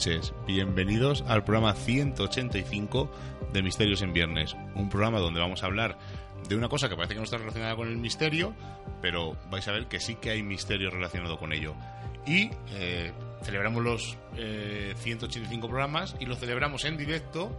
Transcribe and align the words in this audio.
Noches, 0.00 0.32
bienvenidos 0.46 1.22
al 1.28 1.44
programa 1.44 1.74
185 1.74 3.10
de 3.52 3.62
Misterios 3.62 4.00
en 4.00 4.14
Viernes, 4.14 4.56
un 4.74 4.88
programa 4.88 5.18
donde 5.18 5.40
vamos 5.40 5.62
a 5.62 5.66
hablar 5.66 5.98
de 6.48 6.56
una 6.56 6.70
cosa 6.70 6.88
que 6.88 6.96
parece 6.96 7.12
que 7.12 7.18
no 7.18 7.24
está 7.24 7.36
relacionada 7.36 7.76
con 7.76 7.86
el 7.86 7.98
misterio, 7.98 8.54
pero 9.02 9.36
vais 9.50 9.68
a 9.68 9.72
ver 9.72 9.88
que 9.88 10.00
sí 10.00 10.14
que 10.14 10.30
hay 10.30 10.42
misterio 10.42 10.88
relacionado 10.88 11.38
con 11.38 11.52
ello. 11.52 11.74
Y 12.26 12.50
eh, 12.72 13.12
celebramos 13.42 13.84
los 13.84 14.16
185 14.36 15.66
eh, 15.66 15.68
programas 15.68 16.16
y 16.18 16.24
lo 16.24 16.34
celebramos 16.34 16.86
en 16.86 16.96
directo, 16.96 17.50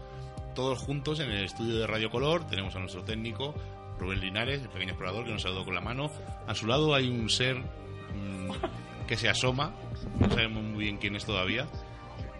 todos 0.55 0.80
juntos 0.80 1.20
en 1.20 1.30
el 1.30 1.45
estudio 1.45 1.78
de 1.78 1.86
Radio 1.86 2.09
Color. 2.09 2.48
Tenemos 2.48 2.76
a 2.76 2.80
nuestro 2.80 3.03
técnico, 3.03 3.53
Rubén 4.00 4.20
Linares, 4.20 4.64
el 4.64 4.70
pequeño 4.70 4.94
explorador 4.94 5.26
que 5.26 5.31
nos 5.31 5.44
saludó 5.44 5.64
con 5.64 5.76
la 5.76 5.81
mano. 5.81 6.09
A 6.48 6.55
su 6.55 6.66
lado 6.66 6.95
hay 6.95 7.08
un 7.08 7.30
ser 7.30 7.58
mm, 7.58 9.05
que 9.08 9.16
se 9.16 9.30
asoma, 9.30 9.76
no 10.20 10.28
sabemos 10.28 10.64
muy 10.64 10.86
bien 10.86 10.98
quién 10.98 11.16
es 11.16 11.23
todavía. 11.23 11.67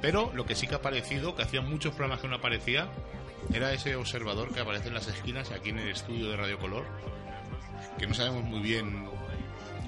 Pero 0.02 0.32
lo 0.34 0.46
que 0.46 0.56
sí 0.56 0.68
que 0.68 0.74
ha 0.74 0.78
aparecido, 0.78 1.36
que 1.36 1.44
hacía 1.44 1.62
muchos 1.62 1.94
programas 1.94 2.22
que 2.22 2.28
no 2.28 2.36
aparecía, 2.36 2.90
era 3.54 3.74
ese 3.74 3.96
observador 3.96 4.54
que 4.54 4.60
aparece 4.60 4.88
en 4.88 4.96
las 4.96 5.08
esquinas 5.08 5.52
aquí 5.52 5.70
en 5.70 5.80
el 5.80 5.90
estudio 5.90 6.30
de 6.30 6.38
Radio 6.38 6.60
Color, 6.60 6.86
que 7.98 8.08
no 8.08 8.14
sabemos 8.14 8.44
muy 8.44 8.60
bien 8.60 9.08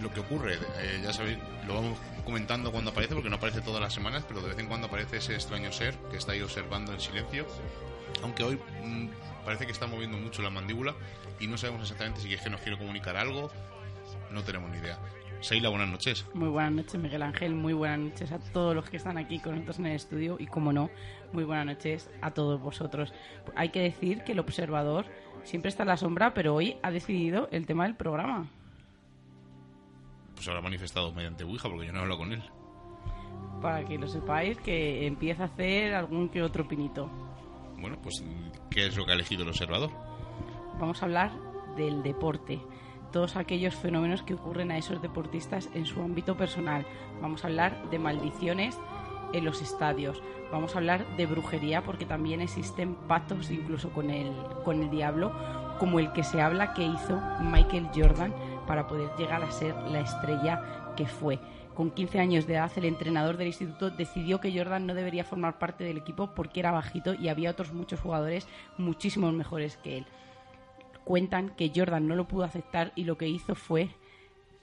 lo 0.02 0.14
que 0.14 0.20
ocurre. 0.20 0.56
Eh, 0.80 1.02
ya 1.04 1.14
sabéis, 1.14 1.40
lo 1.66 1.76
vamos 1.76 2.00
comentando 2.26 2.72
cuando 2.72 2.92
aparece, 2.92 3.14
porque 3.14 3.30
no 3.30 3.38
aparece 3.38 3.62
todas 3.62 3.82
las 3.82 3.94
semanas, 3.94 4.24
pero 4.28 4.42
de 4.42 4.50
vez 4.50 4.60
en 4.60 4.68
cuando 4.68 4.88
aparece 4.88 5.18
ese 5.18 5.34
extraño 5.34 5.72
ser 5.72 5.96
que 6.12 6.18
está 6.18 6.34
ahí 6.34 6.42
observando 6.42 6.94
en 6.94 7.00
silencio. 7.00 7.48
Aunque 8.22 8.44
hoy 8.44 8.60
mm, 8.84 9.08
parece 9.46 9.66
que 9.66 9.72
está 9.72 9.88
moviendo 9.88 10.18
mucho 10.18 10.42
la 10.42 10.50
mandíbula 10.50 10.96
y 11.40 11.48
no 11.48 11.58
sabemos 11.58 11.82
exactamente 11.82 12.22
si 12.22 12.34
es 12.34 12.42
que 12.42 12.50
nos 12.50 12.62
quiere 12.62 12.78
comunicar 12.78 13.18
algo, 13.18 13.52
no 14.32 14.44
tenemos 14.44 14.70
ni 14.72 14.78
idea. 14.78 15.00
Seila, 15.44 15.68
buenas 15.68 15.90
noches. 15.90 16.26
Muy 16.34 16.48
buenas 16.48 16.72
noches, 16.72 16.96
Miguel 16.96 17.22
Ángel. 17.22 17.54
Muy 17.54 17.74
buenas 17.74 18.00
noches 18.00 18.32
a 18.32 18.40
todos 18.40 18.74
los 18.74 18.90
que 18.90 18.96
están 18.96 19.18
aquí 19.18 19.40
con 19.40 19.56
nosotros 19.56 19.80
en 19.80 19.88
el 19.88 19.96
estudio 19.98 20.38
y, 20.40 20.48
como 20.48 20.72
no, 20.72 20.90
muy 21.34 21.44
buenas 21.44 21.66
noches 21.66 22.10
a 22.22 22.32
todos 22.32 22.62
vosotros. 22.62 23.14
Hay 23.54 23.68
que 23.68 23.82
decir 23.82 24.24
que 24.24 24.32
el 24.32 24.40
observador 24.40 25.06
siempre 25.44 25.68
está 25.68 25.84
en 25.84 25.90
la 25.90 25.98
sombra, 25.98 26.34
pero 26.34 26.56
hoy 26.56 26.78
ha 26.82 26.92
decidido 26.92 27.50
el 27.52 27.66
tema 27.66 27.84
del 27.84 27.98
programa. 27.98 28.48
Pues 30.34 30.48
habrá 30.48 30.62
manifestado 30.62 31.12
mediante 31.12 31.44
Ouija, 31.44 31.68
porque 31.68 31.88
yo 31.88 31.92
no 31.92 32.00
he 32.00 32.02
hablado 32.04 32.20
con 32.22 32.32
él. 32.32 32.44
Para 33.62 33.84
que 33.84 33.98
lo 33.98 34.08
sepáis, 34.08 34.58
que 34.60 35.06
empieza 35.06 35.44
a 35.44 35.48
hacer 35.48 35.94
algún 35.94 36.30
que 36.30 36.42
otro 36.42 36.66
pinito. 36.66 37.12
Bueno, 37.82 37.98
pues, 38.02 38.24
¿qué 38.70 38.88
es 38.88 38.96
lo 38.96 39.06
que 39.06 39.12
ha 39.12 39.16
elegido 39.16 39.44
el 39.44 39.50
observador? 39.50 39.92
Vamos 40.80 41.02
a 41.02 41.06
hablar 41.06 41.34
del 41.76 42.02
deporte 42.02 42.62
todos 43.14 43.38
aquellos 43.38 43.76
fenómenos 43.76 44.24
que 44.24 44.34
ocurren 44.34 44.72
a 44.72 44.78
esos 44.78 45.02
deportistas 45.02 45.70
en 45.74 45.86
su 45.86 46.02
ámbito 46.02 46.36
personal. 46.36 46.86
Vamos 47.22 47.44
a 47.44 47.48
hablar 47.48 47.90
de 47.90 48.00
maldiciones 48.00 48.78
en 49.32 49.46
los 49.46 49.62
estadios. 49.62 50.22
Vamos 50.52 50.76
a 50.76 50.80
hablar 50.80 51.06
de 51.16 51.26
brujería 51.26 51.84
porque 51.84 52.06
también 52.06 52.42
existen 52.42 52.96
pactos 53.08 53.50
incluso 53.52 53.92
con 53.92 54.10
el, 54.10 54.34
con 54.66 54.82
el 54.84 54.90
diablo, 54.90 55.32
como 55.80 56.00
el 56.00 56.12
que 56.12 56.24
se 56.24 56.42
habla 56.42 56.74
que 56.74 56.84
hizo 56.84 57.22
Michael 57.40 57.90
Jordan 57.96 58.34
para 58.68 58.88
poder 58.88 59.10
llegar 59.18 59.44
a 59.44 59.52
ser 59.52 59.76
la 59.90 60.02
estrella 60.02 60.94
que 60.98 61.06
fue. 61.06 61.40
Con 61.76 61.92
15 61.92 62.20
años 62.20 62.46
de 62.46 62.56
edad, 62.56 62.72
el 62.76 62.86
entrenador 62.86 63.38
del 63.38 63.48
instituto 63.48 63.90
decidió 63.90 64.40
que 64.40 64.56
Jordan 64.56 64.86
no 64.86 64.94
debería 64.94 65.24
formar 65.24 65.58
parte 65.58 65.84
del 65.84 65.98
equipo 65.98 66.32
porque 66.36 66.60
era 66.60 66.72
bajito 66.72 67.14
y 67.14 67.30
había 67.30 67.52
otros 67.52 67.74
muchos 67.74 68.00
jugadores 68.00 68.48
muchísimos 68.78 69.34
mejores 69.34 69.78
que 69.78 70.00
él 70.00 70.06
cuentan 71.04 71.50
que 71.50 71.72
Jordan 71.76 72.08
no 72.08 72.16
lo 72.16 72.28
pudo 72.28 72.44
aceptar 72.44 72.92
y 72.96 73.04
lo 73.04 73.18
que 73.18 73.28
hizo 73.28 73.56
fue 73.56 73.90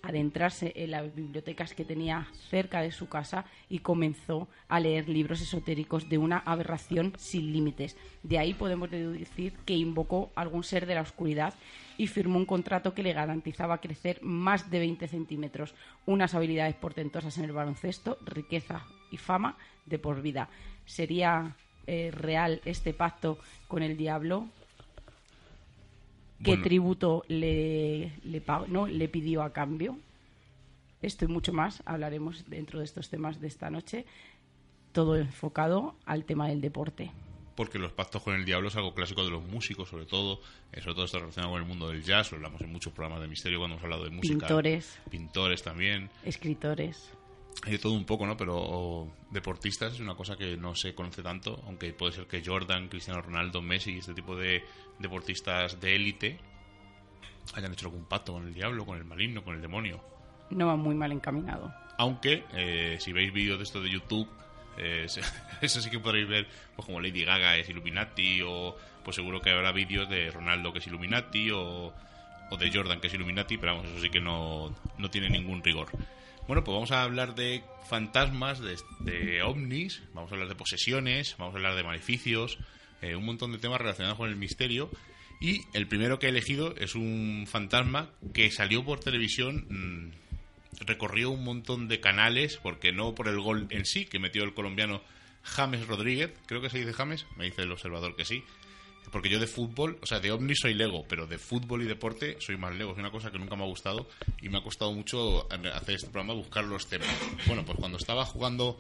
adentrarse 0.03 0.73
en 0.77 0.93
las 0.93 1.15
bibliotecas 1.15 1.75
que 1.75 1.85
tenía 1.85 2.27
cerca 2.49 2.81
de 2.81 2.93
su 2.93 3.09
casa 3.09 3.45
y 3.69 3.81
comenzó 3.81 4.49
a 4.69 4.81
leer 4.81 5.09
libros 5.09 5.41
esotéricos 5.41 6.09
de 6.09 6.19
una 6.19 6.39
aberración 6.39 7.13
sin 7.19 7.53
límites. 7.53 7.97
De 8.23 8.39
ahí 8.39 8.55
podemos 8.55 8.91
deducir 8.91 9.53
que 9.65 9.75
invocó 9.75 10.31
algún 10.35 10.65
ser 10.65 10.87
de 10.87 10.95
la 10.95 11.03
oscuridad 11.03 11.55
y 11.99 12.07
firmó 12.07 12.39
un 12.39 12.47
contrato 12.47 12.95
que 12.95 13.03
le 13.03 13.13
garantizaba 13.13 13.81
crecer 13.81 14.21
más 14.23 14.71
de 14.71 14.79
20 14.79 15.07
centímetros, 15.09 15.75
unas 16.07 16.35
habilidades 16.35 16.75
portentosas 16.77 17.37
en 17.39 17.45
el 17.45 17.53
baloncesto, 17.53 18.19
riqueza 18.25 18.87
y 19.11 19.19
fama 19.19 19.57
de 19.85 19.99
por 19.99 20.23
vida. 20.23 20.49
¿Sería 20.87 21.57
eh, 21.87 22.11
real 22.11 22.63
este 22.65 22.95
pacto 22.95 23.39
con 23.69 23.83
el 23.83 23.97
diablo? 23.97 24.49
Qué 26.43 26.57
tributo 26.57 27.25
le, 27.29 28.13
le, 28.25 28.43
¿no? 28.69 28.87
le 28.87 29.09
pidió 29.09 29.43
a 29.43 29.53
cambio. 29.53 29.99
Esto 31.03 31.25
y 31.25 31.29
mucho 31.29 31.53
más 31.53 31.83
hablaremos 31.87 32.45
dentro 32.49 32.79
de 32.79 32.85
estos 32.85 33.09
temas 33.09 33.41
de 33.41 33.49
esta 33.49 33.71
noche, 33.71 34.05
todo 34.93 35.17
enfocado 35.17 35.95
al 36.05 36.25
tema 36.25 36.49
del 36.49 36.61
deporte. 36.61 37.11
Porque 37.57 37.79
los 37.79 37.93
pactos 37.93 38.23
con 38.23 38.35
el 38.35 38.45
diablo 38.45 38.69
es 38.69 38.77
algo 38.77 38.95
clásico 38.95 39.25
de 39.25 39.31
los 39.31 39.43
músicos, 39.43 39.89
sobre 39.89 40.07
todo, 40.07 40.41
eh, 40.73 40.81
sobre 40.81 40.95
todo 40.95 41.05
está 41.07 41.19
relacionado 41.19 41.53
con 41.53 41.63
el 41.63 41.69
mundo 41.69 41.89
del 41.89 42.03
jazz, 42.03 42.31
lo 42.33 42.37
hablamos 42.37 42.61
en 42.61 42.73
muchos 42.73 42.93
programas 42.93 43.21
de 43.21 43.29
misterio 43.29 43.59
cuando 43.59 43.75
hemos 43.77 43.85
hablado 43.85 44.05
de 44.05 44.11
música. 44.11 44.47
Pintores. 44.47 44.99
Pintores 45.11 45.63
también. 45.63 46.11
Escritores 46.25 47.13
hay 47.63 47.73
de 47.73 47.79
todo 47.79 47.93
un 47.93 48.05
poco, 48.05 48.27
¿no? 48.27 48.37
Pero 48.37 49.09
deportistas 49.31 49.95
es 49.95 50.01
una 50.01 50.15
cosa 50.15 50.37
que 50.37 50.57
no 50.57 50.75
se 50.75 50.95
conoce 50.95 51.23
tanto, 51.23 51.63
aunque 51.67 51.93
puede 51.93 52.13
ser 52.13 52.27
que 52.27 52.43
Jordan, 52.45 52.89
Cristiano 52.89 53.21
Ronaldo, 53.21 53.61
Messi, 53.61 53.99
este 53.99 54.15
tipo 54.15 54.37
de 54.37 54.65
deportistas 55.01 55.81
de 55.81 55.97
élite 55.97 56.39
hayan 57.55 57.73
hecho 57.73 57.87
algún 57.87 58.05
pacto 58.05 58.35
con 58.35 58.47
el 58.47 58.55
diablo, 58.55 58.87
con 58.87 58.97
el 58.97 59.05
maligno, 59.05 59.43
con 59.43 59.57
el 59.57 59.61
demonio. 59.61 60.01
No 60.51 60.67
va 60.67 60.77
muy 60.77 60.95
mal 60.95 61.11
encaminado. 61.11 61.73
Aunque, 61.99 62.45
eh, 62.53 62.97
si 63.01 63.13
veis 63.13 63.33
vídeos 63.33 63.59
de 63.59 63.65
esto 63.65 63.81
de 63.81 63.91
YouTube, 63.91 64.29
eh, 64.79 65.07
eso 65.61 65.81
sí 65.81 65.91
que 65.91 65.99
podréis 65.99 66.29
ver, 66.29 66.47
pues 66.77 66.87
como 66.87 67.01
Lady 67.01 67.25
Gaga 67.25 67.57
es 67.57 67.69
Illuminati, 67.69 68.43
o 68.43 68.77
pues 69.05 69.17
seguro 69.17 69.41
que 69.41 69.51
habrá 69.51 69.73
vídeos 69.73 70.09
de 70.09 70.31
Ronaldo 70.31 70.73
que 70.73 70.79
es 70.79 70.87
Illuminati, 70.87 71.51
o, 71.51 71.93
o 72.51 72.57
de 72.57 72.71
Jordan 72.73 73.01
que 73.01 73.09
es 73.09 73.15
Illuminati, 73.15 73.59
pero 73.59 73.75
vamos, 73.75 73.91
eso 73.91 74.01
sí 74.01 74.11
que 74.11 74.21
no, 74.21 74.75
no 74.99 75.11
tiene 75.11 75.29
ningún 75.29 75.63
rigor. 75.63 75.89
Bueno, 76.51 76.65
pues 76.65 76.75
vamos 76.75 76.91
a 76.91 77.05
hablar 77.05 77.37
de 77.37 77.63
fantasmas, 77.89 78.61
de, 78.61 79.43
ovnis, 79.43 80.03
vamos 80.15 80.33
a 80.33 80.35
hablar 80.35 80.49
de 80.49 80.57
posesiones, 80.57 81.37
vamos 81.39 81.55
a 81.55 81.59
hablar 81.59 81.77
de 81.77 81.85
maleficios, 81.85 82.59
eh, 83.03 83.17
un 83.17 83.25
montón 83.25 83.53
de 83.53 83.59
temas 83.59 83.81
relacionados 83.81 84.19
con 84.19 84.29
el 84.29 84.37
misterio. 84.37 84.91
Y 85.41 85.63
el 85.73 85.87
primero 85.87 86.19
que 86.19 86.27
he 86.27 86.31
elegido 86.31 86.75
es 86.77 86.95
un 86.95 87.47
fantasma 87.49 88.11
que 88.35 88.51
salió 88.51 88.85
por 88.85 89.01
televisión, 89.01 89.67
mm, 89.69 90.85
recorrió 90.85 91.31
un 91.31 91.45
montón 91.45 91.89
de 91.89 92.01
canales, 92.01 92.59
porque 92.63 92.93
no 92.93 93.15
por 93.15 93.29
el 93.29 93.41
gol 93.41 93.67
en 93.71 93.87
sí 93.87 94.05
que 94.05 94.19
metió 94.19 94.45
el 94.45 94.55
colombiano 94.55 95.03
James 95.43 95.87
Rodríguez, 95.87 96.33
creo 96.47 96.61
que 96.61 96.69
se 96.69 96.79
dice 96.79 96.93
James, 96.93 97.27
me 97.37 97.47
dice 97.47 97.63
el 97.63 97.73
observador 97.73 98.15
que 98.17 98.27
sí, 98.27 98.45
porque 99.11 99.29
yo 99.29 99.41
de 99.41 99.47
fútbol, 99.47 99.99
o 100.03 100.07
sea, 100.07 100.21
de 100.21 100.31
ovni 100.31 100.55
soy 100.55 100.75
lego, 100.75 101.05
pero 101.09 101.27
de 101.27 101.39
fútbol 101.39 101.83
y 101.83 101.87
deporte 101.87 102.37
soy 102.41 102.57
más 102.57 102.75
lego. 102.75 102.93
Es 102.93 102.99
una 102.99 103.11
cosa 103.11 103.31
que 103.31 103.39
nunca 103.39 103.57
me 103.57 103.65
ha 103.65 103.67
gustado 103.67 104.09
y 104.41 104.49
me 104.49 104.59
ha 104.59 104.63
costado 104.63 104.93
mucho 104.93 105.49
hacer 105.51 105.97
este 105.97 106.09
programa, 106.09 106.35
buscar 106.35 106.65
los 106.65 106.87
temas. 106.87 107.09
Bueno, 107.47 107.65
pues 107.65 107.79
cuando 107.79 107.99
estaba 107.99 108.25
jugando, 108.25 108.79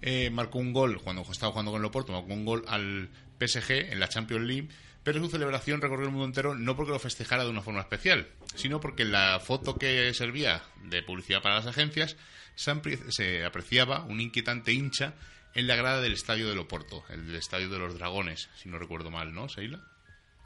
eh, 0.00 0.30
marcó 0.30 0.58
un 0.58 0.72
gol, 0.72 1.00
cuando 1.02 1.22
estaba 1.22 1.52
jugando 1.52 1.72
con 1.72 1.80
el 1.80 1.86
Oporto, 1.86 2.12
marcó 2.12 2.32
un 2.32 2.44
gol 2.44 2.64
al 2.68 3.08
PSG 3.46 3.92
en 3.92 4.00
la 4.00 4.08
Champions 4.08 4.46
League, 4.46 4.68
pero 5.02 5.20
su 5.20 5.28
celebración 5.28 5.80
recorrió 5.80 6.06
el 6.06 6.12
mundo 6.12 6.26
entero 6.26 6.54
no 6.54 6.76
porque 6.76 6.92
lo 6.92 6.98
festejara 6.98 7.44
de 7.44 7.50
una 7.50 7.62
forma 7.62 7.80
especial, 7.80 8.28
sino 8.54 8.80
porque 8.80 9.04
la 9.04 9.40
foto 9.40 9.76
que 9.76 10.12
servía 10.14 10.62
de 10.84 11.02
publicidad 11.02 11.42
para 11.42 11.56
las 11.56 11.66
agencias 11.66 12.16
se 12.54 13.44
apreciaba 13.44 14.04
un 14.04 14.20
inquietante 14.20 14.72
hincha 14.72 15.14
en 15.54 15.66
la 15.66 15.76
grada 15.76 16.00
del 16.00 16.12
estadio 16.12 16.48
de 16.48 16.54
Loporto, 16.54 17.04
el 17.10 17.34
estadio 17.34 17.68
de 17.68 17.78
los 17.78 17.98
Dragones, 17.98 18.48
si 18.56 18.68
no 18.68 18.78
recuerdo 18.78 19.10
mal, 19.10 19.34
¿no, 19.34 19.48
Seila? 19.48 19.80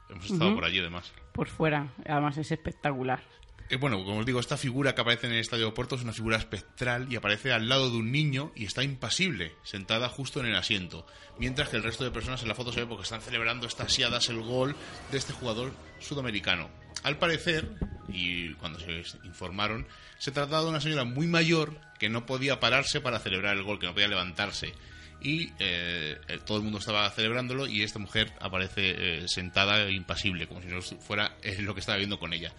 Hemos 0.08 0.30
estado 0.30 0.54
por 0.54 0.64
allí, 0.64 0.78
además. 0.78 1.12
Por 1.32 1.48
fuera, 1.48 1.92
además 2.06 2.38
es 2.38 2.52
espectacular. 2.52 3.22
Eh, 3.68 3.76
bueno, 3.76 4.04
como 4.04 4.18
os 4.18 4.26
digo, 4.26 4.38
esta 4.38 4.56
figura 4.56 4.94
que 4.94 5.00
aparece 5.00 5.26
en 5.26 5.32
el 5.32 5.40
estadio 5.40 5.64
de 5.64 5.70
Loporto 5.70 5.96
es 5.96 6.02
una 6.02 6.12
figura 6.12 6.36
espectral 6.36 7.08
y 7.10 7.16
aparece 7.16 7.52
al 7.52 7.68
lado 7.68 7.90
de 7.90 7.96
un 7.96 8.12
niño 8.12 8.52
y 8.54 8.64
está 8.64 8.84
impasible, 8.84 9.56
sentada 9.64 10.08
justo 10.08 10.38
en 10.38 10.46
el 10.46 10.54
asiento, 10.54 11.04
mientras 11.38 11.68
que 11.68 11.76
el 11.76 11.82
resto 11.82 12.04
de 12.04 12.12
personas 12.12 12.42
en 12.42 12.48
la 12.48 12.54
foto 12.54 12.72
se 12.72 12.80
ve 12.80 12.86
porque 12.86 13.02
están 13.02 13.22
celebrando 13.22 13.66
estasiadas 13.66 14.28
el 14.28 14.40
gol 14.40 14.76
de 15.10 15.18
este 15.18 15.32
jugador 15.32 15.72
sudamericano. 15.98 16.70
Al 17.02 17.18
parecer, 17.18 17.68
y 18.08 18.54
cuando 18.54 18.78
se 18.78 19.02
informaron, 19.24 19.88
se 20.18 20.30
trataba 20.30 20.62
de 20.62 20.70
una 20.70 20.80
señora 20.80 21.04
muy 21.04 21.26
mayor 21.26 21.80
que 21.98 22.08
no 22.08 22.24
podía 22.24 22.60
pararse 22.60 23.00
para 23.00 23.18
celebrar 23.18 23.56
el 23.56 23.64
gol, 23.64 23.80
que 23.80 23.86
no 23.86 23.94
podía 23.94 24.08
levantarse 24.08 24.74
y 25.20 25.52
eh, 25.58 26.18
eh, 26.28 26.38
todo 26.44 26.58
el 26.58 26.62
mundo 26.62 26.78
estaba 26.78 27.10
celebrándolo 27.10 27.66
y 27.66 27.82
esta 27.82 27.98
mujer 27.98 28.32
aparece 28.40 29.22
eh, 29.22 29.28
sentada 29.28 29.90
impasible, 29.90 30.46
como 30.46 30.62
si 30.62 30.68
no 30.68 30.80
fuera 30.82 31.36
lo 31.58 31.74
que 31.74 31.80
estaba 31.80 31.98
viendo 31.98 32.18
con 32.18 32.32
ella. 32.32 32.52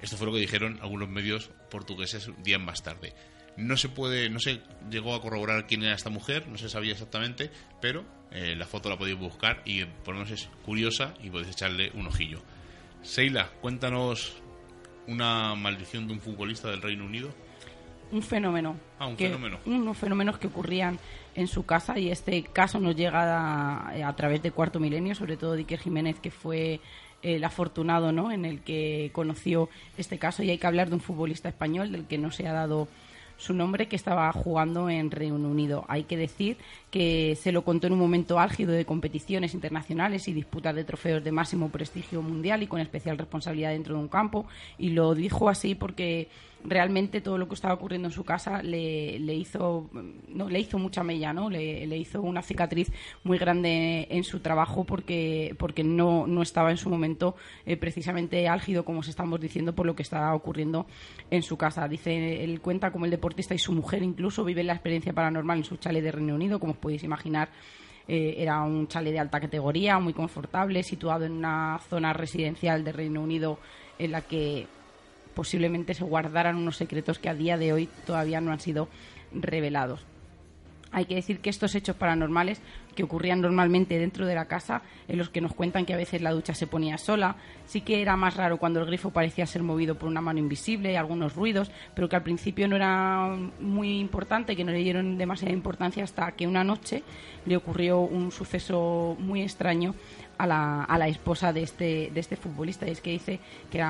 Esto 0.00 0.16
fue 0.16 0.26
lo 0.26 0.32
que 0.32 0.40
dijeron 0.40 0.78
algunos 0.82 1.08
medios 1.08 1.50
portugueses 1.70 2.30
días 2.42 2.60
más 2.60 2.82
tarde. 2.82 3.14
No 3.56 3.76
se 3.76 3.88
puede, 3.88 4.30
no 4.30 4.38
se 4.38 4.60
llegó 4.90 5.14
a 5.14 5.20
corroborar 5.20 5.66
quién 5.66 5.82
era 5.82 5.94
esta 5.94 6.10
mujer, 6.10 6.46
no 6.46 6.58
se 6.58 6.68
sabía 6.68 6.92
exactamente, 6.92 7.50
pero 7.80 8.04
la 8.30 8.66
foto 8.66 8.88
la 8.88 8.96
podéis 8.96 9.18
buscar 9.18 9.62
y 9.64 9.84
por 9.84 10.14
lo 10.14 10.20
menos 10.20 10.30
es 10.30 10.48
curiosa 10.64 11.14
y 11.22 11.30
podéis 11.30 11.50
echarle 11.50 11.90
un 11.94 12.06
ojillo. 12.06 12.40
Seila, 13.02 13.50
cuéntanos 13.60 14.36
una 15.08 15.56
maldición 15.56 16.06
de 16.06 16.12
un 16.12 16.20
futbolista 16.20 16.68
del 16.70 16.82
Reino 16.82 17.04
Unido. 17.04 17.30
un 18.12 18.22
fenómeno. 18.22 18.76
Ah, 19.00 19.06
un 19.08 19.16
que, 19.16 19.26
fenómeno. 19.26 19.58
Unos 19.66 19.96
fenómenos 19.96 20.38
que 20.38 20.46
ocurrían 20.46 20.98
en 21.34 21.48
su 21.48 21.66
casa 21.66 21.98
y 21.98 22.10
este 22.10 22.44
caso 22.44 22.78
nos 22.78 22.94
llega 22.94 23.22
a, 23.22 24.08
a 24.08 24.16
través 24.16 24.40
de 24.42 24.52
Cuarto 24.52 24.78
Milenio, 24.78 25.14
sobre 25.16 25.36
todo 25.36 25.54
de 25.54 25.60
Iker 25.60 25.80
Jiménez, 25.80 26.20
que 26.20 26.30
fue 26.30 26.80
el 27.22 27.44
afortunado 27.44 28.12
¿no? 28.12 28.30
en 28.30 28.44
el 28.44 28.60
que 28.60 29.10
conoció 29.12 29.68
este 29.96 30.18
caso. 30.18 30.42
Y 30.42 30.50
hay 30.50 30.58
que 30.58 30.66
hablar 30.66 30.88
de 30.88 30.94
un 30.94 31.00
futbolista 31.00 31.48
español 31.48 31.92
del 31.92 32.06
que 32.06 32.18
no 32.18 32.30
se 32.30 32.46
ha 32.46 32.52
dado 32.52 32.88
su 33.38 33.54
nombre 33.54 33.86
que 33.86 33.96
estaba 33.96 34.30
jugando 34.32 34.90
en 34.90 35.10
Reino 35.10 35.36
Unido. 35.36 35.84
Hay 35.88 36.04
que 36.04 36.16
decir 36.16 36.56
que 36.90 37.38
se 37.40 37.52
lo 37.52 37.62
contó 37.62 37.86
en 37.86 37.92
un 37.92 38.00
momento 38.00 38.40
álgido 38.40 38.72
de 38.72 38.84
competiciones 38.84 39.54
internacionales 39.54 40.26
y 40.26 40.32
disputas 40.32 40.74
de 40.74 40.84
trofeos 40.84 41.22
de 41.22 41.32
máximo 41.32 41.70
prestigio 41.70 42.20
mundial 42.20 42.62
y 42.62 42.66
con 42.66 42.80
especial 42.80 43.16
responsabilidad 43.16 43.70
dentro 43.70 43.94
de 43.94 44.00
un 44.00 44.08
campo. 44.08 44.46
Y 44.76 44.90
lo 44.90 45.14
dijo 45.14 45.48
así 45.48 45.76
porque 45.76 46.28
realmente 46.64 47.20
todo 47.20 47.38
lo 47.38 47.48
que 47.48 47.54
estaba 47.54 47.74
ocurriendo 47.74 48.08
en 48.08 48.12
su 48.12 48.24
casa 48.24 48.62
le, 48.62 49.18
le 49.18 49.34
hizo 49.34 49.88
no 50.28 50.48
le 50.48 50.60
hizo 50.60 50.78
mucha 50.78 51.02
mella 51.02 51.32
no 51.32 51.50
le, 51.50 51.86
le, 51.86 51.96
hizo 51.96 52.20
una 52.20 52.42
cicatriz 52.42 52.90
muy 53.22 53.38
grande 53.38 54.06
en 54.10 54.24
su 54.24 54.40
trabajo 54.40 54.84
porque 54.84 55.54
porque 55.58 55.84
no, 55.84 56.26
no 56.26 56.42
estaba 56.42 56.70
en 56.70 56.76
su 56.76 56.90
momento 56.90 57.36
eh, 57.64 57.76
precisamente 57.76 58.48
álgido 58.48 58.84
como 58.84 59.00
os 59.00 59.08
estamos 59.08 59.40
diciendo 59.40 59.74
por 59.74 59.86
lo 59.86 59.94
que 59.94 60.02
estaba 60.02 60.34
ocurriendo 60.34 60.86
en 61.30 61.42
su 61.42 61.56
casa. 61.56 61.86
Dice 61.88 62.44
él 62.44 62.60
cuenta 62.60 62.90
como 62.90 63.04
el 63.04 63.10
deportista 63.10 63.54
y 63.54 63.58
su 63.58 63.72
mujer 63.72 64.02
incluso 64.02 64.44
viven 64.44 64.66
la 64.66 64.74
experiencia 64.74 65.12
paranormal 65.12 65.58
en 65.58 65.64
su 65.64 65.76
chalet 65.76 66.02
de 66.02 66.12
Reino 66.12 66.34
Unido 66.34 66.58
como 66.58 66.72
os 66.72 66.78
podéis 66.78 67.04
imaginar 67.04 67.50
eh, 68.08 68.36
era 68.38 68.62
un 68.62 68.88
chalet 68.88 69.12
de 69.12 69.18
alta 69.18 69.38
categoría, 69.38 69.98
muy 69.98 70.14
confortable, 70.14 70.82
situado 70.82 71.26
en 71.26 71.32
una 71.32 71.78
zona 71.90 72.14
residencial 72.14 72.82
de 72.82 72.92
Reino 72.92 73.20
Unido 73.20 73.58
en 73.98 74.12
la 74.12 74.22
que 74.22 74.66
posiblemente 75.38 75.94
se 75.94 76.02
guardaran 76.02 76.56
unos 76.56 76.78
secretos 76.78 77.20
que 77.20 77.28
a 77.28 77.34
día 77.34 77.56
de 77.56 77.72
hoy 77.72 77.88
todavía 78.04 78.40
no 78.40 78.50
han 78.50 78.58
sido 78.58 78.88
revelados. 79.32 80.04
Hay 80.90 81.04
que 81.04 81.14
decir 81.14 81.38
que 81.38 81.48
estos 81.48 81.76
hechos 81.76 81.94
paranormales 81.94 82.60
que 82.96 83.04
ocurrían 83.04 83.40
normalmente 83.40 84.00
dentro 84.00 84.26
de 84.26 84.34
la 84.34 84.46
casa, 84.46 84.82
en 85.06 85.16
los 85.16 85.30
que 85.30 85.40
nos 85.40 85.54
cuentan 85.54 85.86
que 85.86 85.94
a 85.94 85.96
veces 85.96 86.22
la 86.22 86.32
ducha 86.32 86.54
se 86.54 86.66
ponía 86.66 86.98
sola, 86.98 87.36
sí 87.66 87.82
que 87.82 88.02
era 88.02 88.16
más 88.16 88.34
raro 88.34 88.56
cuando 88.56 88.80
el 88.80 88.86
grifo 88.86 89.10
parecía 89.10 89.46
ser 89.46 89.62
movido 89.62 89.94
por 89.94 90.08
una 90.08 90.20
mano 90.20 90.40
invisible, 90.40 90.90
y 90.90 90.96
algunos 90.96 91.36
ruidos, 91.36 91.70
pero 91.94 92.08
que 92.08 92.16
al 92.16 92.24
principio 92.24 92.66
no 92.66 92.74
era 92.74 93.28
muy 93.60 94.00
importante, 94.00 94.56
que 94.56 94.64
no 94.64 94.72
le 94.72 94.78
dieron 94.78 95.18
demasiada 95.18 95.54
importancia 95.54 96.02
hasta 96.02 96.32
que 96.32 96.48
una 96.48 96.64
noche 96.64 97.04
le 97.46 97.56
ocurrió 97.56 98.00
un 98.00 98.32
suceso 98.32 99.16
muy 99.20 99.42
extraño 99.42 99.94
a 100.38 100.46
la, 100.46 101.08
esposa 101.08 101.52
de 101.52 101.62
este, 101.62 102.10
de 102.12 102.20
este 102.20 102.36
futbolista. 102.36 102.86
Y 102.86 102.90
es 102.90 103.00
que 103.00 103.10
dice 103.10 103.40
que 103.70 103.84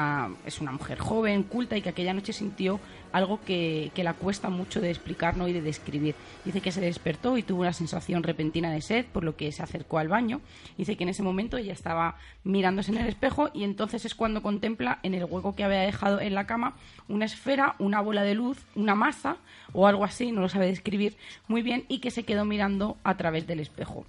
es 0.44 0.60
una 0.60 0.72
mujer 0.72 0.98
joven, 0.98 1.42
culta 1.42 1.76
y 1.76 1.82
que 1.82 1.90
aquella 1.90 2.14
noche 2.14 2.32
sintió 2.32 2.80
algo 3.12 3.40
que, 3.44 3.90
que 3.94 4.04
la 4.04 4.14
cuesta 4.14 4.48
mucho 4.50 4.80
de 4.80 4.90
explicar 4.90 5.36
¿no? 5.36 5.48
y 5.48 5.52
de 5.52 5.62
describir. 5.62 6.14
Dice 6.44 6.60
que 6.60 6.72
se 6.72 6.80
despertó 6.80 7.38
y 7.38 7.42
tuvo 7.42 7.60
una 7.60 7.72
sensación 7.72 8.22
repentina 8.22 8.70
de 8.70 8.80
sed, 8.80 9.06
por 9.06 9.24
lo 9.24 9.36
que 9.36 9.52
se 9.52 9.62
acercó 9.62 9.98
al 9.98 10.08
baño. 10.08 10.40
Dice 10.76 10.96
que 10.96 11.04
en 11.04 11.10
ese 11.10 11.22
momento 11.22 11.56
ella 11.56 11.72
estaba 11.72 12.16
mirándose 12.44 12.90
en 12.90 12.98
el 12.98 13.06
espejo 13.06 13.50
y 13.54 13.64
entonces 13.64 14.04
es 14.04 14.14
cuando 14.14 14.42
contempla 14.42 14.98
en 15.02 15.14
el 15.14 15.24
hueco 15.24 15.54
que 15.54 15.64
había 15.64 15.80
dejado 15.80 16.20
en 16.20 16.34
la 16.34 16.46
cama 16.46 16.74
una 17.08 17.24
esfera, 17.24 17.76
una 17.78 18.00
bola 18.00 18.22
de 18.22 18.34
luz, 18.34 18.58
una 18.74 18.94
masa 18.94 19.36
o 19.72 19.86
algo 19.86 20.04
así, 20.04 20.32
no 20.32 20.40
lo 20.40 20.48
sabe 20.48 20.66
describir 20.66 21.16
muy 21.46 21.62
bien, 21.62 21.84
y 21.88 21.98
que 21.98 22.10
se 22.10 22.24
quedó 22.24 22.44
mirando 22.44 22.96
a 23.04 23.16
través 23.16 23.46
del 23.46 23.60
espejo. 23.60 24.06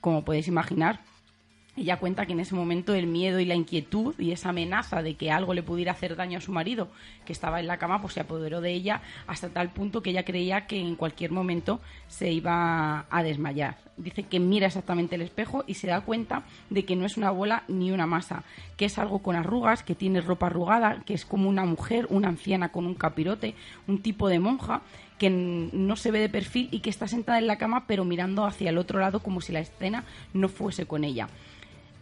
Como 0.00 0.24
podéis 0.24 0.48
imaginar, 0.48 1.00
ella 1.74 1.96
cuenta 1.96 2.26
que 2.26 2.34
en 2.34 2.40
ese 2.40 2.54
momento 2.54 2.94
el 2.94 3.06
miedo 3.06 3.40
y 3.40 3.46
la 3.46 3.54
inquietud 3.54 4.14
y 4.18 4.32
esa 4.32 4.50
amenaza 4.50 5.02
de 5.02 5.14
que 5.14 5.30
algo 5.30 5.54
le 5.54 5.62
pudiera 5.62 5.92
hacer 5.92 6.16
daño 6.16 6.36
a 6.36 6.42
su 6.42 6.52
marido, 6.52 6.88
que 7.24 7.32
estaba 7.32 7.60
en 7.60 7.66
la 7.66 7.78
cama, 7.78 8.02
pues 8.02 8.12
se 8.12 8.20
apoderó 8.20 8.60
de 8.60 8.72
ella 8.72 9.00
hasta 9.26 9.48
tal 9.48 9.70
punto 9.70 10.02
que 10.02 10.10
ella 10.10 10.24
creía 10.24 10.66
que 10.66 10.78
en 10.78 10.96
cualquier 10.96 11.30
momento 11.30 11.80
se 12.08 12.30
iba 12.30 13.06
a 13.08 13.22
desmayar. 13.22 13.78
Dice 13.96 14.24
que 14.24 14.38
mira 14.38 14.66
exactamente 14.66 15.14
el 15.14 15.22
espejo 15.22 15.64
y 15.66 15.74
se 15.74 15.86
da 15.86 16.02
cuenta 16.02 16.42
de 16.68 16.84
que 16.84 16.94
no 16.94 17.06
es 17.06 17.16
una 17.16 17.30
bola 17.30 17.64
ni 17.68 17.90
una 17.90 18.06
masa, 18.06 18.44
que 18.76 18.84
es 18.84 18.98
algo 18.98 19.20
con 19.20 19.36
arrugas, 19.36 19.82
que 19.82 19.94
tiene 19.94 20.20
ropa 20.20 20.48
arrugada, 20.48 21.02
que 21.06 21.14
es 21.14 21.24
como 21.24 21.48
una 21.48 21.64
mujer, 21.64 22.06
una 22.10 22.28
anciana 22.28 22.70
con 22.70 22.84
un 22.84 22.94
capirote, 22.94 23.54
un 23.86 24.02
tipo 24.02 24.28
de 24.28 24.40
monja, 24.40 24.82
que 25.18 25.30
no 25.30 25.96
se 25.96 26.10
ve 26.10 26.18
de 26.18 26.28
perfil 26.28 26.68
y 26.70 26.80
que 26.80 26.90
está 26.90 27.06
sentada 27.06 27.38
en 27.38 27.46
la 27.46 27.56
cama 27.56 27.86
pero 27.86 28.04
mirando 28.04 28.44
hacia 28.44 28.70
el 28.70 28.78
otro 28.78 28.98
lado 28.98 29.20
como 29.20 29.40
si 29.40 29.52
la 29.52 29.60
escena 29.60 30.04
no 30.34 30.48
fuese 30.48 30.84
con 30.84 31.04
ella 31.04 31.28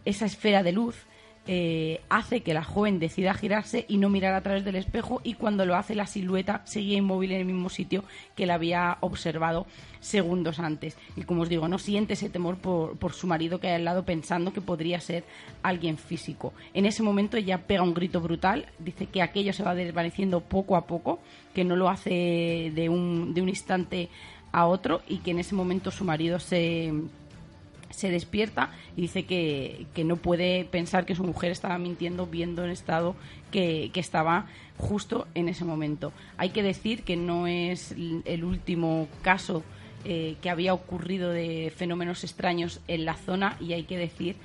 esa 0.05 0.25
esfera 0.25 0.63
de 0.63 0.71
luz 0.71 1.05
eh, 1.47 2.01
hace 2.09 2.41
que 2.41 2.53
la 2.53 2.63
joven 2.63 2.99
decida 2.99 3.33
girarse 3.33 3.85
y 3.87 3.97
no 3.97 4.09
mirar 4.09 4.35
a 4.35 4.41
través 4.41 4.63
del 4.63 4.75
espejo 4.75 5.21
y 5.23 5.33
cuando 5.33 5.65
lo 5.65 5.75
hace 5.75 5.95
la 5.95 6.05
silueta 6.05 6.61
seguía 6.65 6.99
inmóvil 6.99 7.31
en 7.31 7.39
el 7.39 7.45
mismo 7.45 7.69
sitio 7.69 8.03
que 8.35 8.45
la 8.45 8.53
había 8.53 8.99
observado 8.99 9.65
segundos 9.99 10.59
antes. 10.59 10.97
Y 11.15 11.23
como 11.23 11.41
os 11.41 11.49
digo, 11.49 11.67
no 11.67 11.79
siente 11.79 12.13
ese 12.13 12.29
temor 12.29 12.57
por, 12.57 12.95
por 12.97 13.13
su 13.13 13.25
marido 13.25 13.59
que 13.59 13.69
hay 13.69 13.73
al 13.73 13.85
lado 13.85 14.05
pensando 14.05 14.53
que 14.53 14.61
podría 14.61 14.99
ser 14.99 15.23
alguien 15.63 15.97
físico. 15.97 16.53
En 16.75 16.85
ese 16.85 17.01
momento 17.01 17.37
ella 17.37 17.65
pega 17.65 17.81
un 17.81 17.95
grito 17.95 18.21
brutal, 18.21 18.67
dice 18.77 19.07
que 19.07 19.23
aquello 19.23 19.51
se 19.51 19.63
va 19.63 19.73
desvaneciendo 19.73 20.41
poco 20.41 20.75
a 20.75 20.85
poco, 20.85 21.19
que 21.55 21.63
no 21.63 21.75
lo 21.75 21.89
hace 21.89 22.71
de 22.75 22.87
un, 22.87 23.33
de 23.33 23.41
un 23.41 23.49
instante 23.49 24.09
a 24.51 24.67
otro 24.67 25.01
y 25.07 25.17
que 25.17 25.31
en 25.31 25.39
ese 25.39 25.55
momento 25.55 25.89
su 25.89 26.05
marido 26.05 26.37
se 26.37 26.93
se 27.91 28.09
despierta 28.09 28.71
y 28.95 29.01
dice 29.01 29.23
que, 29.23 29.85
que, 29.93 30.03
no 30.03 30.17
puede 30.17 30.65
pensar 30.65 31.05
que 31.05 31.15
su 31.15 31.23
mujer 31.23 31.51
estaba 31.51 31.77
mintiendo 31.77 32.27
viendo 32.27 32.63
el 32.63 32.71
estado 32.71 33.15
que, 33.51 33.91
que, 33.93 33.99
estaba 33.99 34.47
justo 34.77 35.27
en 35.35 35.49
ese 35.49 35.65
momento. 35.65 36.11
Hay 36.37 36.49
que 36.49 36.63
decir 36.63 37.03
que 37.03 37.15
no 37.15 37.47
es 37.47 37.95
el 38.25 38.43
último 38.43 39.07
caso 39.21 39.63
eh, 40.03 40.35
que 40.41 40.49
había 40.49 40.73
ocurrido 40.73 41.29
de 41.29 41.71
fenómenos 41.75 42.23
extraños 42.23 42.79
en 42.87 43.05
la 43.05 43.13
zona 43.13 43.57
y 43.59 43.73
hay 43.73 43.83
que 43.83 43.97
decir 43.97 44.35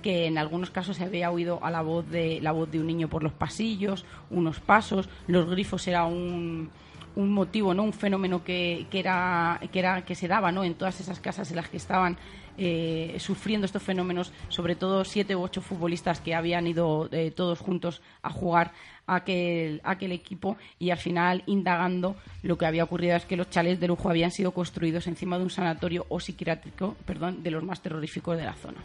que 0.00 0.26
en 0.26 0.38
algunos 0.38 0.70
casos 0.70 0.96
se 0.96 1.04
había 1.04 1.30
oído 1.30 1.62
a 1.62 1.70
la 1.70 1.82
voz 1.82 2.08
de 2.10 2.40
la 2.40 2.50
voz 2.52 2.70
de 2.70 2.80
un 2.80 2.86
niño 2.86 3.08
por 3.08 3.22
los 3.22 3.32
pasillos, 3.32 4.04
unos 4.30 4.58
pasos, 4.58 5.08
los 5.28 5.48
grifos 5.48 5.86
era 5.86 6.04
un 6.04 6.70
un 7.14 7.32
motivo, 7.32 7.74
¿no? 7.74 7.82
Un 7.82 7.92
fenómeno 7.92 8.42
que, 8.44 8.86
que, 8.90 9.00
era, 9.00 9.60
que, 9.70 9.78
era, 9.78 10.04
que 10.04 10.14
se 10.14 10.28
daba, 10.28 10.52
¿no? 10.52 10.64
En 10.64 10.74
todas 10.74 11.00
esas 11.00 11.20
casas 11.20 11.50
en 11.50 11.56
las 11.56 11.68
que 11.68 11.76
estaban 11.76 12.16
eh, 12.58 13.16
sufriendo 13.18 13.64
estos 13.64 13.82
fenómenos, 13.82 14.32
sobre 14.48 14.74
todo 14.74 15.04
siete 15.04 15.36
u 15.36 15.42
ocho 15.42 15.60
futbolistas 15.60 16.20
que 16.20 16.34
habían 16.34 16.66
ido 16.66 17.08
eh, 17.12 17.30
todos 17.30 17.58
juntos 17.58 18.02
a 18.22 18.30
jugar 18.30 18.72
aquel, 19.06 19.80
aquel 19.84 20.12
equipo 20.12 20.56
y 20.78 20.90
al 20.90 20.98
final 20.98 21.42
indagando 21.46 22.16
lo 22.42 22.56
que 22.58 22.66
había 22.66 22.84
ocurrido 22.84 23.16
es 23.16 23.24
que 23.24 23.36
los 23.36 23.50
chalets 23.50 23.80
de 23.80 23.88
lujo 23.88 24.08
habían 24.08 24.30
sido 24.30 24.52
construidos 24.52 25.06
encima 25.06 25.38
de 25.38 25.44
un 25.44 25.50
sanatorio 25.50 26.06
o 26.08 26.20
psiquiátrico, 26.20 26.96
perdón, 27.06 27.42
de 27.42 27.50
los 27.50 27.62
más 27.62 27.80
terroríficos 27.80 28.36
de 28.36 28.44
la 28.44 28.54
zona 28.54 28.78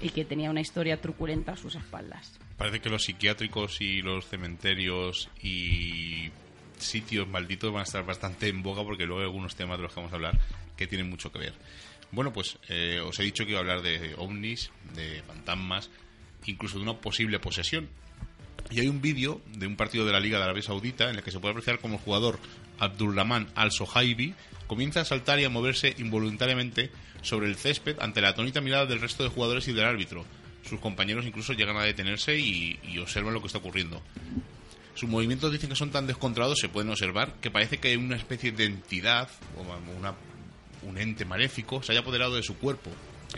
y 0.00 0.10
que 0.10 0.24
tenía 0.24 0.50
una 0.50 0.60
historia 0.60 1.00
truculenta 1.00 1.52
a 1.52 1.56
sus 1.56 1.74
espaldas. 1.76 2.38
Parece 2.56 2.80
que 2.80 2.90
los 2.90 3.04
psiquiátricos 3.04 3.80
y 3.80 4.02
los 4.02 4.26
cementerios 4.26 5.30
y 5.42 6.30
sitios 6.78 7.28
malditos 7.28 7.72
van 7.72 7.80
a 7.80 7.84
estar 7.84 8.04
bastante 8.04 8.48
en 8.48 8.62
boga 8.62 8.84
porque 8.84 9.06
luego 9.06 9.20
hay 9.20 9.26
algunos 9.26 9.56
temas 9.56 9.78
de 9.78 9.84
los 9.84 9.92
que 9.92 10.00
vamos 10.00 10.12
a 10.12 10.16
hablar 10.16 10.38
que 10.76 10.86
tienen 10.86 11.08
mucho 11.08 11.32
que 11.32 11.38
ver. 11.38 11.54
Bueno, 12.14 12.32
pues 12.32 12.58
eh, 12.68 13.00
os 13.00 13.18
he 13.18 13.24
dicho 13.24 13.44
que 13.44 13.50
iba 13.50 13.58
a 13.58 13.62
hablar 13.62 13.82
de 13.82 14.14
ovnis, 14.18 14.70
de 14.94 15.20
fantasmas, 15.26 15.90
incluso 16.46 16.78
de 16.78 16.84
una 16.84 16.94
posible 16.94 17.40
posesión. 17.40 17.88
Y 18.70 18.78
hay 18.78 18.86
un 18.86 19.00
vídeo 19.00 19.40
de 19.48 19.66
un 19.66 19.74
partido 19.74 20.06
de 20.06 20.12
la 20.12 20.20
Liga 20.20 20.38
de 20.38 20.44
Arabia 20.44 20.62
Saudita 20.62 21.10
en 21.10 21.16
el 21.16 21.22
que 21.24 21.32
se 21.32 21.40
puede 21.40 21.52
apreciar 21.52 21.80
como 21.80 21.96
el 21.96 22.00
jugador 22.00 22.38
Abdulrahman 22.78 23.48
Al-Sohaibi 23.56 24.34
comienza 24.68 25.00
a 25.00 25.04
saltar 25.04 25.40
y 25.40 25.44
a 25.44 25.50
moverse 25.50 25.94
involuntariamente 25.98 26.90
sobre 27.22 27.48
el 27.48 27.56
césped 27.56 27.98
ante 28.00 28.20
la 28.20 28.28
atónita 28.28 28.60
mirada 28.60 28.86
del 28.86 29.00
resto 29.00 29.24
de 29.24 29.30
jugadores 29.30 29.66
y 29.66 29.72
del 29.72 29.84
árbitro. 29.84 30.24
Sus 30.62 30.78
compañeros 30.80 31.26
incluso 31.26 31.52
llegan 31.52 31.76
a 31.76 31.82
detenerse 31.82 32.38
y, 32.38 32.78
y 32.84 32.98
observan 32.98 33.34
lo 33.34 33.40
que 33.40 33.48
está 33.48 33.58
ocurriendo. 33.58 34.00
Sus 34.94 35.08
movimientos 35.08 35.50
dicen 35.50 35.68
que 35.68 35.76
son 35.76 35.90
tan 35.90 36.06
descontrolados, 36.06 36.60
se 36.60 36.68
pueden 36.68 36.90
observar, 36.90 37.34
que 37.40 37.50
parece 37.50 37.78
que 37.78 37.88
hay 37.88 37.96
una 37.96 38.16
especie 38.16 38.52
de 38.52 38.66
entidad, 38.66 39.28
o 39.56 39.62
una, 39.98 40.14
un 40.86 40.98
ente 40.98 41.24
maléfico, 41.24 41.82
se 41.82 41.92
haya 41.92 42.00
apoderado 42.00 42.36
de 42.36 42.42
su 42.42 42.56
cuerpo. 42.56 42.90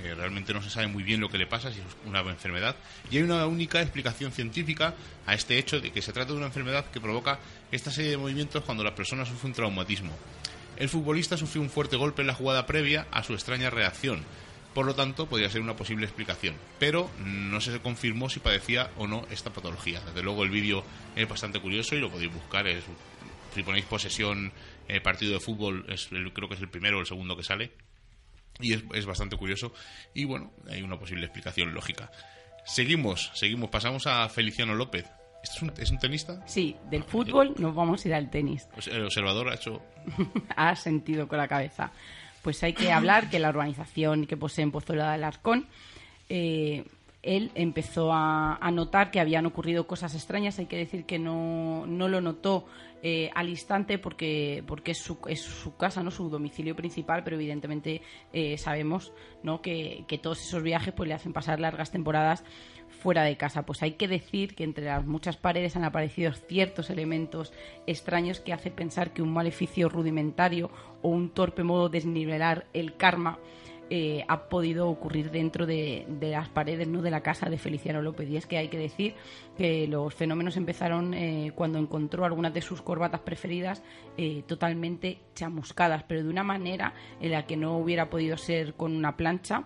Eh, 0.02 0.14
realmente 0.14 0.52
no 0.52 0.60
se 0.60 0.68
sabe 0.68 0.88
muy 0.88 1.02
bien 1.02 1.20
lo 1.20 1.30
que 1.30 1.38
le 1.38 1.46
pasa, 1.46 1.72
si 1.72 1.80
es 1.80 1.86
una 2.04 2.20
enfermedad. 2.20 2.76
Y 3.10 3.16
hay 3.16 3.22
una 3.22 3.46
única 3.46 3.80
explicación 3.80 4.32
científica 4.32 4.94
a 5.26 5.34
este 5.34 5.58
hecho 5.58 5.80
de 5.80 5.90
que 5.90 6.02
se 6.02 6.12
trata 6.12 6.32
de 6.32 6.38
una 6.38 6.46
enfermedad 6.46 6.90
que 6.90 7.00
provoca 7.00 7.38
esta 7.72 7.90
serie 7.90 8.10
de 8.10 8.16
movimientos 8.18 8.62
cuando 8.64 8.84
la 8.84 8.94
persona 8.94 9.24
sufre 9.24 9.48
un 9.48 9.54
traumatismo. 9.54 10.12
El 10.76 10.88
futbolista 10.90 11.38
sufrió 11.38 11.62
un 11.62 11.70
fuerte 11.70 11.96
golpe 11.96 12.20
en 12.20 12.26
la 12.26 12.34
jugada 12.34 12.66
previa 12.66 13.06
a 13.10 13.22
su 13.22 13.32
extraña 13.32 13.70
reacción, 13.70 14.22
por 14.76 14.84
lo 14.84 14.94
tanto, 14.94 15.24
podría 15.24 15.48
ser 15.48 15.62
una 15.62 15.74
posible 15.74 16.04
explicación. 16.04 16.54
Pero 16.78 17.08
no 17.24 17.62
se 17.62 17.80
confirmó 17.80 18.28
si 18.28 18.40
padecía 18.40 18.90
o 18.98 19.06
no 19.06 19.26
esta 19.30 19.48
patología. 19.48 20.02
Desde 20.04 20.22
luego, 20.22 20.44
el 20.44 20.50
vídeo 20.50 20.84
es 21.16 21.26
bastante 21.26 21.60
curioso 21.60 21.94
y 21.94 22.00
lo 22.00 22.10
podéis 22.10 22.30
buscar. 22.30 22.66
Es, 22.66 22.84
si 23.56 23.62
ponéis 23.62 23.84
posesión 23.86 24.52
eh, 24.86 25.00
partido 25.00 25.32
de 25.32 25.40
fútbol, 25.40 25.84
es, 25.88 26.08
creo 26.08 26.48
que 26.48 26.54
es 26.54 26.60
el 26.60 26.68
primero 26.68 26.98
o 26.98 27.00
el 27.00 27.06
segundo 27.06 27.36
que 27.36 27.42
sale. 27.42 27.72
Y 28.60 28.72
es, 28.72 28.84
es 28.94 29.04
bastante 29.04 29.36
curioso. 29.36 29.72
Y 30.14 30.24
bueno, 30.24 30.52
hay 30.70 30.82
una 30.82 30.98
posible 30.98 31.24
explicación 31.24 31.74
lógica. 31.74 32.10
Seguimos, 32.64 33.30
seguimos. 33.34 33.70
Pasamos 33.70 34.06
a 34.06 34.28
Feliciano 34.28 34.74
López. 34.74 35.06
¿Este 35.42 35.56
es 35.56 35.62
un, 35.62 35.72
es 35.78 35.90
un 35.90 35.98
tenista? 35.98 36.46
Sí, 36.46 36.76
del 36.90 37.04
fútbol 37.04 37.54
nos 37.58 37.74
vamos 37.74 38.04
a 38.04 38.08
ir 38.08 38.14
al 38.14 38.30
tenis. 38.30 38.66
Pues 38.72 38.88
el 38.88 39.04
observador 39.04 39.48
ha 39.48 39.54
hecho... 39.54 39.82
ha 40.56 40.74
sentido 40.76 41.28
con 41.28 41.38
la 41.38 41.48
cabeza. 41.48 41.92
Pues 42.42 42.62
hay 42.62 42.72
que 42.72 42.92
hablar 42.92 43.28
que 43.28 43.38
la 43.38 43.50
urbanización 43.50 44.26
que 44.26 44.36
posee 44.36 44.62
en 44.62 44.70
Pozuelo 44.70 45.02
de 45.02 45.08
Alarcón 45.08 45.66
eh, 46.28 46.84
él 47.26 47.50
empezó 47.54 48.12
a, 48.12 48.58
notar 48.72 49.10
que 49.10 49.20
habían 49.20 49.46
ocurrido 49.46 49.86
cosas 49.86 50.14
extrañas. 50.14 50.58
Hay 50.58 50.66
que 50.66 50.76
decir 50.76 51.04
que 51.04 51.18
no, 51.18 51.84
no 51.86 52.08
lo 52.08 52.20
notó 52.20 52.66
eh, 53.02 53.30
al 53.34 53.48
instante 53.48 53.98
porque, 53.98 54.64
porque 54.66 54.92
es, 54.92 54.98
su, 54.98 55.18
es 55.28 55.40
su 55.40 55.76
casa, 55.76 56.02
no 56.02 56.10
su 56.10 56.28
domicilio 56.30 56.74
principal, 56.74 57.22
pero 57.24 57.36
evidentemente 57.36 58.02
eh, 58.32 58.56
sabemos 58.58 59.12
¿no? 59.42 59.60
que, 59.60 60.04
que, 60.08 60.18
todos 60.18 60.40
esos 60.40 60.62
viajes 60.62 60.94
pues, 60.94 61.08
le 61.08 61.14
hacen 61.14 61.32
pasar 61.32 61.60
largas 61.60 61.90
temporadas 61.90 62.44
fuera 62.88 63.22
de 63.22 63.36
casa. 63.36 63.64
Pues 63.66 63.82
hay 63.82 63.92
que 63.92 64.08
decir 64.08 64.54
que 64.54 64.64
entre 64.64 64.86
las 64.86 65.04
muchas 65.04 65.36
paredes 65.36 65.76
han 65.76 65.84
aparecido 65.84 66.32
ciertos 66.32 66.90
elementos 66.90 67.52
extraños 67.86 68.40
que 68.40 68.52
hace 68.52 68.70
pensar 68.70 69.12
que 69.12 69.22
un 69.22 69.32
maleficio 69.32 69.88
rudimentario 69.88 70.70
o 71.02 71.08
un 71.10 71.30
torpe 71.30 71.62
modo 71.62 71.88
de 71.88 71.98
desnivelar 71.98 72.66
el 72.72 72.96
karma 72.96 73.38
eh, 73.88 74.24
ha 74.26 74.48
podido 74.48 74.88
ocurrir 74.88 75.30
dentro 75.30 75.64
de, 75.64 76.06
las 76.20 76.48
paredes 76.48 76.88
¿no? 76.88 77.02
de 77.02 77.10
la 77.10 77.22
casa 77.22 77.48
de 77.48 77.58
Feliciano 77.58 78.02
López. 78.02 78.28
Y 78.28 78.36
es 78.36 78.46
que 78.46 78.58
hay 78.58 78.68
que 78.68 78.78
decir 78.78 79.14
que 79.56 79.86
los 79.86 80.14
fenómenos 80.14 80.56
empezaron 80.56 81.14
eh, 81.14 81.52
cuando 81.54 81.78
encontró 81.78 82.24
algunas 82.24 82.52
de 82.52 82.62
sus 82.62 82.82
corbatas 82.82 83.20
preferidas 83.20 83.82
eh, 84.16 84.42
totalmente 84.46 85.20
chamuscadas, 85.34 86.02
pero 86.04 86.24
de 86.24 86.28
una 86.28 86.42
manera 86.42 86.94
en 87.20 87.30
la 87.30 87.46
que 87.46 87.56
no 87.56 87.78
hubiera 87.78 88.10
podido 88.10 88.36
ser 88.36 88.74
con 88.74 88.96
una 88.96 89.16
plancha 89.16 89.64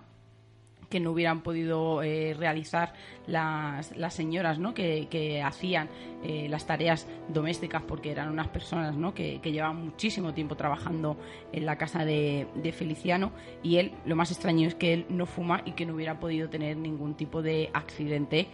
que 0.91 1.01
no 1.01 1.13
hubieran 1.13 1.41
podido 1.41 2.03
eh, 2.03 2.35
realizar 2.37 2.93
las, 3.27 3.97
las, 3.97 4.13
señoras 4.13 4.59
¿no? 4.59 4.75
que, 4.75 5.07
que 5.09 5.41
hacían 5.41 5.89
eh, 6.23 6.49
las 6.51 6.67
tareas 6.67 7.07
domésticas 7.29 7.83
porque 7.83 8.11
eran 8.11 8.29
unas 8.29 8.49
personas 8.49 8.97
¿no? 8.97 9.15
que, 9.15 9.41
que, 9.41 9.53
llevaban 9.53 9.85
muchísimo 9.85 10.35
tiempo 10.35 10.57
trabajando 10.57 11.17
en 11.53 11.65
la 11.65 11.79
casa 11.79 12.05
de, 12.05 12.49
de, 12.57 12.73
Feliciano 12.73 13.31
y 13.63 13.77
él, 13.77 13.93
lo 14.05 14.17
más 14.17 14.33
extraño 14.33 14.67
es 14.67 14.75
que 14.75 14.93
él 14.93 15.07
no 15.09 15.27
fuma 15.27 15.63
y 15.65 15.73
que 15.73 15.87
no 15.87 15.95
hubiera 15.95 16.19
podido 16.19 16.51
tener 16.51 16.77
ningún 16.77 17.15
tipo 17.15 17.41
de 17.41 17.71
accidente 17.73 18.49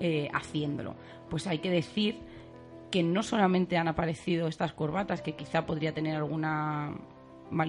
eh, 0.00 0.28
haciéndolo. 0.32 0.96
Pues 1.28 1.46
hay 1.46 1.58
que 1.58 1.70
decir 1.70 2.18
que 2.90 3.02
no 3.02 3.22
solamente 3.22 3.76
han 3.76 3.88
aparecido 3.88 4.48
estas 4.48 4.72
corbatas, 4.72 5.22
que 5.22 5.34
quizá 5.34 5.66
podría 5.66 5.92
tener 5.94 6.16
alguna 6.16 6.94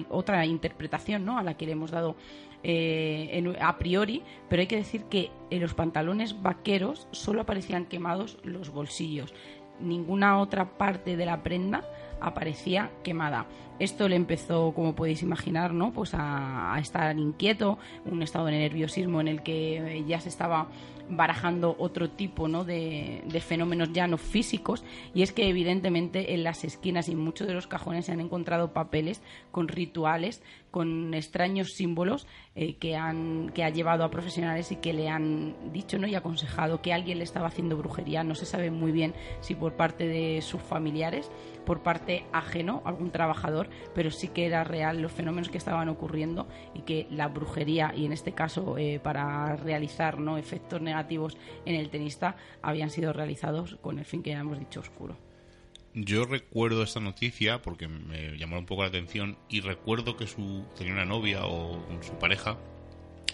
otra 0.08 0.46
interpretación 0.46 1.24
¿no? 1.24 1.38
a 1.38 1.42
la 1.42 1.56
que 1.56 1.66
le 1.66 1.72
hemos 1.72 1.90
dado 1.90 2.16
eh, 2.64 3.56
a 3.60 3.76
priori, 3.78 4.22
pero 4.48 4.60
hay 4.60 4.66
que 4.66 4.76
decir 4.76 5.04
que 5.04 5.30
en 5.50 5.60
los 5.60 5.74
pantalones 5.74 6.42
vaqueros 6.42 7.06
solo 7.12 7.42
aparecían 7.42 7.84
quemados 7.84 8.38
los 8.42 8.70
bolsillos. 8.70 9.34
Ninguna 9.80 10.38
otra 10.38 10.78
parte 10.78 11.16
de 11.16 11.26
la 11.26 11.42
prenda 11.42 11.84
aparecía 12.20 12.90
quemada. 13.02 13.46
Esto 13.78 14.08
le 14.08 14.16
empezó, 14.16 14.72
como 14.72 14.94
podéis 14.94 15.22
imaginar, 15.22 15.74
¿no? 15.74 15.92
Pues 15.92 16.12
a, 16.14 16.76
estar 16.80 17.18
inquieto, 17.18 17.78
un 18.04 18.22
estado 18.22 18.46
de 18.46 18.52
nerviosismo 18.52 19.20
en 19.20 19.28
el 19.28 19.42
que 19.42 20.04
ya 20.06 20.20
se 20.20 20.28
estaba 20.28 20.68
barajando 21.08 21.76
otro 21.78 22.10
tipo 22.10 22.48
¿no? 22.48 22.64
de, 22.64 23.22
fenómenos 23.40 23.92
ya 23.92 24.06
no 24.06 24.18
físicos 24.18 24.84
y 25.14 25.22
es 25.22 25.32
que 25.32 25.48
evidentemente 25.48 26.34
en 26.34 26.44
las 26.44 26.64
esquinas 26.64 27.08
y 27.08 27.16
muchos 27.16 27.46
de 27.46 27.54
los 27.54 27.66
cajones 27.66 28.06
se 28.06 28.12
han 28.12 28.20
encontrado 28.20 28.72
papeles 28.72 29.22
con 29.50 29.68
rituales, 29.68 30.42
con 30.70 31.14
extraños 31.14 31.74
símbolos 31.74 32.26
eh, 32.56 32.76
que, 32.76 32.96
han, 32.96 33.50
que 33.50 33.64
ha 33.64 33.70
llevado 33.70 34.04
a 34.04 34.10
profesionales 34.10 34.72
y 34.72 34.76
que 34.76 34.92
le 34.92 35.08
han 35.08 35.72
dicho 35.72 35.98
¿no? 35.98 36.06
y 36.06 36.14
aconsejado 36.14 36.82
que 36.82 36.92
alguien 36.92 37.18
le 37.18 37.24
estaba 37.24 37.48
haciendo 37.48 37.76
brujería. 37.76 38.24
No 38.24 38.34
se 38.34 38.46
sabe 38.46 38.70
muy 38.70 38.92
bien 38.92 39.14
si 39.40 39.54
por 39.54 39.74
parte 39.74 40.06
de 40.06 40.42
sus 40.42 40.62
familiares, 40.62 41.30
por 41.64 41.82
parte 41.82 42.26
ajeno, 42.32 42.82
algún 42.84 43.10
trabajador, 43.10 43.68
pero 43.94 44.10
sí 44.10 44.28
que 44.28 44.46
era 44.46 44.64
real 44.64 45.00
los 45.00 45.12
fenómenos 45.12 45.48
que 45.48 45.58
estaban 45.58 45.88
ocurriendo 45.88 46.46
y 46.74 46.80
que 46.80 47.06
la 47.10 47.28
brujería, 47.28 47.92
y 47.94 48.04
en 48.06 48.12
este 48.12 48.32
caso 48.32 48.76
eh, 48.78 49.00
para 49.02 49.56
realizar 49.56 50.18
¿no? 50.18 50.38
efectos 50.38 50.80
negativos, 50.80 50.93
negativos 50.94 51.36
en 51.66 51.74
el 51.74 51.90
tenista 51.90 52.36
habían 52.62 52.90
sido 52.90 53.12
realizados 53.12 53.76
con 53.80 53.98
el 53.98 54.04
fin 54.04 54.22
que 54.22 54.30
ya 54.30 54.40
hemos 54.40 54.58
dicho 54.58 54.80
oscuro. 54.80 55.16
Yo 55.94 56.24
recuerdo 56.24 56.82
esta 56.82 56.98
noticia 56.98 57.62
porque 57.62 57.86
me 57.86 58.36
llamó 58.36 58.58
un 58.58 58.66
poco 58.66 58.82
la 58.82 58.88
atención 58.88 59.38
y 59.48 59.60
recuerdo 59.60 60.16
que 60.16 60.26
su 60.26 60.64
tenía 60.76 60.92
una 60.92 61.04
novia 61.04 61.46
o 61.46 61.80
su 62.02 62.18
pareja 62.18 62.56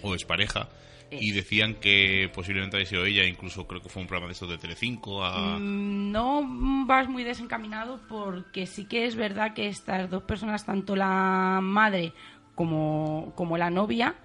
o 0.03 0.13
expareja 0.13 0.69
y 1.11 1.31
decían 1.31 1.75
que 1.75 2.31
posiblemente 2.33 2.77
había 2.77 2.85
sido 2.85 3.05
ella, 3.05 3.25
incluso 3.25 3.67
creo 3.67 3.81
que 3.81 3.89
fue 3.89 4.01
un 4.01 4.07
programa 4.07 4.27
de 4.27 4.33
estos 4.33 4.49
de 4.49 4.57
Telecinco. 4.57 5.23
A... 5.25 5.57
Mm, 5.59 6.11
no 6.11 6.85
vas 6.85 7.09
muy 7.09 7.23
desencaminado 7.23 7.99
porque 8.07 8.65
sí 8.65 8.85
que 8.85 9.05
es 9.05 9.15
verdad 9.15 9.53
que 9.53 9.67
estas 9.67 10.09
dos 10.09 10.23
personas, 10.23 10.65
tanto 10.65 10.95
la 10.95 11.59
madre 11.61 12.13
como, 12.55 13.33
como 13.35 13.57
la 13.57 13.69
novia, 13.69 14.15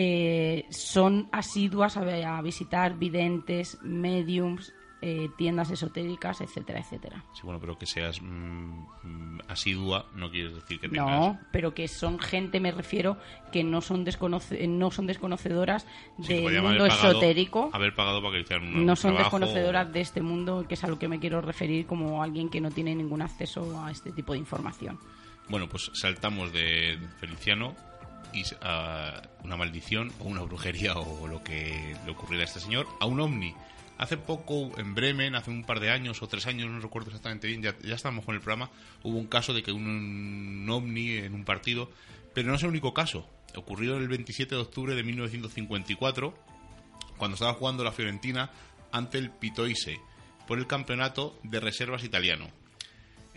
eh, 0.00 0.64
son 0.70 1.28
asiduas 1.32 1.96
a, 1.96 2.40
visitar 2.40 2.96
videntes, 2.96 3.78
mediums, 3.82 4.72
eh, 5.02 5.28
tiendas 5.36 5.72
esotéricas, 5.72 6.40
etcétera, 6.40 6.78
etcétera. 6.78 7.24
Sí, 7.34 7.40
bueno, 7.42 7.58
pero 7.58 7.76
que 7.76 7.84
seas 7.86 8.22
mm, 8.22 9.40
asidua 9.48 10.06
no 10.14 10.30
quiere 10.30 10.54
decir 10.54 10.78
que 10.78 10.88
tengas... 10.88 11.04
No, 11.04 11.40
pero 11.50 11.74
que 11.74 11.88
son 11.88 12.20
gente, 12.20 12.60
me 12.60 12.70
refiero, 12.70 13.18
que 13.50 13.64
no 13.64 13.80
son, 13.80 14.04
no 14.68 14.90
son 14.92 15.06
desconocedoras 15.08 15.84
del 16.16 16.62
mundo 16.62 16.86
esotérico. 16.86 17.70
Haber 17.72 17.92
pagado 17.92 18.22
para 18.22 18.34
que 18.34 18.40
hicieran 18.42 18.86
No 18.86 18.94
son 18.94 19.16
desconocedoras 19.16 19.92
de 19.92 20.00
este 20.00 20.22
mundo, 20.22 20.64
que 20.68 20.74
es 20.74 20.84
a 20.84 20.86
lo 20.86 21.00
que 21.00 21.08
me 21.08 21.18
quiero 21.18 21.40
referir 21.40 21.86
como 21.86 22.22
alguien 22.22 22.50
que 22.50 22.60
no 22.60 22.70
tiene 22.70 22.94
ningún 22.94 23.20
acceso 23.20 23.82
a 23.82 23.90
este 23.90 24.12
tipo 24.12 24.32
de 24.32 24.38
información. 24.38 24.96
Bueno, 25.48 25.68
pues 25.68 25.90
saltamos 25.92 26.52
de 26.52 27.00
Feliciano 27.18 27.74
a 28.62 29.22
una 29.42 29.56
maldición 29.56 30.12
o 30.20 30.24
una 30.24 30.42
brujería 30.42 30.94
o 30.94 31.26
lo 31.26 31.42
que 31.42 31.96
le 32.04 32.10
ocurriera 32.10 32.44
a 32.44 32.46
este 32.46 32.60
señor, 32.60 32.86
a 33.00 33.06
un 33.06 33.20
ovni. 33.20 33.54
Hace 33.96 34.16
poco 34.16 34.78
en 34.78 34.94
Bremen, 34.94 35.34
hace 35.34 35.50
un 35.50 35.64
par 35.64 35.80
de 35.80 35.90
años 35.90 36.22
o 36.22 36.28
tres 36.28 36.46
años, 36.46 36.70
no 36.70 36.78
recuerdo 36.78 37.08
exactamente 37.08 37.48
bien, 37.48 37.62
ya, 37.62 37.74
ya 37.82 37.96
estábamos 37.96 38.24
con 38.24 38.36
el 38.36 38.40
programa, 38.40 38.70
hubo 39.02 39.18
un 39.18 39.26
caso 39.26 39.52
de 39.52 39.62
que 39.62 39.72
un, 39.72 39.86
un 39.86 40.70
ovni 40.70 41.16
en 41.16 41.34
un 41.34 41.44
partido, 41.44 41.90
pero 42.32 42.48
no 42.48 42.54
es 42.54 42.62
el 42.62 42.68
único 42.68 42.94
caso. 42.94 43.28
Ocurrió 43.56 43.96
el 43.96 44.06
27 44.06 44.54
de 44.54 44.60
octubre 44.60 44.94
de 44.94 45.02
1954, 45.02 46.34
cuando 47.16 47.34
estaba 47.34 47.54
jugando 47.54 47.82
la 47.82 47.90
Fiorentina 47.90 48.50
ante 48.92 49.18
el 49.18 49.30
Pitoise 49.30 50.00
por 50.46 50.58
el 50.58 50.66
campeonato 50.66 51.38
de 51.42 51.58
reservas 51.60 52.04
italiano. 52.04 52.48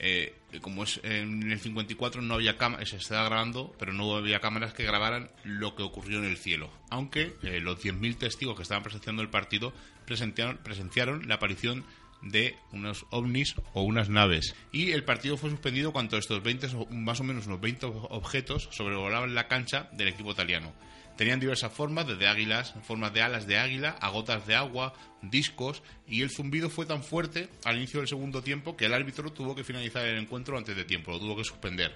Eh, 0.03 0.33
como 0.61 0.83
es 0.83 0.99
en 1.03 1.51
el 1.51 1.59
54 1.59 2.23
no 2.23 2.33
había 2.33 2.57
cámaras, 2.57 2.89
se 2.89 2.97
estaba 2.97 3.25
grabando, 3.25 3.75
pero 3.77 3.93
no 3.93 4.15
había 4.15 4.39
cámaras 4.39 4.73
que 4.73 4.83
grabaran 4.83 5.29
lo 5.43 5.75
que 5.75 5.83
ocurrió 5.83 6.17
en 6.17 6.25
el 6.25 6.37
cielo. 6.37 6.71
Aunque 6.89 7.35
eh, 7.43 7.59
los 7.61 7.79
10.000 7.83 8.17
testigos 8.17 8.55
que 8.55 8.63
estaban 8.63 8.81
presenciando 8.81 9.21
el 9.21 9.29
partido 9.29 9.73
presenciaron, 10.07 10.57
presenciaron 10.57 11.27
la 11.27 11.35
aparición 11.35 11.85
de 12.23 12.55
unos 12.71 13.05
ovnis 13.11 13.53
o 13.73 13.83
unas 13.83 14.09
naves. 14.09 14.55
Y 14.71 14.91
el 14.91 15.03
partido 15.03 15.37
fue 15.37 15.51
suspendido 15.51 15.93
cuando 15.93 16.17
estos 16.17 16.41
20, 16.41 16.67
más 16.89 17.19
o 17.19 17.23
menos 17.23 17.45
unos 17.45 17.61
20 17.61 17.85
objetos 17.85 18.69
sobrevolaban 18.71 19.35
la 19.35 19.47
cancha 19.47 19.87
del 19.91 20.07
equipo 20.07 20.31
italiano. 20.31 20.73
Tenían 21.17 21.39
diversas 21.39 21.71
formas, 21.71 22.07
desde 22.07 22.27
águilas, 22.27 22.73
formas 22.83 23.13
de 23.13 23.21
alas 23.21 23.45
de 23.45 23.57
águila, 23.57 23.97
a 23.99 24.09
gotas 24.09 24.47
de 24.47 24.55
agua, 24.55 24.93
discos, 25.21 25.83
y 26.07 26.21
el 26.21 26.31
zumbido 26.31 26.69
fue 26.69 26.85
tan 26.85 27.03
fuerte 27.03 27.49
al 27.63 27.77
inicio 27.77 27.99
del 27.99 28.07
segundo 28.07 28.41
tiempo 28.41 28.75
que 28.75 28.85
el 28.85 28.93
árbitro 28.93 29.31
tuvo 29.31 29.55
que 29.55 29.63
finalizar 29.63 30.05
el 30.05 30.17
encuentro 30.17 30.57
antes 30.57 30.75
de 30.75 30.85
tiempo, 30.85 31.11
lo 31.11 31.19
tuvo 31.19 31.37
que 31.37 31.43
suspender. 31.43 31.95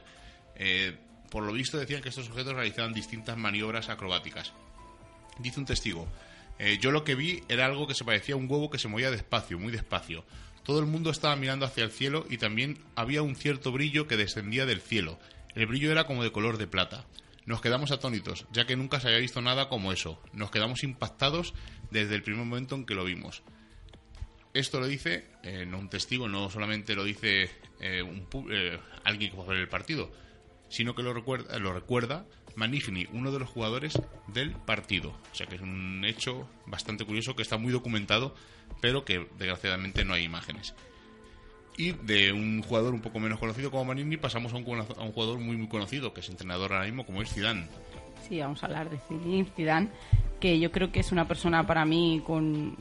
Eh, 0.56 0.96
por 1.30 1.44
lo 1.44 1.54
visto 1.54 1.78
decían 1.78 2.02
que 2.02 2.10
estos 2.10 2.30
objetos 2.30 2.54
realizaban 2.54 2.94
distintas 2.94 3.38
maniobras 3.38 3.90
acrobáticas. 3.90 4.54
Dice 5.40 5.60
un 5.60 5.66
testigo, 5.66 6.08
eh, 6.60 6.78
yo 6.80 6.92
lo 6.92 7.04
que 7.04 7.16
vi 7.16 7.44
era 7.50 7.66
algo 7.66 7.88
que 7.88 7.94
se 7.94 8.06
parecía 8.06 8.36
a 8.36 8.38
un 8.38 8.50
huevo 8.50 8.70
que 8.70 8.80
se 8.80 8.88
movía 8.88 9.12
despacio, 9.12 9.60
muy 9.60 9.72
despacio. 9.72 10.24
Todo 10.64 10.80
el 10.80 10.86
mundo 10.86 11.10
estaba 11.10 11.36
mirando 11.36 11.66
hacia 11.66 11.84
el 11.84 11.92
cielo 11.92 12.26
y 12.30 12.38
también 12.38 12.80
había 12.96 13.22
un 13.22 13.36
cierto 13.36 13.72
brillo 13.72 14.08
que 14.08 14.18
descendía 14.18 14.66
del 14.66 14.82
cielo. 14.82 15.20
El 15.54 15.68
brillo 15.68 15.92
era 15.92 16.06
como 16.06 16.24
de 16.24 16.32
color 16.32 16.58
de 16.58 16.68
plata. 16.68 17.06
Nos 17.46 17.62
quedamos 17.62 17.92
atónitos, 17.92 18.48
ya 18.52 18.66
que 18.66 18.76
nunca 18.76 19.00
se 19.00 19.08
había 19.08 19.20
visto 19.20 19.42
nada 19.42 19.70
como 19.70 19.92
eso. 19.92 20.22
Nos 20.34 20.50
quedamos 20.50 20.84
impactados 20.84 21.54
desde 21.92 22.16
el 22.16 22.24
primer 22.24 22.46
momento 22.46 22.76
en 22.76 22.86
que 22.86 22.96
lo 22.96 23.04
vimos. 23.04 23.44
Esto 24.54 24.80
lo 24.80 24.88
dice 24.88 25.28
eh, 25.44 25.68
un 25.72 25.90
testigo, 25.90 26.28
no 26.28 26.50
solamente 26.50 26.96
lo 26.96 27.04
dice 27.04 27.52
eh, 27.82 28.02
un, 28.02 28.28
eh, 28.50 28.80
alguien 29.04 29.32
que 29.32 29.40
a 29.40 29.44
ver 29.44 29.58
el 29.58 29.68
partido, 29.68 30.12
sino 30.70 30.96
que 30.96 31.04
lo 31.04 31.14
recuerda, 31.14 31.60
lo 31.60 31.74
recuerda 31.74 32.26
Manifni, 32.56 33.06
uno 33.12 33.32
de 33.32 33.40
los 33.40 33.50
jugadores 33.50 34.00
del 34.28 34.52
partido. 34.52 35.10
O 35.32 35.36
sea 35.36 35.46
que 35.46 35.56
es 35.56 35.62
un 35.62 36.04
hecho 36.06 36.50
bastante 36.66 37.06
curioso 37.06 37.36
que 37.36 37.42
está 37.42 37.58
muy 37.58 37.72
documentado, 37.72 38.34
pero 38.82 39.04
que 39.06 39.28
desgraciadamente 39.38 40.06
no 40.06 40.14
hay 40.14 40.24
imágenes. 40.24 40.74
Y 41.78 41.92
de 41.92 42.32
un 42.32 42.62
jugador 42.62 42.94
un 42.94 43.02
poco 43.02 43.20
menos 43.20 43.40
conocido 43.40 43.70
como 43.70 43.86
Manini 43.86 44.18
pasamos 44.18 44.54
a 44.54 44.56
un, 44.56 44.64
a 44.64 45.04
un 45.04 45.12
jugador 45.12 45.40
muy 45.40 45.58
muy 45.58 45.68
conocido, 45.68 46.14
que 46.14 46.22
es 46.22 46.30
entrenador 46.30 46.72
ahora 46.74 46.86
mismo, 46.86 47.06
como 47.06 47.22
es 47.22 47.34
Zidane. 47.34 47.68
Sí, 48.28 48.40
vamos 48.40 48.64
a 48.64 48.66
hablar 48.66 48.90
de 48.90 48.98
Zidane, 49.56 49.90
que 50.40 50.60
yo 50.60 50.72
creo 50.72 50.92
que 50.92 51.00
es 51.00 51.12
una 51.12 51.28
persona 51.28 51.68
para 51.68 51.86
mí 51.86 52.24
con 52.26 52.76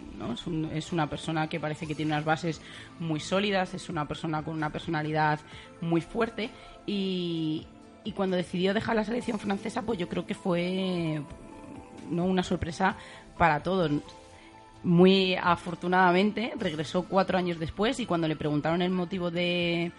es, 0.72 0.92
una 0.92 1.08
persona 1.08 1.48
que 1.48 1.60
parece 1.60 1.86
que 1.86 1.94
tiene 1.94 2.12
unas 2.12 2.24
bases 2.24 2.60
muy 2.98 3.20
sólidas, 3.20 3.74
es 3.74 3.88
una 3.88 4.06
persona 4.06 4.42
con 4.42 4.54
una 4.54 4.70
personalidad 4.70 5.40
muy 5.80 6.00
fuerte 6.00 6.50
y, 6.86 7.66
y 8.04 8.12
cuando 8.12 8.36
decidió 8.36 8.72
dejar 8.72 8.96
la 8.96 9.04
selección 9.04 9.38
francesa, 9.38 9.82
pues 9.82 9.98
yo 9.98 10.08
creo 10.08 10.24
que 10.26 10.34
fue 10.34 11.20
no 12.10 12.24
una 12.24 12.42
sorpresa 12.42 12.96
para 13.36 13.62
todos. 13.62 13.90
Muy 14.84 15.34
afortunadamente 15.34 16.52
regresó 16.58 17.04
cuatro 17.04 17.38
años 17.38 17.58
después 17.58 17.98
y 18.00 18.06
cuando 18.06 18.28
le 18.28 18.36
preguntaron 18.36 18.82
el 18.82 18.90
motivo 18.90 19.30
de, 19.30 19.92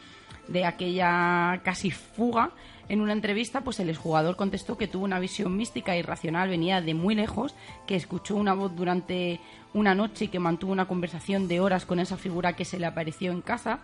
de 0.48 0.66
aquella 0.66 1.60
casi 1.64 1.92
fuga, 1.92 2.52
en 2.88 3.02
una 3.02 3.14
entrevista, 3.14 3.62
pues 3.62 3.80
el 3.80 3.90
exjugador 3.90 4.36
contestó 4.36 4.78
que 4.78 4.88
tuvo 4.88 5.06
una 5.06 5.20
visión 5.20 5.58
mística 5.58 5.98
y 5.98 6.04
racional, 6.04 6.50
venía 6.50 6.82
de 6.82 6.94
muy 6.94 7.16
lejos, 7.16 7.56
que 7.88 7.96
escuchó 7.96 8.36
una 8.36 8.54
voz 8.54 8.76
durante 8.76 9.40
una 9.74 9.96
noche 9.96 10.26
y 10.26 10.28
que 10.28 10.40
mantuvo 10.40 10.72
una 10.72 10.88
conversación 10.88 11.48
de 11.48 11.60
horas 11.60 11.86
con 11.86 12.00
esa 12.00 12.16
figura 12.16 12.54
que 12.54 12.64
se 12.64 12.78
le 12.80 12.86
apareció 12.86 13.32
en 13.32 13.42
casa 13.42 13.80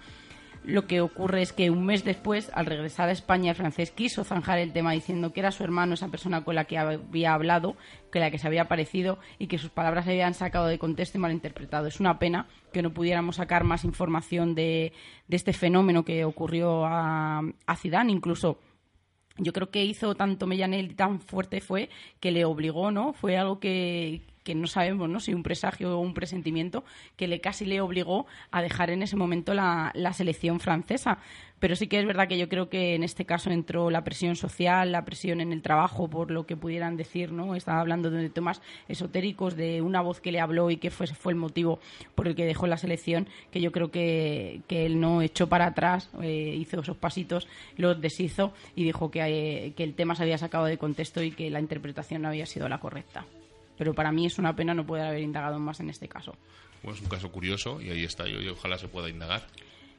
lo 0.63 0.85
que 0.85 1.01
ocurre 1.01 1.41
es 1.41 1.53
que 1.53 1.71
un 1.71 1.85
mes 1.85 2.03
después, 2.03 2.51
al 2.53 2.67
regresar 2.67 3.09
a 3.09 3.11
España, 3.11 3.51
el 3.51 3.55
francés 3.55 3.91
quiso 3.91 4.23
zanjar 4.23 4.59
el 4.59 4.73
tema 4.73 4.91
diciendo 4.91 5.33
que 5.33 5.39
era 5.39 5.51
su 5.51 5.63
hermano 5.63 5.95
esa 5.95 6.09
persona 6.09 6.43
con 6.43 6.55
la 6.55 6.65
que 6.65 6.77
había 6.77 7.33
hablado, 7.33 7.75
que 8.11 8.19
la 8.19 8.29
que 8.29 8.37
se 8.37 8.47
había 8.47 8.63
aparecido 8.63 9.17
y 9.39 9.47
que 9.47 9.57
sus 9.57 9.71
palabras 9.71 10.05
se 10.05 10.11
habían 10.11 10.33
sacado 10.33 10.67
de 10.67 10.77
contexto 10.77 11.17
y 11.17 11.21
malinterpretado. 11.21 11.87
Es 11.87 11.99
una 11.99 12.19
pena 12.19 12.47
que 12.71 12.83
no 12.83 12.93
pudiéramos 12.93 13.37
sacar 13.37 13.63
más 13.63 13.83
información 13.83 14.53
de, 14.53 14.93
este 15.29 15.53
fenómeno 15.53 16.05
que 16.05 16.25
ocurrió 16.25 16.85
a, 16.85 17.41
a 17.65 17.75
Zidane, 17.75 18.11
incluso 18.11 18.59
yo 19.37 19.53
creo 19.53 19.71
que 19.71 19.83
hizo 19.83 20.13
tanto 20.13 20.45
Mellanel 20.45 20.95
tan 20.95 21.19
fuerte 21.19 21.61
fue 21.61 21.89
que 22.19 22.31
le 22.31 22.45
obligó, 22.45 22.91
¿no? 22.91 23.13
Fue 23.13 23.37
algo 23.37 23.59
que, 23.59 24.21
que 24.43 24.55
no 24.55 24.67
sabemos 24.67 25.09
¿no? 25.09 25.19
si 25.19 25.33
un 25.33 25.43
presagio 25.43 25.97
o 25.97 26.01
un 26.01 26.13
presentimiento 26.13 26.83
que 27.15 27.27
le 27.27 27.41
casi 27.41 27.65
le 27.65 27.81
obligó 27.81 28.25
a 28.51 28.61
dejar 28.61 28.89
en 28.89 29.03
ese 29.03 29.15
momento 29.15 29.53
la, 29.53 29.91
la, 29.93 30.13
selección 30.13 30.59
francesa. 30.59 31.19
Pero 31.59 31.75
sí 31.75 31.85
que 31.85 31.99
es 31.99 32.07
verdad 32.07 32.27
que 32.27 32.39
yo 32.39 32.49
creo 32.49 32.69
que 32.69 32.95
en 32.95 33.03
este 33.03 33.25
caso 33.25 33.51
entró 33.51 33.91
la 33.91 34.03
presión 34.03 34.35
social, 34.35 34.91
la 34.91 35.05
presión 35.05 35.41
en 35.41 35.53
el 35.53 35.61
trabajo, 35.61 36.09
por 36.09 36.31
lo 36.31 36.47
que 36.47 36.57
pudieran 36.57 36.97
decir, 36.97 37.31
¿no? 37.31 37.53
Estaba 37.53 37.79
hablando 37.79 38.09
de 38.09 38.31
temas 38.31 38.63
esotéricos, 38.87 39.55
de 39.55 39.83
una 39.83 40.01
voz 40.01 40.21
que 40.21 40.31
le 40.31 40.39
habló 40.39 40.71
y 40.71 40.77
que 40.77 40.89
fue, 40.89 41.05
fue 41.05 41.33
el 41.33 41.37
motivo 41.37 41.79
por 42.15 42.27
el 42.27 42.35
que 42.35 42.45
dejó 42.45 42.65
la 42.65 42.77
selección, 42.77 43.27
que 43.51 43.61
yo 43.61 43.71
creo 43.71 43.91
que, 43.91 44.61
que 44.67 44.87
él 44.87 44.99
no 44.99 45.21
echó 45.21 45.49
para 45.49 45.67
atrás, 45.67 46.09
eh, 46.23 46.55
hizo 46.57 46.81
esos 46.81 46.97
pasitos, 46.97 47.47
los 47.77 48.01
deshizo 48.01 48.53
y 48.75 48.83
dijo 48.83 49.11
que, 49.11 49.21
eh, 49.21 49.73
que 49.73 49.83
el 49.83 49.93
tema 49.93 50.15
se 50.15 50.23
había 50.23 50.39
sacado 50.39 50.65
de 50.65 50.79
contexto 50.79 51.21
y 51.21 51.29
que 51.29 51.51
la 51.51 51.59
interpretación 51.59 52.23
no 52.23 52.29
había 52.29 52.47
sido 52.47 52.67
la 52.69 52.79
correcta 52.79 53.27
pero 53.81 53.95
para 53.95 54.11
mí 54.11 54.27
es 54.27 54.37
una 54.37 54.55
pena 54.55 54.75
no 54.75 54.85
poder 54.85 55.07
haber 55.07 55.23
indagado 55.23 55.57
más 55.57 55.79
en 55.79 55.89
este 55.89 56.07
caso. 56.07 56.35
Bueno, 56.83 56.97
es 56.97 57.01
un 57.01 57.09
caso 57.09 57.31
curioso 57.31 57.81
y 57.81 57.89
ahí 57.89 58.03
está, 58.03 58.27
yo, 58.27 58.39
y 58.39 58.47
ojalá 58.47 58.77
se 58.77 58.87
pueda 58.87 59.09
indagar. 59.09 59.41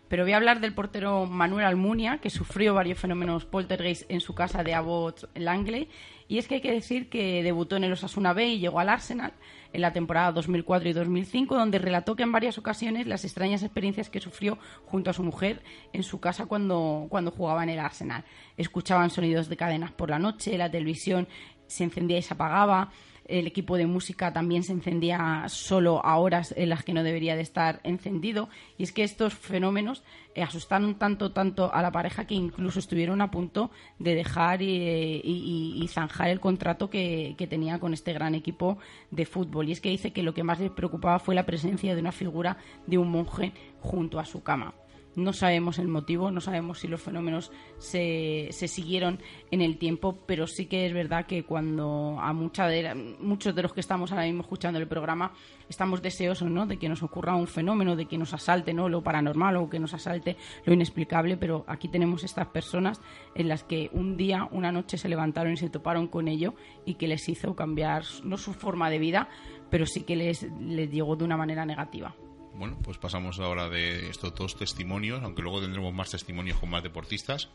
Pero 0.07 0.23
voy 0.23 0.35
a 0.35 0.37
hablar 0.37 0.61
del 0.61 0.73
portero 0.73 1.27
Manuel 1.27 1.67
Almunia, 1.67 2.19
que 2.19 2.31
sufrió 2.31 2.75
varios 2.75 3.01
fenómenos 3.01 3.45
poltergeist 3.45 4.09
en 4.09 4.21
su 4.21 4.37
casa 4.37 4.63
de 4.63 4.73
Abbott 4.73 5.29
Langley. 5.35 5.89
Y 6.29 6.39
es 6.39 6.47
que 6.47 6.55
hay 6.55 6.61
que 6.61 6.71
decir 6.71 7.09
que 7.09 7.43
debutó 7.43 7.75
en 7.75 7.83
el 7.83 7.93
Osasuna 7.93 8.33
B 8.33 8.51
y 8.51 8.61
llegó 8.61 8.79
al 8.79 8.89
Arsenal 8.89 9.33
en 9.73 9.81
la 9.81 9.93
temporada 9.93 10.31
2004 10.31 10.89
y 10.89 10.93
2005, 10.93 11.57
donde 11.57 11.81
relató 11.81 12.15
que 12.15 12.23
en 12.23 12.31
varias 12.31 12.59
ocasiones 12.59 13.09
las 13.09 13.25
extrañas 13.25 13.65
experiencias 13.65 14.11
que 14.11 14.21
sufrió 14.21 14.59
junto 14.85 15.11
a 15.11 15.13
su 15.13 15.25
mujer 15.25 15.61
en 15.93 16.05
su 16.05 16.21
casa 16.21 16.47
cuando, 16.47 17.07
cuando 17.09 17.33
jugaba 17.33 17.65
en 17.65 17.71
el 17.71 17.81
Arsenal. 17.81 18.23
Escuchaban 18.57 19.11
sonidos 19.11 19.49
de 19.49 19.57
cadenas 19.57 19.91
por 19.91 20.09
la 20.09 20.21
noche, 20.21 20.57
la 20.57 20.71
televisión 20.71 21.27
se 21.67 21.83
encendía 21.83 22.19
y 22.19 22.23
se 22.23 22.35
apagaba, 22.35 22.93
el 23.39 23.47
equipo 23.47 23.77
de 23.77 23.87
música 23.87 24.33
también 24.33 24.63
se 24.63 24.73
encendía 24.73 25.45
solo 25.49 26.05
a 26.05 26.19
horas 26.19 26.55
en 26.57 26.69
las 26.69 26.85
que 26.85 26.93
no 26.93 27.03
debería 27.03 27.35
de 27.35 27.43
estar 27.43 27.81
encendido. 27.83 28.49
Y 28.77 28.83
es 28.83 28.93
que 28.93 29.05
estos 29.05 29.35
fenómenos 29.35 30.05
eh, 30.35 30.43
asustaron 30.43 30.97
tanto, 30.97 31.33
tanto 31.33 31.73
a 31.73 31.83
la 31.83 31.91
pareja 31.91 32.27
que 32.27 32.35
incluso 32.35 32.79
estuvieron 32.79 33.23
a 33.23 33.31
punto 33.31 33.71
de 33.99 34.15
dejar 34.15 34.61
y, 34.63 35.89
zanjar 35.89 36.29
el 36.29 36.41
contrato 36.41 36.91
que, 36.91 37.35
que, 37.37 37.47
tenía 37.47 37.79
con 37.79 37.93
este 37.93 38.13
gran 38.13 38.35
equipo 38.35 38.79
de 39.11 39.27
fútbol. 39.27 39.69
Y 39.69 39.73
es 39.73 39.81
que 39.81 39.91
dice 39.91 40.13
que 40.13 40.23
lo 40.23 40.35
que 40.35 40.45
más 40.45 40.61
les 40.61 40.71
preocupaba 40.71 41.19
fue 41.19 41.35
la 41.35 41.47
presencia 41.47 41.95
de 41.95 42.01
una 42.01 42.13
figura 42.13 42.59
de 42.87 42.99
un 42.99 43.11
monje 43.11 43.53
junto 43.81 44.19
a 44.21 44.25
su 44.25 44.43
cama. 44.43 44.75
No 45.15 45.33
sabemos 45.33 45.79
el 45.79 45.89
motivo, 45.89 46.31
no 46.31 46.41
sabemos 46.41 46.81
si 46.81 46.89
los 46.89 47.03
fenómenos 47.03 47.53
se, 47.79 48.49
se 48.51 48.67
siguieron 48.67 49.19
en 49.51 49.61
el 49.61 49.77
tiempo, 49.77 50.19
pero 50.27 50.47
sí 50.47 50.67
que 50.67 50.87
es 50.87 50.95
verdad 50.95 51.27
que 51.27 51.45
cuando 51.45 52.19
a 52.21 52.33
mucha 52.33 52.67
de, 52.67 52.95
muchos 53.21 53.55
de 53.55 53.63
los 53.63 53.75
que 53.75 53.81
estamos 53.81 54.11
ahora 54.11 54.25
mismo 54.25 54.43
escuchando 54.43 54.79
el 54.79 54.89
programa 54.89 55.33
estamos 55.69 56.03
deseosos 56.03 56.51
¿no? 56.51 56.67
de 56.67 56.79
que 56.79 56.89
nos 56.89 57.03
ocurra 57.03 57.35
un 57.35 57.47
fenómeno, 57.47 57.97
de 57.97 58.07
que 58.07 58.19
nos 58.19 58.33
asalte 58.33 58.73
¿no? 58.73 58.89
lo 58.89 59.03
paranormal 59.03 59.57
o 59.57 59.69
que 59.69 59.79
nos 59.79 59.95
asalte 59.95 60.37
lo 60.65 60.73
inexplicable, 60.73 61.37
pero 61.37 61.65
aquí 61.67 61.89
tenemos 61.89 62.25
estas 62.25 62.49
personas 62.49 63.01
en 63.35 63.49
las 63.49 63.65
que 63.65 63.91
un 63.93 64.17
día, 64.17 64.49
una 64.51 64.73
noche 64.73 64.99
se 64.99 65.09
levantaron 65.09 65.53
y 65.53 65.57
se 65.57 65.71
toparon 65.71 66.09
con 66.09 66.29
ello 66.29 66.55
y 66.85 66.95
que 66.95 67.09
les 67.09 67.29
hizo 67.29 67.55
cambiar 67.55 68.05
no 68.25 68.37
su 68.39 68.53
forma 68.55 68.91
de 68.91 68.99
vida, 68.99 69.29
pero 69.71 69.87
sí 69.87 70.03
que 70.03 70.17
les, 70.17 70.47
les 70.61 70.91
llegó 70.91 71.17
de 71.17 71.25
una 71.25 71.37
manera 71.37 71.65
negativa. 71.65 72.15
Bueno, 72.55 72.79
pues 72.83 72.99
pasamos 72.99 73.39
ahora 73.39 73.69
de 73.69 74.11
estos 74.11 74.35
dos 74.35 74.57
testimonios, 74.57 75.23
aunque 75.23 75.43
luego 75.43 75.61
tendremos 75.61 75.93
más 75.95 76.11
testimonios 76.11 76.59
con 76.59 76.71
más 76.71 76.83
deportistas. 76.83 77.49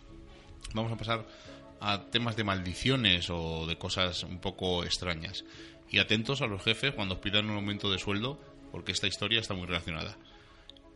Vamos 0.74 0.92
a 0.92 0.98
pasar 0.98 1.28
a 1.80 2.06
temas 2.06 2.36
de 2.36 2.44
maldiciones 2.44 3.30
o 3.30 3.68
de 3.68 3.78
cosas 3.78 4.24
un 4.24 4.40
poco 4.40 4.84
extrañas. 4.84 5.46
Y 5.90 6.00
atentos 6.00 6.42
a 6.42 6.48
los 6.48 6.64
jefes 6.64 6.94
cuando 6.94 7.16
os 7.16 7.22
pidan 7.22 7.50
un 7.50 7.56
aumento 7.56 7.92
de 7.92 8.00
sueldo, 8.00 8.42
porque 8.72 8.92
esta 8.92 9.08
historia 9.08 9.40
está 9.40 9.54
muy 9.54 9.68
relacionada. 9.68 10.18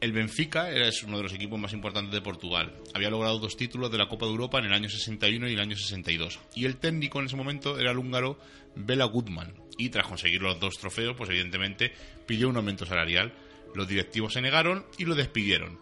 El 0.01 0.13
Benfica 0.13 0.71
era 0.71 0.89
uno 1.05 1.17
de 1.17 1.23
los 1.23 1.33
equipos 1.33 1.59
más 1.59 1.73
importantes 1.73 2.11
de 2.11 2.21
Portugal. 2.21 2.73
Había 2.95 3.11
logrado 3.11 3.37
dos 3.37 3.55
títulos 3.55 3.91
de 3.91 3.99
la 3.99 4.09
Copa 4.09 4.25
de 4.25 4.31
Europa 4.31 4.57
en 4.57 4.65
el 4.65 4.73
año 4.73 4.89
61 4.89 5.47
y 5.47 5.53
el 5.53 5.59
año 5.59 5.77
62. 5.77 6.39
Y 6.55 6.65
el 6.65 6.77
técnico 6.77 7.19
en 7.19 7.27
ese 7.27 7.35
momento 7.35 7.77
era 7.77 7.91
el 7.91 7.99
húngaro 7.99 8.39
Bela 8.75 9.05
Gutmann. 9.05 9.53
Y 9.77 9.89
tras 9.89 10.07
conseguir 10.07 10.41
los 10.41 10.59
dos 10.59 10.79
trofeos, 10.79 11.15
pues 11.15 11.29
evidentemente 11.29 11.93
pidió 12.25 12.49
un 12.49 12.57
aumento 12.57 12.87
salarial 12.87 13.31
los 13.75 13.87
directivos 13.87 14.33
se 14.33 14.41
negaron 14.41 14.85
y 14.97 15.05
lo 15.05 15.15
despidieron. 15.15 15.79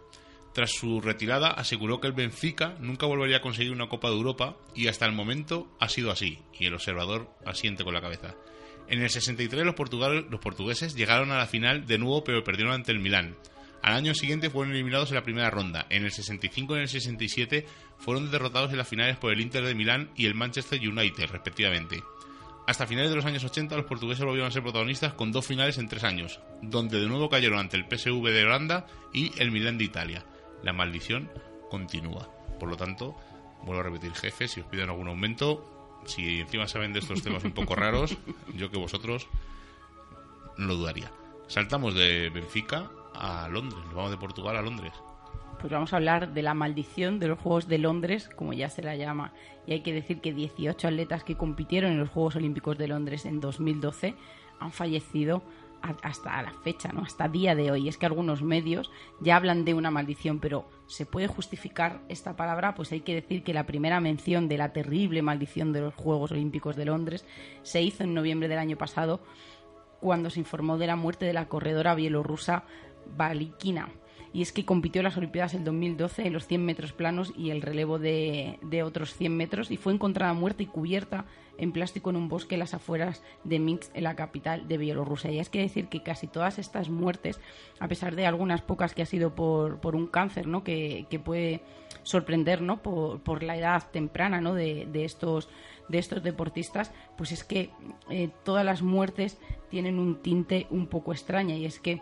Tras 0.53 0.71
su 0.71 0.99
retirada 0.99 1.51
aseguró 1.51 1.99
que 1.99 2.07
el 2.07 2.13
Benfica 2.13 2.75
nunca 2.79 3.05
volvería 3.05 3.37
a 3.37 3.41
conseguir 3.41 3.71
una 3.71 3.87
Copa 3.87 4.09
de 4.09 4.15
Europa 4.15 4.57
y 4.75 4.87
hasta 4.87 5.05
el 5.05 5.13
momento 5.13 5.67
ha 5.79 5.89
sido 5.89 6.11
así, 6.11 6.39
y 6.57 6.65
el 6.65 6.73
observador 6.73 7.29
asiente 7.45 7.83
con 7.83 7.93
la 7.93 8.01
cabeza. 8.01 8.35
En 8.87 9.01
el 9.01 9.09
63 9.09 9.63
los, 9.63 9.75
portugueses 9.75 10.95
llegaron 10.95 11.31
a 11.31 11.37
la 11.37 11.45
final 11.45 11.85
de 11.85 11.99
nuevo 11.99 12.23
pero 12.23 12.43
perdieron 12.43 12.73
ante 12.73 12.91
el 12.91 12.99
Milán. 12.99 13.37
Al 13.83 13.93
año 13.93 14.13
siguiente 14.13 14.49
fueron 14.49 14.73
eliminados 14.73 15.09
en 15.09 15.15
la 15.15 15.23
primera 15.23 15.49
ronda. 15.51 15.85
En 15.89 16.03
el 16.03 16.11
65 16.11 16.73
y 16.73 16.77
en 16.77 16.81
el 16.81 16.89
67 16.89 17.65
fueron 17.97 18.31
derrotados 18.31 18.71
en 18.71 18.77
las 18.77 18.87
finales 18.87 19.17
por 19.17 19.31
el 19.31 19.39
Inter 19.39 19.63
de 19.63 19.75
Milán 19.75 20.09
y 20.15 20.25
el 20.25 20.35
Manchester 20.35 20.79
United, 20.79 21.29
respectivamente. 21.29 22.03
Hasta 22.69 22.85
finales 22.85 23.09
de 23.09 23.15
los 23.15 23.25
años 23.25 23.43
80 23.43 23.75
los 23.77 23.85
portugueses 23.87 24.23
volvieron 24.23 24.47
a 24.47 24.51
ser 24.51 24.61
protagonistas 24.61 25.13
con 25.13 25.31
dos 25.31 25.43
finales 25.43 25.79
en 25.79 25.87
tres 25.87 26.03
años, 26.03 26.39
donde 26.61 26.99
de 26.99 27.07
nuevo 27.07 27.27
cayeron 27.27 27.57
ante 27.57 27.77
el 27.77 27.85
PSV 27.85 28.23
de 28.25 28.45
Holanda 28.45 28.85
y 29.11 29.31
el 29.41 29.49
Milan 29.49 29.79
de 29.79 29.85
Italia. 29.85 30.23
La 30.61 30.71
maldición 30.71 31.31
continúa. 31.71 32.29
Por 32.59 32.69
lo 32.69 32.77
tanto, 32.77 33.15
vuelvo 33.63 33.79
a 33.81 33.85
repetir, 33.85 34.13
jefe, 34.13 34.47
si 34.47 34.59
os 34.59 34.67
piden 34.67 34.91
algún 34.91 35.07
aumento, 35.07 35.99
si 36.05 36.41
encima 36.41 36.67
saben 36.67 36.93
de 36.93 36.99
estos 36.99 37.23
temas 37.23 37.43
un 37.43 37.53
poco 37.53 37.73
raros, 37.73 38.15
yo 38.53 38.69
que 38.69 38.77
vosotros 38.77 39.25
no 40.57 40.67
lo 40.67 40.75
dudaría. 40.75 41.11
Saltamos 41.47 41.95
de 41.95 42.29
Benfica 42.29 42.91
a 43.15 43.47
Londres, 43.47 43.83
nos 43.85 43.95
vamos 43.95 44.11
de 44.11 44.17
Portugal 44.17 44.55
a 44.55 44.61
Londres 44.61 44.93
pues 45.59 45.71
vamos 45.71 45.93
a 45.93 45.97
hablar 45.97 46.33
de 46.33 46.41
la 46.41 46.53
maldición 46.53 47.19
de 47.19 47.27
los 47.27 47.39
Juegos 47.39 47.67
de 47.67 47.77
Londres, 47.77 48.29
como 48.35 48.53
ya 48.53 48.69
se 48.69 48.81
la 48.81 48.95
llama. 48.95 49.33
Y 49.67 49.73
hay 49.73 49.81
que 49.81 49.93
decir 49.93 50.21
que 50.21 50.33
18 50.33 50.87
atletas 50.87 51.23
que 51.23 51.35
compitieron 51.35 51.91
en 51.91 51.99
los 51.99 52.09
Juegos 52.09 52.35
Olímpicos 52.35 52.77
de 52.77 52.87
Londres 52.87 53.25
en 53.25 53.39
2012 53.39 54.15
han 54.59 54.71
fallecido 54.71 55.43
hasta 56.01 56.41
la 56.41 56.51
fecha, 56.51 56.91
¿no? 56.91 57.03
Hasta 57.03 57.27
día 57.27 57.55
de 57.55 57.71
hoy. 57.71 57.87
Es 57.87 57.97
que 57.97 58.05
algunos 58.05 58.41
medios 58.41 58.91
ya 59.21 59.35
hablan 59.35 59.63
de 59.65 59.73
una 59.73 59.91
maldición, 59.91 60.39
pero 60.39 60.65
¿se 60.87 61.05
puede 61.05 61.27
justificar 61.27 62.01
esta 62.09 62.35
palabra? 62.35 62.75
Pues 62.75 62.91
hay 62.91 63.01
que 63.01 63.15
decir 63.15 63.43
que 63.43 63.53
la 63.53 63.65
primera 63.65 63.99
mención 63.99 64.47
de 64.47 64.57
la 64.57 64.73
terrible 64.73 65.21
maldición 65.21 65.71
de 65.71 65.81
los 65.81 65.93
Juegos 65.95 66.31
Olímpicos 66.31 66.75
de 66.75 66.85
Londres 66.85 67.25
se 67.61 67.81
hizo 67.81 68.03
en 68.03 68.13
noviembre 68.13 68.49
del 68.49 68.59
año 68.59 68.77
pasado, 68.77 69.21
cuando 70.01 70.29
se 70.29 70.39
informó 70.39 70.77
de 70.77 70.87
la 70.87 70.95
muerte 70.95 71.25
de 71.25 71.33
la 71.33 71.47
corredora 71.47 71.95
bielorrusa 71.95 72.63
Valikina 73.15 73.89
y 74.33 74.41
es 74.41 74.51
que 74.51 74.65
compitió 74.65 75.01
las 75.01 75.17
Olimpiadas 75.17 75.53
en 75.53 75.63
2012 75.63 76.27
en 76.27 76.33
los 76.33 76.47
100 76.47 76.65
metros 76.65 76.93
planos 76.93 77.33
y 77.35 77.49
el 77.49 77.61
relevo 77.61 77.99
de, 77.99 78.59
otros 78.85 79.15
100 79.15 79.35
metros 79.35 79.71
y 79.71 79.77
fue 79.77 79.93
encontrada 79.93 80.33
muerta 80.33 80.63
y 80.63 80.67
cubierta 80.67 81.25
en 81.57 81.71
plástico 81.71 82.09
en 82.09 82.15
un 82.15 82.29
bosque 82.29 82.55
en 82.55 82.59
las 82.59 82.73
afueras 82.73 83.21
de 83.43 83.59
Minsk, 83.59 83.93
en 83.93 84.03
la 84.03 84.15
capital 84.15 84.67
de 84.67 84.77
Bielorrusia. 84.77 85.31
Y 85.31 85.39
es 85.39 85.49
que 85.49 85.59
decir 85.59 85.87
que 85.87 86.03
casi 86.03 86.27
todas 86.27 86.57
estas 86.57 86.89
muertes, 86.89 87.39
a 87.79 87.87
pesar 87.87 88.15
de 88.15 88.25
algunas 88.25 88.61
pocas 88.61 88.93
que 88.93 89.01
ha 89.01 89.05
sido 89.05 89.35
por, 89.35 89.81
por 89.81 89.95
un 89.95 90.07
cáncer, 90.07 90.47
¿no? 90.47 90.63
que, 90.63 91.05
puede 91.23 91.61
sorprender 92.03 92.61
¿no? 92.61 92.81
por, 92.81 93.43
la 93.43 93.57
edad 93.57 93.83
temprana 93.91 94.39
¿no? 94.39 94.53
de, 94.53 94.87
de 94.91 95.03
estos 95.03 95.49
de 95.89 95.97
estos 95.97 96.23
deportistas, 96.23 96.91
pues 97.17 97.31
es 97.31 97.43
que 97.43 97.71
eh, 98.09 98.29
todas 98.43 98.63
las 98.63 98.81
muertes 98.81 99.39
tienen 99.69 99.99
un 99.99 100.21
tinte 100.21 100.67
un 100.69 100.85
poco 100.85 101.11
extraña 101.11 101.55
y 101.55 101.65
es 101.65 101.79
que 101.79 102.01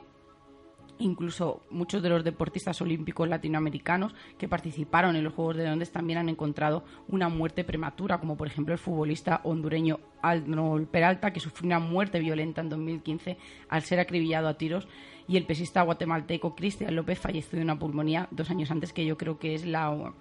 Incluso 0.99 1.61
muchos 1.69 2.01
de 2.01 2.09
los 2.09 2.23
deportistas 2.23 2.81
olímpicos 2.81 3.29
latinoamericanos 3.29 4.15
que 4.37 4.47
participaron 4.47 5.15
en 5.15 5.23
los 5.23 5.33
Juegos 5.33 5.57
de 5.57 5.65
Londres 5.65 5.91
también 5.91 6.17
han 6.17 6.29
encontrado 6.29 6.83
una 7.07 7.29
muerte 7.29 7.63
prematura, 7.63 8.19
como 8.19 8.35
por 8.35 8.47
ejemplo 8.47 8.73
el 8.73 8.79
futbolista 8.79 9.41
hondureño 9.43 9.99
Arnold 10.23 10.87
Peralta, 10.87 11.31
que 11.31 11.39
sufrió 11.39 11.67
una 11.67 11.79
muerte 11.79 12.19
violenta 12.19 12.61
en 12.61 12.69
2015 12.69 13.37
al 13.69 13.83
ser 13.83 13.99
acribillado 13.99 14.47
a 14.47 14.57
tiros, 14.57 14.87
y 15.27 15.37
el 15.37 15.45
pesista 15.45 15.83
guatemalteco 15.83 16.55
Cristian 16.55 16.95
López 16.95 17.19
falleció 17.19 17.57
de 17.57 17.63
una 17.63 17.77
pulmonía 17.77 18.27
dos 18.31 18.49
años 18.49 18.71
antes, 18.71 18.91
que 18.91 19.05
yo 19.05 19.17
creo 19.17 19.37
que 19.37 19.53
es 19.53 19.65
la, 19.65 20.13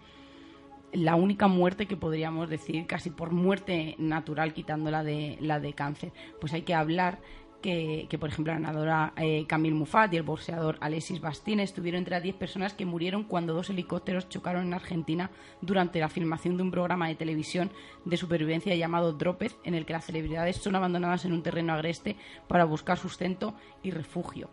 la 0.92 1.14
única 1.14 1.46
muerte 1.46 1.86
que 1.86 1.96
podríamos 1.96 2.50
decir 2.50 2.86
casi 2.86 3.08
por 3.10 3.30
muerte 3.30 3.94
natural, 3.98 4.52
quitándola 4.52 5.04
de 5.04 5.38
la 5.40 5.58
de 5.60 5.72
cáncer. 5.72 6.12
Pues 6.40 6.52
hay 6.52 6.62
que 6.62 6.74
hablar 6.74 7.20
que, 7.66 8.18
por 8.18 8.28
ejemplo, 8.28 8.52
la 8.52 8.60
nadadora 8.60 9.12
eh, 9.16 9.44
Camille 9.48 9.74
Muffat 9.74 10.12
y 10.12 10.18
el 10.18 10.22
boxeador 10.22 10.76
Alexis 10.80 11.20
Bastien 11.20 11.58
estuvieron 11.58 11.98
entre 11.98 12.14
las 12.14 12.22
10 12.22 12.36
personas 12.36 12.74
que 12.74 12.86
murieron 12.86 13.24
cuando 13.24 13.54
dos 13.54 13.70
helicópteros 13.70 14.28
chocaron 14.28 14.66
en 14.66 14.74
Argentina 14.74 15.30
durante 15.60 15.98
la 15.98 16.08
filmación 16.08 16.56
de 16.56 16.62
un 16.62 16.70
programa 16.70 17.08
de 17.08 17.16
televisión 17.16 17.72
de 18.04 18.16
supervivencia 18.16 18.74
llamado 18.76 19.12
Droped, 19.12 19.52
en 19.64 19.74
el 19.74 19.84
que 19.84 19.94
las 19.94 20.04
celebridades 20.04 20.58
son 20.58 20.76
abandonadas 20.76 21.24
en 21.24 21.32
un 21.32 21.42
terreno 21.42 21.72
agreste 21.72 22.16
para 22.46 22.64
buscar 22.64 22.98
sustento 22.98 23.54
y 23.82 23.90
refugio 23.90 24.48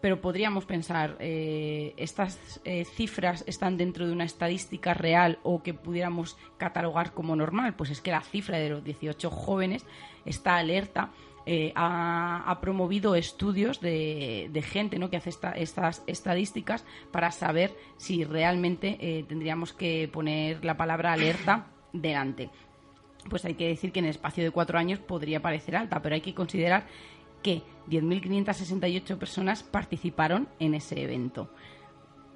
pero 0.00 0.20
podríamos 0.20 0.64
pensar, 0.64 1.16
eh, 1.18 1.92
¿estas 1.96 2.60
eh, 2.64 2.84
cifras 2.84 3.42
están 3.46 3.76
dentro 3.76 4.06
de 4.06 4.12
una 4.12 4.24
estadística 4.24 4.94
real 4.94 5.40
o 5.42 5.62
que 5.62 5.74
pudiéramos 5.74 6.36
catalogar 6.56 7.12
como 7.12 7.34
normal? 7.34 7.74
Pues 7.74 7.90
es 7.90 8.00
que 8.00 8.12
la 8.12 8.20
cifra 8.20 8.58
de 8.58 8.70
los 8.70 8.84
18 8.84 9.28
jóvenes 9.28 9.84
está 10.24 10.56
alerta 10.56 11.10
eh, 11.50 11.72
ha, 11.76 12.58
promovido 12.60 13.14
estudios 13.14 13.80
de, 13.80 14.62
gente 14.66 14.98
¿no? 14.98 15.08
que 15.08 15.16
hace 15.16 15.30
estas 15.56 16.02
estadísticas 16.06 16.84
para 17.10 17.30
saber 17.30 17.74
si 17.96 18.22
realmente 18.22 18.98
eh, 19.00 19.24
tendríamos 19.26 19.72
que 19.72 20.10
poner 20.12 20.62
la 20.62 20.76
palabra 20.76 21.14
alerta 21.14 21.68
delante. 21.94 22.50
Pues 23.30 23.46
hay 23.46 23.54
que 23.54 23.68
decir 23.68 23.92
que 23.92 24.00
en 24.00 24.04
el 24.04 24.10
espacio 24.10 24.44
de 24.44 24.50
cuatro 24.50 24.78
años 24.78 24.98
podría 24.98 25.40
parecer 25.40 25.74
alta, 25.74 26.02
pero 26.02 26.16
hay 26.16 26.20
que 26.20 26.34
considerar 26.34 26.86
que 27.42 27.62
10.568 27.88 29.16
personas 29.16 29.62
participaron 29.62 30.50
en 30.58 30.74
ese 30.74 31.02
evento. 31.02 31.50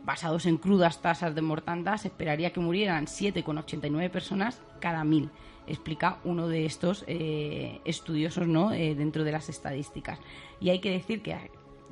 Basados 0.05 0.47
en 0.47 0.57
crudas 0.57 1.03
tasas 1.03 1.35
de 1.35 1.43
mortandad, 1.43 1.99
se 1.99 2.09
esperaría 2.09 2.55
que 2.55 2.61
murieran 2.61 3.05
7,89 3.05 4.09
personas 4.09 4.63
cada 4.81 5.05
mil 5.05 5.31
explica 5.67 6.19
uno 6.25 6.49
de 6.49 6.67
estos 6.67 7.05
eh, 7.07 7.81
estudiosos 7.85 8.47
¿no? 8.47 8.73
Eh, 8.73 8.95
dentro 8.95 9.25
de 9.25 9.33
las 9.33 9.49
estadísticas. 9.49 10.19
Y 10.61 10.71
hay 10.71 10.81
que 10.81 10.91
decir 10.91 11.23
que, 11.23 11.37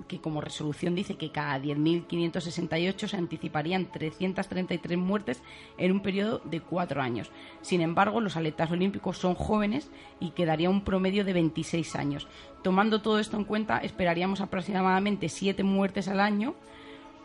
que 0.08 0.20
como 0.20 0.40
resolución 0.40 0.94
dice 0.94 1.16
que 1.16 1.30
cada 1.30 1.58
10.568 1.58 3.08
se 3.08 3.16
anticiparían 3.16 3.86
333 3.86 4.98
muertes 4.98 5.42
en 5.78 5.92
un 5.92 6.00
periodo 6.00 6.40
de 6.44 6.60
cuatro 6.60 7.02
años. 7.02 7.30
Sin 7.62 7.80
embargo, 7.80 8.20
los 8.20 8.36
atletas 8.36 8.70
olímpicos 8.70 9.18
son 9.18 9.34
jóvenes 9.34 9.90
y 10.20 10.30
quedaría 10.30 10.70
un 10.70 10.82
promedio 10.82 11.24
de 11.24 11.32
26 11.32 11.96
años. 11.96 12.28
Tomando 12.62 13.00
todo 13.00 13.18
esto 13.18 13.36
en 13.36 13.44
cuenta, 13.44 13.78
esperaríamos 13.78 14.40
aproximadamente 14.40 15.28
siete 15.28 15.62
muertes 15.62 16.08
al 16.08 16.20
año 16.20 16.54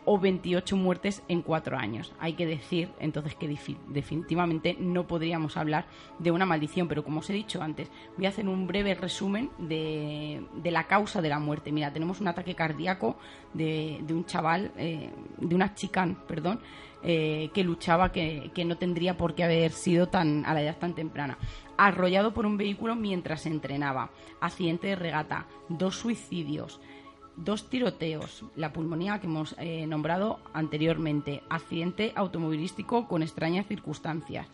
o 0.06 0.18
28 0.18 0.76
muertes 0.76 1.22
en 1.28 1.42
cuatro 1.42 1.76
años. 1.76 2.12
Hay 2.18 2.32
que 2.32 2.46
decir 2.46 2.88
entonces 3.00 3.34
que 3.34 3.48
definitivamente 3.88 4.76
no 4.78 5.06
podríamos 5.06 5.56
hablar 5.56 5.86
de 6.18 6.30
una 6.30 6.46
maldición, 6.46 6.88
pero 6.88 7.04
como 7.04 7.20
os 7.20 7.28
he 7.28 7.34
dicho 7.34 7.60
antes, 7.60 7.90
voy 8.16 8.26
a 8.26 8.30
hacer 8.30 8.48
un 8.48 8.66
breve 8.66 8.94
resumen 8.94 9.50
de, 9.58 10.42
la 10.64 10.84
causa 10.84 11.20
de 11.20 11.28
la 11.28 11.40
muerte. 11.40 11.72
Mira, 11.72 11.92
tenemos 11.92 12.20
un 12.20 12.28
ataque 12.28 12.54
cardíaco 12.54 13.16
de, 13.52 14.02
un 14.08 14.24
chaval, 14.24 14.72
eh, 14.78 15.10
de 15.38 15.54
una 15.54 15.74
chica, 15.74 16.08
perdón, 16.26 16.60
eh, 17.02 17.50
que 17.52 17.64
luchaba, 17.64 18.12
que, 18.12 18.50
que 18.54 18.64
no 18.64 18.78
tendría 18.78 19.16
por 19.16 19.34
qué 19.34 19.44
haber 19.44 19.72
sido 19.72 20.06
tan 20.08 20.46
a 20.46 20.54
la 20.54 20.62
edad 20.62 20.78
tan 20.78 20.94
temprana 20.94 21.36
arrollado 21.76 22.32
por 22.32 22.46
un 22.46 22.56
vehículo 22.56 22.94
mientras 22.96 23.46
entrenaba, 23.46 24.10
accidente 24.40 24.88
de 24.88 24.96
regata, 24.96 25.46
dos 25.68 25.96
suicidios, 25.96 26.80
dos 27.36 27.68
tiroteos, 27.68 28.44
la 28.56 28.72
pulmonía 28.72 29.20
que 29.20 29.26
hemos 29.26 29.54
eh, 29.58 29.86
nombrado 29.86 30.40
anteriormente, 30.52 31.42
accidente 31.48 32.12
automovilístico 32.16 33.06
con 33.06 33.22
extrañas 33.22 33.66
circunstancias, 33.66 34.48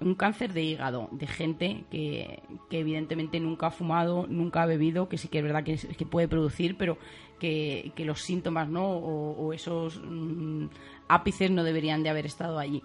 un 0.00 0.14
cáncer 0.14 0.52
de 0.52 0.62
hígado 0.62 1.08
de 1.12 1.26
gente 1.26 1.84
que, 1.90 2.42
evidentemente 2.70 3.38
nunca 3.38 3.68
ha 3.68 3.70
fumado, 3.70 4.26
nunca 4.28 4.62
ha 4.62 4.66
bebido, 4.66 5.08
que 5.08 5.18
sí 5.18 5.28
que 5.28 5.38
es 5.38 5.44
verdad 5.44 5.62
que, 5.62 5.76
que 5.76 6.06
puede 6.06 6.26
producir, 6.26 6.76
pero 6.76 6.98
que, 7.38 7.92
los 7.98 8.20
síntomas 8.20 8.68
no 8.68 8.88
o, 8.88 9.52
esos 9.52 10.00
mm, 10.04 10.66
ápices 11.08 11.50
no 11.50 11.62
deberían 11.64 12.02
de 12.02 12.10
haber 12.10 12.26
estado 12.26 12.58
allí. 12.58 12.82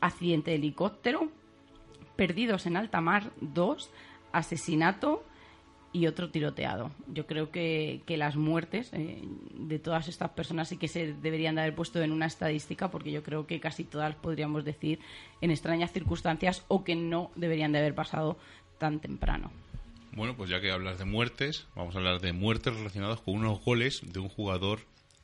Accidente 0.00 0.52
de 0.52 0.58
helicóptero, 0.58 1.28
perdidos 2.16 2.66
en 2.66 2.76
alta 2.76 3.00
mar, 3.00 3.30
dos, 3.40 3.90
asesinato, 4.32 5.24
y 5.92 6.06
otro 6.06 6.30
tiroteado. 6.30 6.90
Yo 7.12 7.26
creo 7.26 7.50
que, 7.50 8.02
las 8.08 8.36
muertes 8.36 8.90
eh, 8.92 9.22
de 9.54 9.78
todas 9.78 10.08
estas 10.08 10.30
personas 10.30 10.68
sí 10.68 10.76
que 10.76 10.88
se 10.88 11.14
deberían 11.14 11.54
de 11.54 11.62
haber 11.62 11.74
puesto 11.74 12.02
en 12.02 12.12
una 12.12 12.26
estadística 12.26 12.90
porque 12.90 13.12
yo 13.12 13.22
creo 13.22 13.46
que 13.46 13.60
casi 13.60 13.84
todas 13.84 14.14
podríamos 14.16 14.64
decir 14.64 14.98
en 15.40 15.50
extrañas 15.50 15.92
circunstancias 15.92 16.64
o 16.68 16.84
que 16.84 16.96
no 16.96 17.30
deberían 17.36 17.72
de 17.72 17.78
haber 17.78 17.94
pasado 17.94 18.38
tan 18.78 19.00
temprano. 19.00 19.50
Bueno, 20.12 20.36
pues 20.36 20.50
ya 20.50 20.60
que 20.60 20.72
hablas 20.72 20.98
de 20.98 21.04
muertes, 21.04 21.66
vamos 21.74 21.94
a 21.94 21.98
hablar 21.98 22.20
de 22.20 22.32
muertes 22.32 22.74
relacionadas 22.74 23.20
con 23.20 23.34
unos 23.34 23.62
goles 23.64 24.00
de 24.02 24.18
un 24.18 24.28
jugador 24.28 24.80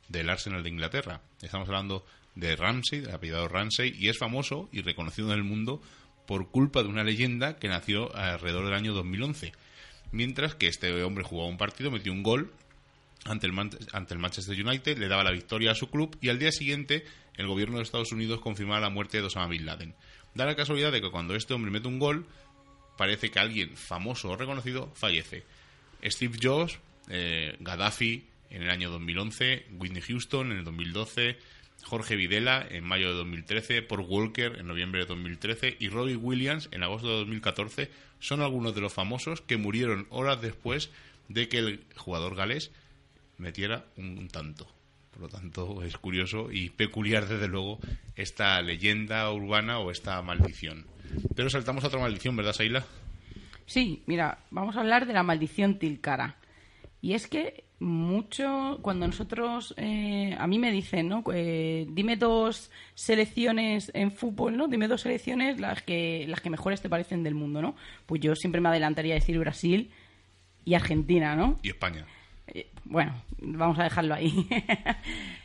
del 0.07 0.29
Arsenal 0.29 0.63
de 0.63 0.69
Inglaterra. 0.69 1.21
Estamos 1.41 1.67
hablando 1.67 2.05
de 2.35 2.55
Ramsey, 2.55 3.01
del 3.01 3.13
apellidado 3.13 3.47
Ramsey, 3.47 3.93
y 3.97 4.09
es 4.09 4.17
famoso 4.17 4.69
y 4.71 4.81
reconocido 4.81 5.31
en 5.31 5.37
el 5.37 5.43
mundo 5.43 5.81
por 6.25 6.49
culpa 6.49 6.81
de 6.81 6.89
una 6.89 7.03
leyenda 7.03 7.57
que 7.57 7.67
nació 7.67 8.15
alrededor 8.15 8.65
del 8.65 8.73
año 8.73 8.93
2011 8.93 9.53
mientras 10.11 10.55
que 10.55 10.67
este 10.67 11.03
hombre 11.03 11.23
jugaba 11.23 11.49
un 11.49 11.57
partido, 11.57 11.91
metió 11.91 12.11
un 12.11 12.23
gol 12.23 12.51
ante 13.25 13.47
el, 13.47 13.53
ante 13.91 14.13
el 14.13 14.19
Manchester 14.19 14.65
United, 14.65 14.97
le 14.97 15.07
daba 15.07 15.23
la 15.23 15.31
victoria 15.31 15.71
a 15.71 15.75
su 15.75 15.89
club 15.89 16.15
y 16.21 16.29
al 16.29 16.39
día 16.39 16.51
siguiente 16.51 17.05
el 17.37 17.47
gobierno 17.47 17.77
de 17.77 17.83
Estados 17.83 18.11
Unidos 18.11 18.39
confirmaba 18.39 18.79
la 18.79 18.89
muerte 18.89 19.17
de 19.19 19.23
Osama 19.23 19.47
Bin 19.47 19.65
Laden. 19.65 19.95
Da 20.35 20.45
la 20.45 20.55
casualidad 20.55 20.91
de 20.91 21.01
que 21.01 21.11
cuando 21.11 21.35
este 21.35 21.53
hombre 21.53 21.71
mete 21.71 21.87
un 21.87 21.99
gol, 21.99 22.25
parece 22.97 23.31
que 23.31 23.39
alguien 23.39 23.75
famoso 23.75 24.29
o 24.29 24.37
reconocido 24.37 24.91
fallece. 24.95 25.43
Steve 26.03 26.37
Jobs, 26.41 26.77
eh, 27.09 27.55
Gaddafi 27.59 28.25
en 28.49 28.63
el 28.63 28.69
año 28.69 28.91
2011, 28.91 29.65
Whitney 29.77 30.01
Houston 30.01 30.51
en 30.51 30.59
el 30.59 30.63
2012, 30.63 31.37
Jorge 31.85 32.15
Videla 32.15 32.65
en 32.67 32.83
mayo 32.83 33.09
de 33.09 33.15
2013, 33.15 33.83
Paul 33.83 34.01
Walker 34.01 34.57
en 34.57 34.67
noviembre 34.67 35.01
de 35.01 35.05
2013 35.05 35.77
y 35.79 35.89
Robbie 35.89 36.15
Williams 36.15 36.67
en 36.71 36.81
agosto 36.81 37.07
de 37.07 37.17
2014 37.17 37.91
son 38.19 38.41
algunos 38.41 38.73
de 38.73 38.81
los 38.81 38.91
famosos 38.91 39.41
que 39.41 39.57
murieron 39.57 40.07
horas 40.09 40.41
después 40.41 40.89
de 41.29 41.47
que 41.47 41.59
el 41.59 41.85
jugador 41.95 42.35
galés 42.35 42.71
metiera 43.37 43.85
un 43.97 44.27
tanto. 44.29 44.67
Por 45.11 45.21
lo 45.21 45.29
tanto, 45.29 45.83
es 45.83 45.97
curioso 45.97 46.51
y 46.51 46.71
peculiar, 46.71 47.27
desde 47.27 47.47
luego, 47.47 47.79
esta 48.15 48.61
leyenda 48.61 49.31
urbana 49.31 49.79
o 49.79 49.91
esta 49.91 50.21
maldición. 50.21 50.85
Pero 51.35 51.49
saltamos 51.49 51.83
a 51.83 51.87
otra 51.87 51.99
maldición, 51.99 52.35
¿verdad, 52.35 52.53
Saila? 52.53 52.85
Sí, 53.65 54.03
mira, 54.07 54.39
vamos 54.49 54.75
a 54.75 54.81
hablar 54.81 55.05
de 55.05 55.13
la 55.13 55.23
maldición 55.23 55.79
Tilcara. 55.79 56.35
Y 56.99 57.13
es 57.13 57.27
que 57.27 57.64
mucho 57.79 58.79
cuando 58.81 59.05
nosotros 59.05 59.73
eh, 59.77 60.35
a 60.39 60.47
mí 60.47 60.59
me 60.59 60.71
dicen 60.71 61.09
no 61.09 61.23
eh, 61.33 61.85
dime 61.89 62.15
dos 62.15 62.71
selecciones 62.93 63.91
en 63.93 64.11
fútbol 64.11 64.55
no 64.55 64.67
dime 64.67 64.87
dos 64.87 65.01
selecciones 65.01 65.59
las 65.59 65.81
que 65.81 66.25
las 66.27 66.39
que 66.39 66.49
mejores 66.49 66.81
te 66.81 66.89
parecen 66.89 67.23
del 67.23 67.35
mundo 67.35 67.61
no 67.61 67.75
pues 68.05 68.21
yo 68.21 68.35
siempre 68.35 68.61
me 68.61 68.69
adelantaría 68.69 69.13
a 69.13 69.19
decir 69.19 69.37
Brasil 69.39 69.91
y 70.63 70.73
Argentina 70.73 71.35
no 71.35 71.59
y 71.63 71.69
España. 71.69 72.05
Eh, 72.47 72.69
bueno 72.85 73.13
vamos 73.39 73.77
a 73.79 73.83
dejarlo 73.83 74.13
ahí. 74.13 74.47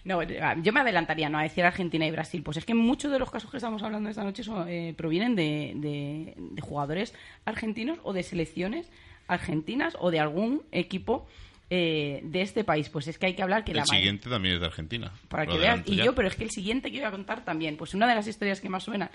No 0.03 0.23
yo 0.23 0.73
me 0.73 0.81
adelantaría 0.81 1.29
no 1.29 1.39
a 1.39 1.43
decir 1.43 1.63
Argentina 1.63 2.07
y 2.07 2.11
Brasil. 2.11 2.43
Pues 2.43 2.57
es 2.57 2.65
que 2.65 2.73
muchos 2.73 3.13
de 3.13 3.19
los 3.19 3.31
casos 3.31 3.51
que 3.51 3.59
estamos 3.59 3.83
hablando 3.83 4.09
esta 4.09 4.25
noche 4.25 4.43
son, 4.43 4.67
provienen 4.97 5.37
de, 5.37 5.75
de 5.77 6.61
jugadores 6.63 7.15
argentinos 7.45 7.99
o 8.03 8.15
de 8.15 8.23
selecciones 8.23 8.91
argentinas 9.29 9.99
o 10.01 10.11
de 10.11 10.19
algún 10.19 10.63
equipo 10.73 11.27
eh, 11.71 12.21
de 12.25 12.43
este 12.43 12.65
país. 12.65 12.89
Pues 12.89 13.07
es 13.07 13.17
que 13.17 13.27
hay 13.27 13.35
que 13.35 13.43
hablar 13.43 13.65
que 13.65 13.73
el 13.73 13.85
siguiente 13.85 14.29
también 14.29 14.57
es 14.57 14.61
de 14.61 14.67
Argentina. 14.67 15.13
Para 15.29 15.47
que 15.47 15.57
vean. 15.57 15.85
Y 15.87 15.97
yo, 15.97 16.15
pero 16.15 16.27
es 16.27 16.35
que 16.35 16.45
el 16.45 16.51
siguiente 16.51 16.91
que 16.91 16.99
voy 16.99 17.07
a 17.07 17.13
contar 17.13 17.45
también. 17.45 17.77
Pues 17.77 17.95
una 17.95 18.09
de 18.09 18.15
las 18.17 18.27
historias 18.27 18.61
que 18.61 18.69
más 18.69 18.83
suena 18.83 19.11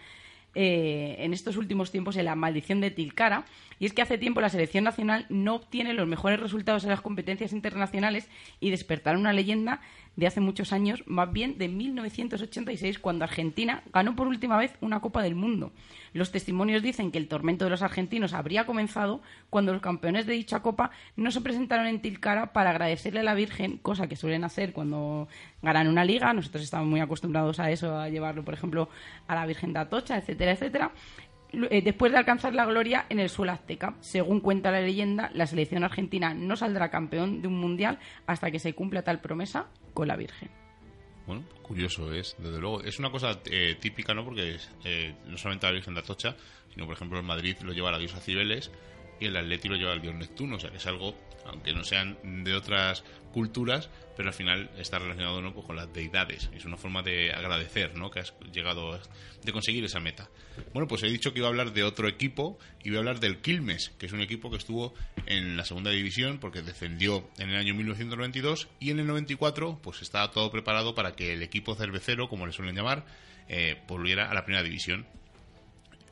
eh, 0.56 1.18
en 1.20 1.34
estos 1.34 1.58
últimos 1.58 1.92
tiempos 1.92 2.16
es 2.16 2.24
la 2.24 2.36
maldición 2.36 2.80
de 2.80 2.92
Tilcara. 2.92 3.46
Y 3.80 3.86
es 3.86 3.94
que 3.94 4.02
hace 4.02 4.18
tiempo 4.18 4.42
la 4.42 4.50
selección 4.50 4.84
nacional 4.84 5.26
no 5.30 5.56
obtiene 5.56 5.94
los 5.94 6.08
mejores 6.08 6.40
resultados 6.40 6.84
en 6.84 6.90
las 6.90 7.02
competencias 7.02 7.54
internacionales 7.54 8.30
y 8.60 8.72
despertar 8.72 9.18
una 9.18 9.34
leyenda 9.34 9.82
de 10.16 10.28
hace 10.28 10.40
muchos 10.40 10.72
años, 10.72 11.04
más 11.08 11.32
bien 11.32 11.58
de 11.58 11.68
1986, 11.68 13.00
cuando 13.00 13.26
Argentina 13.26 13.84
ganó 13.92 14.16
por 14.16 14.28
última 14.28 14.58
vez 14.58 14.74
una 14.80 15.02
Copa 15.02 15.22
del 15.22 15.36
Mundo. 15.36 15.74
Los 16.14 16.32
testimonios 16.32 16.82
dicen 16.82 17.12
que 17.12 17.18
el 17.18 17.28
tormento 17.28 17.66
de 17.66 17.72
los 17.72 17.82
argentinos 17.82 18.34
habría 18.34 18.66
comenzado 18.66 19.22
cuando 19.50 19.74
los 19.74 19.82
campeones 19.82 20.26
de 20.26 20.34
dicha 20.34 20.62
Copa 20.62 20.92
no 21.18 21.32
se 21.32 21.42
presentaron 21.42 21.88
en 21.88 22.02
Tilcara 22.02 22.54
para 22.54 22.70
agradecerle 22.70 23.20
a 23.20 23.24
la 23.24 23.34
Virgen, 23.34 23.78
cosa 23.78 24.08
que 24.08 24.16
suelen 24.16 24.46
hacer 24.46 24.72
cuando 24.72 25.28
ganan 25.62 25.90
una 25.90 26.06
liga. 26.06 26.34
Nosotros 26.34 26.64
estamos 26.64 26.88
muy 26.88 27.02
acostumbrados 27.02 27.60
a 27.60 27.70
eso, 27.72 27.98
a 27.98 28.08
llevarlo, 28.08 28.46
por 28.46 28.54
ejemplo, 28.54 28.88
a 29.28 29.36
la 29.36 29.46
Virgen 29.46 29.74
de 29.74 29.80
Atocha, 29.80 30.18
etcétera, 30.18 30.54
etcétera 30.54 30.92
eh, 31.70 31.82
después 31.82 32.12
de 32.12 32.18
alcanzar 32.18 32.54
la 32.54 32.66
gloria 32.66 33.06
en 33.10 33.20
el 33.20 33.30
suelo 33.30 33.52
azteca. 33.52 33.96
Según 34.00 34.40
cuenta 34.40 34.72
la 34.72 34.82
leyenda, 34.82 35.32
la 35.34 35.48
selección 35.48 35.84
argentina 35.84 36.34
no 36.34 36.56
saldrá 36.56 36.90
campeón 36.90 37.42
de 37.42 37.48
un 37.48 37.60
mundial 37.60 38.00
hasta 38.28 38.52
que 38.52 38.60
se 38.60 38.74
cumpla 38.74 39.04
tal 39.04 39.22
promesa 39.22 39.68
con 39.94 40.08
la 40.08 40.16
Virgen. 40.16 40.50
Bueno, 41.26 41.44
curioso 41.64 42.14
es, 42.14 42.36
desde 42.38 42.60
luego. 42.60 42.84
Es 42.84 43.00
una 43.00 43.10
cosa 43.10 43.40
eh, 43.50 43.76
típica, 43.80 44.14
¿no? 44.14 44.24
Porque 44.24 44.58
eh, 44.84 45.16
no 45.26 45.38
solamente 45.38 45.66
la 45.66 45.74
Virgen 45.74 45.96
de 45.96 46.02
Atocha, 46.02 46.36
sino, 46.74 46.86
por 46.86 46.96
ejemplo, 46.96 47.20
en 47.20 47.26
Madrid 47.26 47.56
lo 47.64 47.74
lleva 47.74 47.92
la 47.92 47.98
diosa 47.98 48.20
Cibeles 48.20 48.72
y 49.20 49.26
el 49.28 49.38
Atleti 49.38 49.68
lo 49.68 49.76
lleva 49.76 49.94
el 49.94 50.02
dios 50.02 50.16
Neptuno. 50.16 50.58
O 50.58 50.60
sea, 50.60 50.70
que 50.72 50.78
es 50.78 50.86
algo, 50.88 51.16
aunque 51.46 51.74
no 51.74 51.84
sean 51.84 52.18
de 52.44 52.54
otras 52.54 53.04
culturas, 53.32 53.90
pero 54.16 54.30
al 54.30 54.34
final 54.34 54.72
está 54.78 54.98
relacionado 54.98 55.42
¿no? 55.42 55.54
Pues 55.54 55.66
con 55.66 55.76
las 55.76 55.92
deidades. 55.92 56.50
Es 56.56 56.64
una 56.66 56.78
forma 56.78 57.02
de 57.04 57.34
agradecer 57.34 57.96
¿no? 57.96 58.10
que 58.10 58.22
has 58.22 58.34
llegado 58.54 58.98
de 59.44 59.52
conseguir 59.52 59.84
esa 59.84 60.00
meta. 60.00 60.30
Bueno, 60.74 60.88
pues 60.88 61.04
he 61.04 61.08
dicho 61.08 61.34
que 61.34 61.40
iba 61.40 61.48
a 61.48 61.52
hablar 61.52 61.74
de 61.74 61.84
otro 61.84 62.08
equipo 62.08 62.58
y 62.82 62.90
voy 62.90 62.98
a 62.98 63.00
hablar 63.00 63.20
del 63.20 63.42
Quilmes, 63.42 63.92
que 63.98 64.06
es 64.06 64.14
un 64.14 64.22
equipo 64.22 64.50
que 64.50 64.58
estuvo 64.58 64.94
en 65.26 65.58
la 65.58 65.66
segunda 65.66 65.92
división 65.92 66.40
porque 66.40 66.62
descendió 66.62 67.30
en 67.38 67.50
el 67.50 67.58
año 67.58 67.76
1992 67.76 68.70
y 68.80 68.92
en 68.92 69.00
el 69.00 69.08
94 69.08 69.80
pues 69.84 70.02
estaba 70.02 70.32
todo 70.32 70.50
preparado 70.50 70.96
para 70.96 71.12
que 71.12 71.34
el 71.34 71.44
equipo 71.44 71.76
cervecero, 71.76 72.30
como 72.30 72.48
le 72.48 72.54
suelen 72.54 72.76
llamar, 72.76 73.06
eh, 73.50 73.82
volviera 73.88 74.32
a 74.32 74.34
la 74.34 74.46
primera 74.46 74.64
división. 74.64 75.06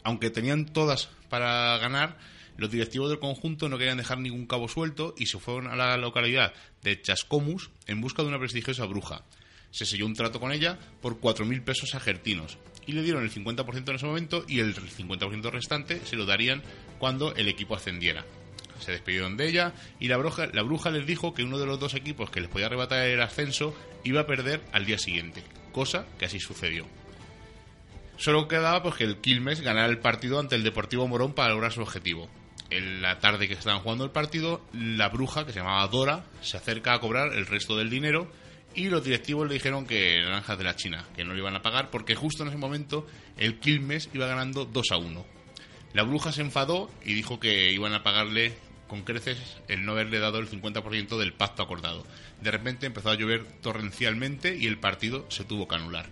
Aunque 0.03 0.29
tenían 0.29 0.65
todas 0.65 1.09
para 1.29 1.77
ganar, 1.77 2.17
los 2.57 2.69
directivos 2.69 3.09
del 3.09 3.19
conjunto 3.19 3.67
no 3.67 3.77
querían 3.77 3.97
dejar 3.97 4.19
ningún 4.19 4.45
cabo 4.45 4.67
suelto 4.67 5.15
y 5.17 5.25
se 5.25 5.39
fueron 5.39 5.67
a 5.67 5.75
la 5.75 5.97
localidad 5.97 6.53
de 6.83 7.01
Chascomus 7.01 7.71
en 7.87 8.01
busca 8.01 8.21
de 8.21 8.29
una 8.29 8.39
prestigiosa 8.39 8.85
bruja. 8.85 9.23
Se 9.71 9.85
selló 9.85 10.05
un 10.05 10.13
trato 10.13 10.39
con 10.39 10.51
ella 10.51 10.77
por 11.01 11.19
4.000 11.19 11.63
pesos 11.63 11.95
argentinos 11.95 12.59
y 12.85 12.91
le 12.91 13.01
dieron 13.01 13.23
el 13.23 13.31
50% 13.31 13.89
en 13.89 13.95
ese 13.95 14.05
momento 14.05 14.45
y 14.47 14.59
el 14.59 14.75
50% 14.75 15.51
restante 15.51 16.05
se 16.05 16.15
lo 16.15 16.25
darían 16.25 16.61
cuando 16.99 17.33
el 17.35 17.47
equipo 17.47 17.75
ascendiera. 17.75 18.23
Se 18.79 18.91
despidieron 18.91 19.35
de 19.35 19.47
ella 19.47 19.73
y 19.99 20.09
la 20.09 20.17
bruja, 20.17 20.47
la 20.47 20.61
bruja 20.61 20.91
les 20.91 21.07
dijo 21.07 21.33
que 21.33 21.43
uno 21.43 21.57
de 21.57 21.65
los 21.65 21.79
dos 21.79 21.95
equipos 21.95 22.29
que 22.29 22.41
les 22.41 22.49
podía 22.49 22.67
arrebatar 22.67 23.07
el 23.07 23.21
ascenso 23.21 23.75
iba 24.03 24.21
a 24.21 24.27
perder 24.27 24.61
al 24.73 24.85
día 24.85 24.99
siguiente, 24.99 25.43
cosa 25.71 26.05
que 26.19 26.25
así 26.25 26.39
sucedió. 26.39 26.85
Solo 28.17 28.47
quedaba 28.47 28.83
pues 28.83 28.95
que 28.95 29.05
el 29.05 29.17
Quilmes 29.17 29.61
ganara 29.61 29.87
el 29.87 29.97
partido 29.97 30.39
ante 30.39 30.55
el 30.55 30.63
Deportivo 30.63 31.07
Morón 31.07 31.33
para 31.33 31.49
lograr 31.49 31.71
su 31.71 31.81
objetivo 31.81 32.29
en 32.77 33.01
la 33.01 33.19
tarde 33.19 33.47
que 33.47 33.53
estaban 33.53 33.81
jugando 33.81 34.03
el 34.03 34.11
partido, 34.11 34.65
la 34.73 35.09
bruja, 35.09 35.45
que 35.45 35.53
se 35.53 35.59
llamaba 35.59 35.87
Dora, 35.87 36.25
se 36.41 36.57
acerca 36.57 36.93
a 36.93 36.99
cobrar 36.99 37.33
el 37.33 37.45
resto 37.45 37.77
del 37.77 37.89
dinero 37.89 38.31
y 38.75 38.89
los 38.89 39.03
directivos 39.03 39.47
le 39.47 39.53
dijeron 39.53 39.85
que 39.85 40.19
naranjas 40.21 40.57
de 40.57 40.63
la 40.63 40.75
China, 40.75 41.05
que 41.15 41.23
no 41.23 41.33
le 41.33 41.39
iban 41.39 41.55
a 41.55 41.61
pagar 41.61 41.89
porque 41.89 42.15
justo 42.15 42.43
en 42.43 42.49
ese 42.49 42.57
momento 42.57 43.05
el 43.37 43.59
Quilmes 43.59 44.09
iba 44.13 44.25
ganando 44.25 44.65
2 44.65 44.91
a 44.91 44.97
1. 44.97 45.25
La 45.93 46.03
bruja 46.03 46.31
se 46.31 46.41
enfadó 46.41 46.89
y 47.05 47.13
dijo 47.13 47.39
que 47.39 47.71
iban 47.71 47.93
a 47.93 48.03
pagarle 48.03 48.53
con 48.87 49.03
creces 49.03 49.37
el 49.67 49.85
no 49.85 49.93
haberle 49.93 50.19
dado 50.19 50.39
el 50.39 50.49
50% 50.49 51.17
del 51.17 51.33
pacto 51.33 51.63
acordado. 51.63 52.03
De 52.41 52.51
repente 52.51 52.87
empezó 52.87 53.11
a 53.11 53.15
llover 53.15 53.45
torrencialmente 53.61 54.55
y 54.55 54.65
el 54.65 54.79
partido 54.79 55.25
se 55.29 55.43
tuvo 55.43 55.67
que 55.67 55.75
anular. 55.75 56.09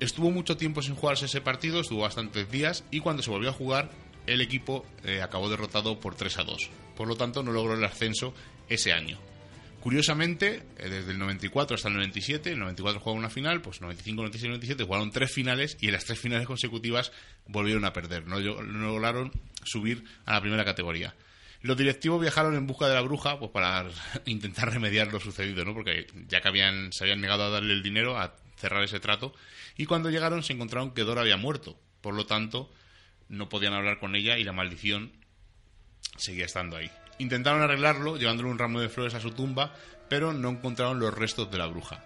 Estuvo 0.00 0.30
mucho 0.30 0.56
tiempo 0.56 0.80
sin 0.80 0.94
jugarse 0.94 1.26
ese 1.26 1.40
partido, 1.40 1.80
estuvo 1.80 2.02
bastantes 2.02 2.50
días 2.50 2.84
y 2.90 3.00
cuando 3.00 3.22
se 3.22 3.30
volvió 3.30 3.50
a 3.50 3.54
jugar 3.54 3.90
el 4.28 4.40
equipo 4.40 4.86
eh, 5.04 5.22
acabó 5.22 5.48
derrotado 5.48 5.98
por 5.98 6.14
3 6.14 6.38
a 6.38 6.44
2. 6.44 6.70
Por 6.96 7.08
lo 7.08 7.16
tanto, 7.16 7.42
no 7.42 7.52
logró 7.52 7.74
el 7.74 7.84
ascenso 7.84 8.34
ese 8.68 8.92
año. 8.92 9.18
Curiosamente, 9.80 10.64
eh, 10.76 10.88
desde 10.88 11.12
el 11.12 11.18
94 11.18 11.76
hasta 11.76 11.88
el 11.88 11.94
97, 11.94 12.52
el 12.52 12.58
94 12.58 13.00
jugó 13.00 13.16
una 13.16 13.30
final, 13.30 13.62
pues 13.62 13.80
95, 13.80 14.22
96 14.22 14.48
97 14.48 14.84
jugaron 14.84 15.10
tres 15.12 15.32
finales 15.32 15.76
y 15.80 15.86
en 15.86 15.92
las 15.92 16.04
tres 16.04 16.18
finales 16.18 16.46
consecutivas 16.46 17.12
volvieron 17.46 17.84
a 17.84 17.92
perder. 17.92 18.26
No, 18.26 18.40
lograron 18.40 19.32
subir 19.64 20.04
a 20.26 20.34
la 20.34 20.40
primera 20.40 20.64
categoría. 20.64 21.14
Los 21.62 21.76
directivos 21.76 22.20
viajaron 22.20 22.54
en 22.54 22.66
busca 22.66 22.88
de 22.88 22.94
la 22.94 23.00
bruja 23.00 23.38
pues 23.38 23.50
para 23.52 23.88
intentar 24.26 24.72
remediar 24.72 25.12
lo 25.12 25.20
sucedido, 25.20 25.64
¿no? 25.64 25.74
Porque 25.74 26.06
ya 26.28 26.40
que 26.40 26.48
habían, 26.48 26.92
se 26.92 27.04
habían 27.04 27.20
negado 27.20 27.44
a 27.44 27.50
darle 27.50 27.72
el 27.72 27.82
dinero, 27.82 28.18
a 28.18 28.34
cerrar 28.56 28.82
ese 28.82 28.98
trato, 28.98 29.32
y 29.76 29.86
cuando 29.86 30.10
llegaron 30.10 30.42
se 30.42 30.52
encontraron 30.52 30.92
que 30.92 31.04
Dora 31.04 31.20
había 31.20 31.36
muerto. 31.36 31.78
Por 32.00 32.14
lo 32.14 32.26
tanto, 32.26 32.70
no 33.28 33.48
podían 33.48 33.74
hablar 33.74 33.98
con 33.98 34.14
ella 34.14 34.38
y 34.38 34.44
la 34.44 34.52
maldición 34.52 35.12
seguía 36.16 36.46
estando 36.46 36.76
ahí. 36.76 36.90
Intentaron 37.18 37.62
arreglarlo 37.62 38.16
llevándole 38.16 38.50
un 38.50 38.58
ramo 38.58 38.80
de 38.80 38.88
flores 38.88 39.14
a 39.14 39.20
su 39.20 39.32
tumba, 39.32 39.74
pero 40.08 40.32
no 40.32 40.50
encontraron 40.50 41.00
los 41.00 41.14
restos 41.14 41.50
de 41.50 41.58
la 41.58 41.66
bruja. 41.66 42.04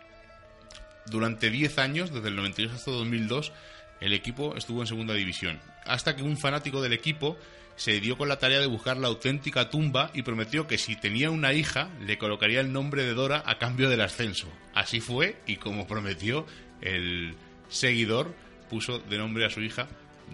Durante 1.07 1.51
10 1.51 1.79
años, 1.79 2.13
desde 2.13 2.29
el 2.29 2.37
92 2.37 2.75
hasta 2.75 2.91
2002, 2.91 3.53
el 4.01 4.13
equipo 4.13 4.57
estuvo 4.57 4.81
en 4.81 4.87
segunda 4.87 5.15
división, 5.15 5.61
hasta 5.85 6.17
que 6.17 6.23
un 6.23 6.37
fanático 6.37 6.81
del 6.81 6.93
equipo 6.93 7.37
se 7.77 8.01
dio 8.01 8.17
con 8.19 8.29
la 8.29 8.39
tarea 8.39 8.61
de 8.61 8.67
buscar 8.67 8.97
la 8.97 9.09
auténtica 9.09 9.71
tumba 9.71 10.11
y 10.15 10.23
prometió 10.23 10.67
que 10.67 10.79
si 10.79 10.97
tenía 10.97 11.31
una 11.31 11.53
hija 11.53 11.89
le 12.01 12.19
colocaría 12.19 12.61
el 12.61 12.73
nombre 12.73 13.05
de 13.05 13.15
Dora 13.15 13.43
a 13.47 13.59
cambio 13.59 13.89
del 13.89 14.01
ascenso. 14.01 14.49
Así 14.75 15.01
fue 15.01 15.37
y 15.47 15.57
como 15.57 15.87
prometió, 15.87 16.47
el 16.81 17.35
seguidor 17.69 18.35
puso 18.69 18.99
de 18.99 19.19
nombre 19.19 19.47
a 19.47 19.51
su 19.51 19.63
hija 19.63 19.89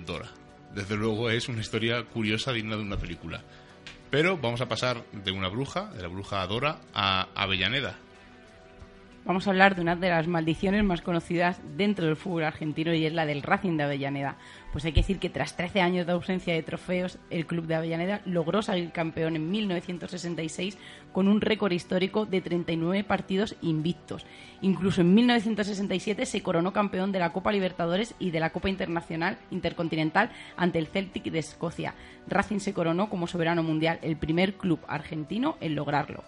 Dora 0.05 0.31
desde 0.75 0.97
luego 0.97 1.31
es 1.31 1.49
una 1.49 1.61
historia 1.61 2.03
curiosa 2.05 2.53
digna 2.53 2.77
de 2.77 2.83
una 2.83 2.97
película. 2.97 3.43
Pero 4.11 4.39
vamos 4.39 4.61
a 4.61 4.69
pasar 4.69 5.05
de 5.13 5.33
una 5.33 5.49
bruja, 5.49 5.91
de 5.95 6.03
la 6.03 6.09
bruja 6.09 6.47
Dora, 6.47 6.81
a 6.95 7.29
Avellaneda, 7.35 7.99
vamos 9.25 9.47
a 9.47 9.51
hablar 9.51 9.75
de 9.75 9.83
una 9.83 9.97
de 9.97 10.09
las 10.09 10.27
maldiciones 10.27 10.83
más 10.85 11.03
conocidas 11.03 11.61
dentro 11.77 12.07
del 12.07 12.17
fútbol 12.17 12.45
argentino 12.45 12.95
y 12.95 13.07
es 13.07 13.13
la 13.13 13.27
del 13.27 13.43
Racing 13.43 13.77
de 13.77 13.85
Avellaneda. 13.85 14.37
Pues 14.73 14.85
hay 14.85 14.93
que 14.93 15.01
decir 15.01 15.19
que 15.19 15.31
tras 15.31 15.57
13 15.57 15.81
años 15.81 16.07
de 16.07 16.13
ausencia 16.13 16.55
de 16.55 16.63
trofeos, 16.63 17.19
el 17.31 17.47
club 17.47 17.67
de 17.67 17.75
Avellaneda 17.75 18.21
logró 18.25 18.63
salir 18.63 18.91
campeón 18.93 19.37
en 19.37 19.51
1966 19.51 20.79
con 21.13 21.29
un 21.29 21.41
récord 21.41 21.73
histórico 21.73 22.27
de 22.27 22.41
39 22.41 23.05
partidos 23.05 23.57
invictos. 23.63 24.27
Incluso 24.61 25.01
en 25.01 25.15
1967 25.15 26.27
se 26.27 26.43
coronó 26.43 26.73
campeón 26.73 27.13
de 27.13 27.19
la 27.19 27.33
Copa 27.33 27.53
Libertadores 27.53 28.15
y 28.19 28.31
de 28.31 28.41
la 28.41 28.51
Copa 28.51 28.69
Internacional 28.69 29.39
Intercontinental 29.51 30.31
ante 30.57 30.79
el 30.79 30.87
Celtic 30.87 31.25
de 31.25 31.39
Escocia. 31.39 31.95
Racing 32.27 32.59
se 32.59 32.75
coronó 32.75 33.09
como 33.09 33.27
soberano 33.27 33.63
mundial, 33.63 33.99
el 34.03 34.17
primer 34.17 34.55
club 34.55 34.81
argentino 34.87 35.57
en 35.61 35.75
lograrlo. 35.75 36.25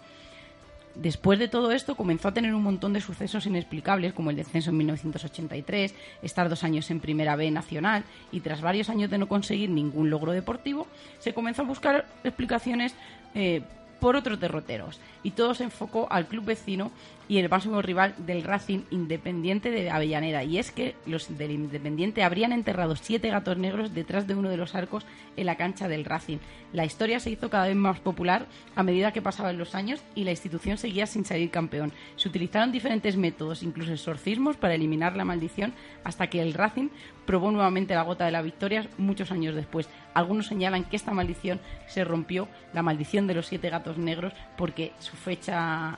Después 0.95 1.39
de 1.39 1.47
todo 1.47 1.71
esto 1.71 1.95
comenzó 1.95 2.27
a 2.27 2.33
tener 2.33 2.53
un 2.53 2.63
montón 2.63 2.93
de 2.93 3.01
sucesos 3.01 3.45
inexplicables, 3.45 4.13
como 4.13 4.29
el 4.29 4.35
descenso 4.35 4.71
en 4.71 4.77
1983, 4.77 5.93
estar 6.21 6.49
dos 6.49 6.63
años 6.63 6.91
en 6.91 6.99
Primera 6.99 7.35
B 7.35 7.49
Nacional 7.49 8.03
y 8.31 8.41
tras 8.41 8.61
varios 8.61 8.89
años 8.89 9.09
de 9.09 9.17
no 9.17 9.27
conseguir 9.27 9.69
ningún 9.69 10.09
logro 10.09 10.31
deportivo, 10.33 10.87
se 11.19 11.33
comenzó 11.33 11.61
a 11.61 11.65
buscar 11.65 12.05
explicaciones 12.23 12.93
eh, 13.35 13.61
por 14.01 14.15
otros 14.15 14.39
derroteros. 14.39 14.99
Y 15.23 15.31
todo 15.31 15.53
se 15.53 15.63
enfocó 15.63 16.07
al 16.11 16.27
club 16.27 16.45
vecino 16.45 16.91
y 17.31 17.37
el 17.37 17.47
máximo 17.47 17.81
rival 17.81 18.13
del 18.17 18.43
Racing 18.43 18.81
Independiente 18.89 19.71
de 19.71 19.89
Avellaneda. 19.89 20.43
Y 20.43 20.57
es 20.57 20.69
que 20.69 20.95
los 21.05 21.37
del 21.37 21.51
Independiente 21.51 22.23
habrían 22.23 22.51
enterrado 22.51 22.97
siete 22.97 23.29
gatos 23.29 23.57
negros 23.57 23.93
detrás 23.93 24.27
de 24.27 24.35
uno 24.35 24.49
de 24.49 24.57
los 24.57 24.75
arcos 24.75 25.05
en 25.37 25.45
la 25.45 25.55
cancha 25.55 25.87
del 25.87 26.03
Racing. 26.03 26.39
La 26.73 26.83
historia 26.83 27.21
se 27.21 27.29
hizo 27.29 27.49
cada 27.49 27.67
vez 27.67 27.75
más 27.77 28.01
popular 28.01 28.47
a 28.75 28.83
medida 28.83 29.13
que 29.13 29.21
pasaban 29.21 29.57
los 29.57 29.75
años 29.75 30.03
y 30.13 30.25
la 30.25 30.31
institución 30.31 30.77
seguía 30.77 31.05
sin 31.05 31.23
salir 31.23 31.49
campeón. 31.51 31.93
Se 32.17 32.27
utilizaron 32.27 32.73
diferentes 32.73 33.15
métodos, 33.15 33.63
incluso 33.63 33.93
exorcismos, 33.93 34.57
para 34.57 34.75
eliminar 34.75 35.15
la 35.15 35.23
maldición 35.23 35.71
hasta 36.03 36.27
que 36.27 36.41
el 36.41 36.53
Racing 36.53 36.89
probó 37.25 37.49
nuevamente 37.51 37.95
la 37.95 38.01
gota 38.01 38.25
de 38.25 38.31
la 38.31 38.41
victoria 38.41 38.89
muchos 38.97 39.31
años 39.31 39.55
después. 39.55 39.87
Algunos 40.13 40.47
señalan 40.47 40.83
que 40.83 40.97
esta 40.97 41.13
maldición 41.13 41.61
se 41.87 42.03
rompió, 42.03 42.49
la 42.73 42.83
maldición 42.83 43.25
de 43.25 43.35
los 43.35 43.47
siete 43.47 43.69
gatos 43.69 43.97
negros, 43.97 44.33
porque 44.57 44.91
su 44.99 45.15
fecha 45.15 45.97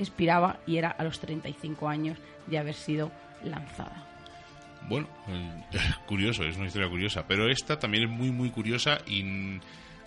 expiraba 0.00 0.58
y 0.66 0.76
era 0.76 0.90
a 0.90 1.04
los 1.04 1.18
35 1.20 1.88
años 1.88 2.18
de 2.46 2.58
haber 2.58 2.74
sido 2.74 3.10
lanzada. 3.42 4.04
Bueno, 4.88 5.08
eh, 5.28 5.62
curioso, 6.06 6.44
es 6.44 6.56
una 6.56 6.66
historia 6.66 6.88
curiosa, 6.88 7.26
pero 7.26 7.50
esta 7.50 7.78
también 7.78 8.04
es 8.04 8.10
muy, 8.10 8.30
muy 8.30 8.50
curiosa 8.50 8.98
y 9.06 9.22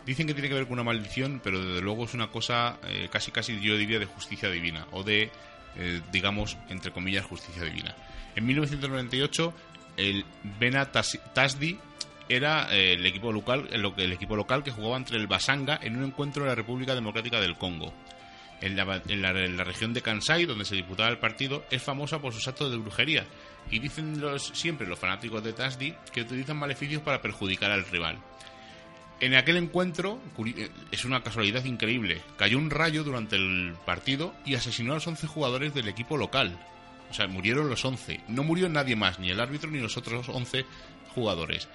dicen 0.05 0.27
que 0.27 0.33
tiene 0.33 0.49
que 0.49 0.55
ver 0.55 0.65
con 0.65 0.73
una 0.73 0.83
maldición, 0.83 1.41
pero 1.43 1.63
desde 1.63 1.81
luego 1.81 2.05
es 2.05 2.13
una 2.13 2.27
cosa 2.27 2.77
eh, 2.87 3.07
casi, 3.11 3.31
casi 3.31 3.59
yo 3.59 3.77
diría 3.77 3.99
de 3.99 4.05
justicia 4.05 4.49
divina, 4.49 4.87
o 4.91 5.03
de, 5.03 5.29
eh, 5.77 6.01
digamos, 6.11 6.57
entre 6.69 6.91
comillas, 6.91 7.25
justicia 7.25 7.63
divina. 7.63 7.95
En 8.35 8.45
1998, 8.45 9.53
el 9.97 10.25
Bena 10.59 10.89
Tasdi 10.91 11.77
era 12.29 12.73
el 12.73 13.05
equipo 13.05 13.33
local, 13.33 13.67
el 13.71 14.13
equipo 14.13 14.37
local 14.37 14.63
que 14.63 14.71
jugaba 14.71 14.95
entre 14.95 15.17
el 15.17 15.27
Basanga 15.27 15.77
en 15.81 15.97
un 15.97 16.05
encuentro 16.05 16.43
en 16.43 16.49
la 16.49 16.55
República 16.55 16.95
Democrática 16.95 17.41
del 17.41 17.57
Congo 17.57 17.93
en 18.61 18.75
la, 18.75 19.63
región 19.63 19.93
de 19.93 20.01
Kansai, 20.01 20.45
donde 20.45 20.65
se 20.65 20.75
disputaba 20.75 21.09
el 21.09 21.17
partido, 21.17 21.65
es 21.71 21.81
famosa 21.81 22.19
por 22.19 22.33
sus 22.33 22.47
actos 22.47 22.71
de 22.71 22.77
brujería. 22.77 23.25
Y 23.69 23.79
dicen 23.79 24.21
los, 24.21 24.47
siempre 24.53 24.87
los 24.87 24.99
fanáticos 24.99 25.43
de 25.43 25.53
Tasdi 25.53 25.93
que 26.13 26.21
utilizan 26.21 26.57
maleficios 26.57 27.01
para 27.01 27.21
perjudicar 27.21 27.71
al 27.71 27.85
rival. 27.85 28.17
En 29.19 29.35
aquel 29.35 29.57
encuentro, 29.57 30.19
es 30.91 31.05
una 31.05 31.21
casualidad 31.21 31.63
increíble, 31.65 32.21
cayó 32.37 32.57
un 32.57 32.71
rayo 32.71 33.03
durante 33.03 33.35
el 33.35 33.75
partido 33.85 34.33
y 34.45 34.55
asesinó 34.55 34.93
a 34.93 34.95
los 34.95 35.07
11 35.07 35.27
jugadores 35.27 35.73
del 35.75 35.87
equipo 35.87 36.17
local. 36.17 36.59
O 37.11 37.13
sea, 37.13 37.27
murieron 37.27 37.69
los 37.69 37.85
11. 37.85 38.21
No 38.29 38.43
murió 38.43 38.67
nadie 38.69 38.95
más, 38.95 39.19
ni 39.19 39.29
el 39.29 39.39
árbitro 39.39 39.69
ni 39.69 39.79
los 39.79 39.97
otros 39.97 40.27
11 40.29 40.65
jugadores. 41.13 41.67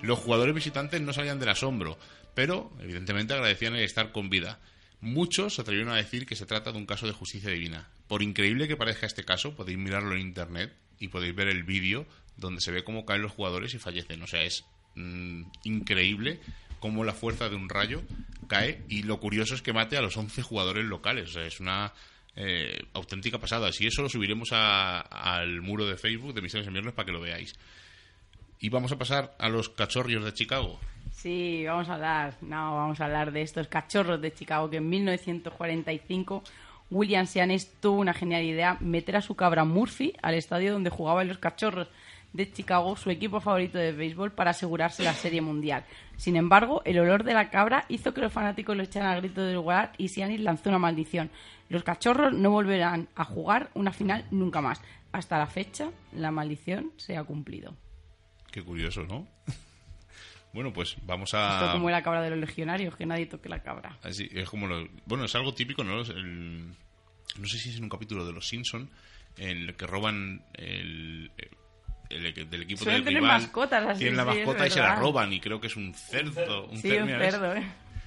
Los 0.00 0.18
jugadores 0.18 0.54
visitantes 0.54 1.00
no 1.00 1.12
salían 1.12 1.38
del 1.38 1.50
asombro, 1.50 1.98
pero 2.34 2.70
evidentemente 2.80 3.34
agradecían 3.34 3.74
el 3.74 3.84
estar 3.84 4.12
con 4.12 4.30
vida. 4.30 4.58
Muchos 5.04 5.56
se 5.56 5.60
atrevieron 5.60 5.92
a 5.92 5.96
decir 5.96 6.24
que 6.24 6.34
se 6.34 6.46
trata 6.46 6.72
de 6.72 6.78
un 6.78 6.86
caso 6.86 7.06
de 7.06 7.12
justicia 7.12 7.50
divina. 7.50 7.90
Por 8.08 8.22
increíble 8.22 8.66
que 8.66 8.78
parezca 8.78 9.04
este 9.04 9.22
caso, 9.22 9.54
podéis 9.54 9.76
mirarlo 9.76 10.14
en 10.14 10.22
internet 10.22 10.72
y 10.98 11.08
podéis 11.08 11.34
ver 11.34 11.48
el 11.48 11.62
vídeo 11.62 12.06
donde 12.38 12.62
se 12.62 12.72
ve 12.72 12.84
cómo 12.84 13.04
caen 13.04 13.20
los 13.20 13.32
jugadores 13.32 13.74
y 13.74 13.78
fallecen. 13.78 14.22
O 14.22 14.26
sea, 14.26 14.42
es 14.44 14.64
mm, 14.94 15.42
increíble 15.64 16.40
cómo 16.80 17.04
la 17.04 17.12
fuerza 17.12 17.50
de 17.50 17.56
un 17.56 17.68
rayo 17.68 18.02
cae 18.48 18.82
y 18.88 19.02
lo 19.02 19.20
curioso 19.20 19.54
es 19.54 19.60
que 19.60 19.74
mate 19.74 19.98
a 19.98 20.00
los 20.00 20.16
11 20.16 20.40
jugadores 20.40 20.86
locales. 20.86 21.28
O 21.28 21.32
sea, 21.34 21.44
es 21.44 21.60
una 21.60 21.92
eh, 22.34 22.86
auténtica 22.94 23.38
pasada. 23.38 23.72
Si 23.72 23.86
eso 23.86 24.00
lo 24.00 24.08
subiremos 24.08 24.52
al 24.52 25.60
muro 25.60 25.86
de 25.86 25.98
Facebook 25.98 26.32
de 26.32 26.40
Misiones 26.40 26.66
en 26.66 26.72
Viernes 26.72 26.94
para 26.94 27.04
que 27.04 27.12
lo 27.12 27.20
veáis. 27.20 27.52
Y 28.58 28.70
vamos 28.70 28.90
a 28.90 28.96
pasar 28.96 29.36
a 29.38 29.50
los 29.50 29.68
cachorros 29.68 30.24
de 30.24 30.32
Chicago. 30.32 30.80
Sí, 31.24 31.64
vamos 31.66 31.88
a 31.88 31.94
hablar, 31.94 32.34
no, 32.42 32.76
vamos 32.76 33.00
a 33.00 33.06
hablar 33.06 33.32
de 33.32 33.40
estos 33.40 33.66
cachorros 33.66 34.20
de 34.20 34.34
Chicago 34.34 34.68
que 34.68 34.76
en 34.76 34.90
1945 34.90 36.42
William 36.90 37.26
Sianes 37.26 37.72
tuvo 37.80 37.98
una 37.98 38.12
genial 38.12 38.42
idea, 38.42 38.76
meter 38.80 39.16
a 39.16 39.22
su 39.22 39.34
cabra 39.34 39.64
Murphy 39.64 40.12
al 40.20 40.34
estadio 40.34 40.74
donde 40.74 40.90
jugaban 40.90 41.26
los 41.26 41.38
cachorros 41.38 41.88
de 42.34 42.52
Chicago, 42.52 42.94
su 42.96 43.08
equipo 43.08 43.40
favorito 43.40 43.78
de 43.78 43.92
béisbol, 43.92 44.32
para 44.32 44.50
asegurarse 44.50 45.02
la 45.02 45.14
Serie 45.14 45.40
Mundial. 45.40 45.86
Sin 46.18 46.36
embargo, 46.36 46.82
el 46.84 46.98
olor 46.98 47.24
de 47.24 47.32
la 47.32 47.48
cabra 47.48 47.86
hizo 47.88 48.12
que 48.12 48.20
los 48.20 48.30
fanáticos 48.30 48.76
lo 48.76 48.82
echaran 48.82 49.12
al 49.12 49.22
grito 49.22 49.40
del 49.40 49.54
lugar 49.54 49.92
y 49.96 50.08
Sianis 50.08 50.40
lanzó 50.42 50.68
una 50.68 50.78
maldición. 50.78 51.30
Los 51.70 51.84
cachorros 51.84 52.34
no 52.34 52.50
volverán 52.50 53.08
a 53.16 53.24
jugar 53.24 53.70
una 53.72 53.92
final 53.92 54.26
nunca 54.30 54.60
más. 54.60 54.82
Hasta 55.10 55.38
la 55.38 55.46
fecha, 55.46 55.88
la 56.12 56.30
maldición 56.30 56.92
se 56.98 57.16
ha 57.16 57.24
cumplido. 57.24 57.74
Qué 58.52 58.62
curioso, 58.62 59.04
¿no? 59.04 59.26
Bueno, 60.54 60.72
pues 60.72 60.96
vamos 61.02 61.34
a... 61.34 61.54
Esto 61.56 61.72
como 61.72 61.90
la 61.90 62.02
cabra 62.02 62.22
de 62.22 62.30
los 62.30 62.38
legionarios, 62.38 62.96
que 62.96 63.04
nadie 63.04 63.26
toque 63.26 63.48
la 63.48 63.62
cabra. 63.62 63.98
Así, 64.02 64.30
es 64.32 64.48
como 64.48 64.66
lo... 64.68 64.88
Bueno, 65.04 65.24
es 65.24 65.34
algo 65.34 65.52
típico, 65.52 65.82
¿no? 65.82 65.96
No 65.96 67.48
sé 67.48 67.58
si 67.58 67.70
es 67.70 67.76
en 67.76 67.82
un 67.82 67.90
capítulo 67.90 68.24
de 68.24 68.32
Los 68.32 68.46
Simpson 68.46 68.88
en 69.36 69.58
el 69.58 69.74
que 69.74 69.86
roban 69.86 70.42
el, 70.54 71.30
del 72.08 72.62
equipo 72.62 72.84
del 72.84 73.04
rival 73.04 73.22
mascotas 73.22 73.84
así, 73.84 74.00
tienen 74.00 74.16
la 74.16 74.24
mascota 74.24 74.66
y 74.66 74.70
se 74.70 74.78
la 74.78 74.94
roban 74.94 75.32
y 75.32 75.40
creo 75.40 75.60
que 75.60 75.66
es 75.66 75.76
un 75.76 75.92
cerdo 75.92 76.66
un, 76.66 76.78
sí, 76.78 76.92
un 76.92 77.08
cerdo 77.08 77.54
¿eh? 77.56 77.64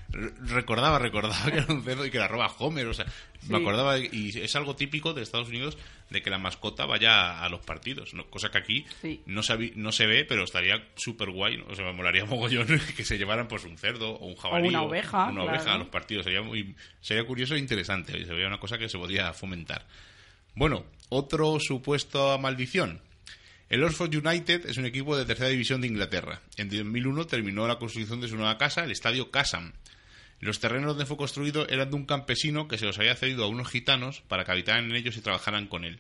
Recordaba 0.09 0.99
recordaba 0.99 1.51
que 1.51 1.57
era 1.57 1.73
un 1.73 1.83
cerdo 1.83 2.05
y 2.05 2.11
que 2.11 2.17
la 2.17 2.27
roba 2.27 2.51
Homer 2.59 2.87
o 2.87 2.93
sea 2.93 3.05
me 3.49 3.57
acordaba 3.57 3.99
y 3.99 4.29
es 4.29 4.55
algo 4.55 4.75
típico 4.75 5.13
de 5.13 5.21
Estados 5.21 5.49
Unidos 5.49 5.77
de 6.09 6.21
que 6.21 6.29
la 6.29 6.37
mascota 6.37 6.85
vaya 6.85 7.43
a 7.43 7.49
los 7.49 7.61
partidos 7.61 8.13
cosa 8.29 8.49
que 8.49 8.57
aquí 8.57 8.85
no, 9.25 9.43
se, 9.43 9.73
no 9.75 9.91
se 9.91 10.05
ve 10.07 10.25
pero 10.25 10.43
estaría 10.43 10.87
súper 10.95 11.31
guay 11.31 11.63
o 11.67 11.75
sea 11.75 11.85
me 11.85 11.93
molaría 11.93 12.25
mogollón 12.25 12.67
que 12.95 13.03
se 13.03 13.17
llevaran 13.17 13.47
pues 13.47 13.65
un 13.65 13.77
cerdo 13.77 14.11
o 14.11 14.27
un 14.27 14.35
jabalí 14.35 14.67
o 14.67 14.69
una 14.69 14.81
oveja 14.83 15.25
una 15.25 15.43
oveja 15.43 15.73
a 15.73 15.77
los 15.77 15.87
partidos. 15.87 16.23
Sería 16.23 16.41
muy 16.41 16.75
sería 17.01 17.25
curioso 17.25 17.55
e 17.55 17.59
interesante 17.59 18.25
sería 18.25 18.47
una 18.47 18.59
cosa 18.59 18.77
que 18.77 18.89
se 18.89 18.97
podría 18.97 19.33
fomentar. 19.33 19.85
Bueno 20.55 20.85
otro 21.09 21.59
supuesto 21.59 22.37
maldición. 22.37 23.01
El 23.69 23.83
Oxford 23.83 24.15
United 24.15 24.65
es 24.69 24.77
un 24.77 24.85
equipo 24.85 25.17
de 25.17 25.25
tercera 25.25 25.49
división 25.49 25.81
de 25.81 25.87
Inglaterra. 25.87 26.41
En 26.55 26.69
2001 26.69 27.27
terminó 27.27 27.67
la 27.67 27.77
construcción 27.77 28.21
de 28.21 28.29
su 28.29 28.37
nueva 28.37 28.57
casa, 28.57 28.83
el 28.83 28.91
Estadio 28.91 29.29
Casam. 29.29 29.73
Los 30.39 30.59
terrenos 30.59 30.89
donde 30.89 31.05
fue 31.05 31.17
construido 31.17 31.67
eran 31.67 31.89
de 31.89 31.95
un 31.95 32.05
campesino 32.05 32.67
que 32.67 32.77
se 32.77 32.85
los 32.85 32.99
había 32.99 33.15
cedido 33.15 33.43
a 33.43 33.47
unos 33.47 33.69
gitanos 33.69 34.21
para 34.27 34.45
que 34.45 34.51
habitaran 34.51 34.85
en 34.85 34.95
ellos 34.95 35.17
y 35.17 35.21
trabajaran 35.21 35.67
con 35.67 35.83
él. 35.83 35.99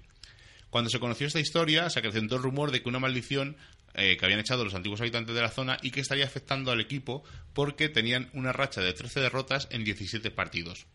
Cuando 0.69 0.89
se 0.89 0.99
conoció 0.99 1.25
esta 1.27 1.39
historia, 1.39 1.89
se 1.89 1.99
acrecentó 1.99 2.35
el 2.35 2.43
rumor 2.43 2.71
de 2.71 2.81
que 2.81 2.89
una 2.89 2.99
maldición 2.99 3.57
eh, 3.93 4.15
que 4.15 4.25
habían 4.25 4.39
echado 4.39 4.63
los 4.63 4.75
antiguos 4.75 5.01
habitantes 5.01 5.33
de 5.33 5.41
la 5.41 5.49
zona 5.49 5.77
y 5.81 5.91
que 5.91 6.01
estaría 6.01 6.25
afectando 6.25 6.71
al 6.71 6.81
equipo 6.81 7.23
porque 7.53 7.89
tenían 7.89 8.29
una 8.33 8.53
racha 8.53 8.81
de 8.81 8.93
13 8.93 9.21
derrotas 9.21 9.67
en 9.71 9.83
17 9.83 10.29
partidos. 10.29 10.85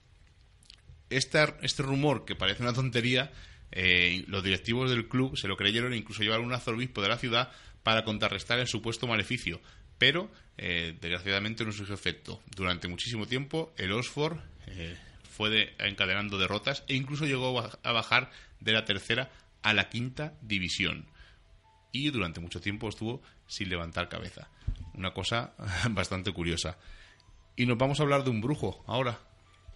Este, 1.10 1.44
rumor, 1.78 2.24
que 2.24 2.36
parece 2.36 2.62
una 2.62 2.72
tontería, 2.72 3.32
eh, 3.72 4.24
los 4.28 4.44
directivos 4.44 4.88
del 4.88 5.08
club 5.08 5.36
se 5.36 5.48
lo 5.48 5.56
creyeron 5.56 5.92
e 5.92 5.96
incluso 5.96 6.22
llevaron 6.22 6.46
un 6.46 6.52
arzobispo 6.52 7.02
de 7.02 7.08
la 7.08 7.18
ciudad 7.18 7.50
para 7.82 8.04
contrarrestar 8.04 8.58
el 8.60 8.68
supuesto 8.68 9.06
maleficio. 9.06 9.60
Pero, 9.98 10.30
eh, 10.58 10.96
desgraciadamente, 11.00 11.64
no 11.64 11.72
surgió 11.72 11.94
efecto. 11.94 12.40
Durante 12.54 12.88
muchísimo 12.88 13.26
tiempo, 13.26 13.72
el 13.76 13.92
Oxford 13.92 14.38
eh, 14.66 14.96
fue 15.30 15.74
encadenando 15.78 16.38
derrotas 16.38 16.84
e 16.88 16.94
incluso 16.94 17.26
llegó 17.26 17.58
a 17.60 17.92
bajar 17.92 18.30
de 18.60 18.72
la 18.72 18.84
tercera 18.84 19.30
a 19.62 19.72
la 19.72 19.88
quinta 19.88 20.34
división. 20.42 21.06
Y 21.92 22.10
durante 22.10 22.40
mucho 22.40 22.60
tiempo 22.60 22.88
estuvo 22.88 23.22
sin 23.46 23.68
levantar 23.68 24.08
cabeza. 24.08 24.48
Una 24.94 25.12
cosa 25.12 25.52
bastante 25.90 26.32
curiosa. 26.32 26.78
Y 27.56 27.66
nos 27.66 27.78
vamos 27.78 28.00
a 28.00 28.02
hablar 28.02 28.24
de 28.24 28.30
un 28.30 28.40
brujo 28.40 28.82
ahora. 28.86 29.18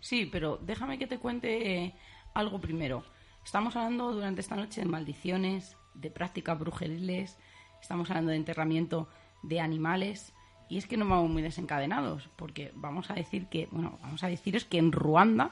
Sí, 0.00 0.28
pero 0.30 0.58
déjame 0.62 0.98
que 0.98 1.06
te 1.06 1.18
cuente 1.18 1.94
algo 2.34 2.60
primero. 2.60 3.04
Estamos 3.44 3.76
hablando 3.76 4.12
durante 4.12 4.40
esta 4.40 4.56
noche 4.56 4.80
de 4.80 4.86
maldiciones, 4.86 5.76
de 5.94 6.10
prácticas 6.10 6.58
brujeriles, 6.58 7.38
estamos 7.80 8.10
hablando 8.10 8.30
de 8.30 8.36
enterramiento 8.36 9.08
de 9.42 9.60
animales 9.60 10.32
y 10.68 10.78
es 10.78 10.86
que 10.86 10.96
no 10.96 11.08
vamos 11.08 11.30
muy 11.30 11.42
desencadenados 11.42 12.28
porque 12.36 12.72
vamos 12.74 13.10
a 13.10 13.14
decir 13.14 13.46
que, 13.46 13.68
bueno, 13.70 13.98
vamos 14.02 14.22
a 14.24 14.28
deciros 14.28 14.64
que 14.64 14.78
en 14.78 14.92
Ruanda 14.92 15.50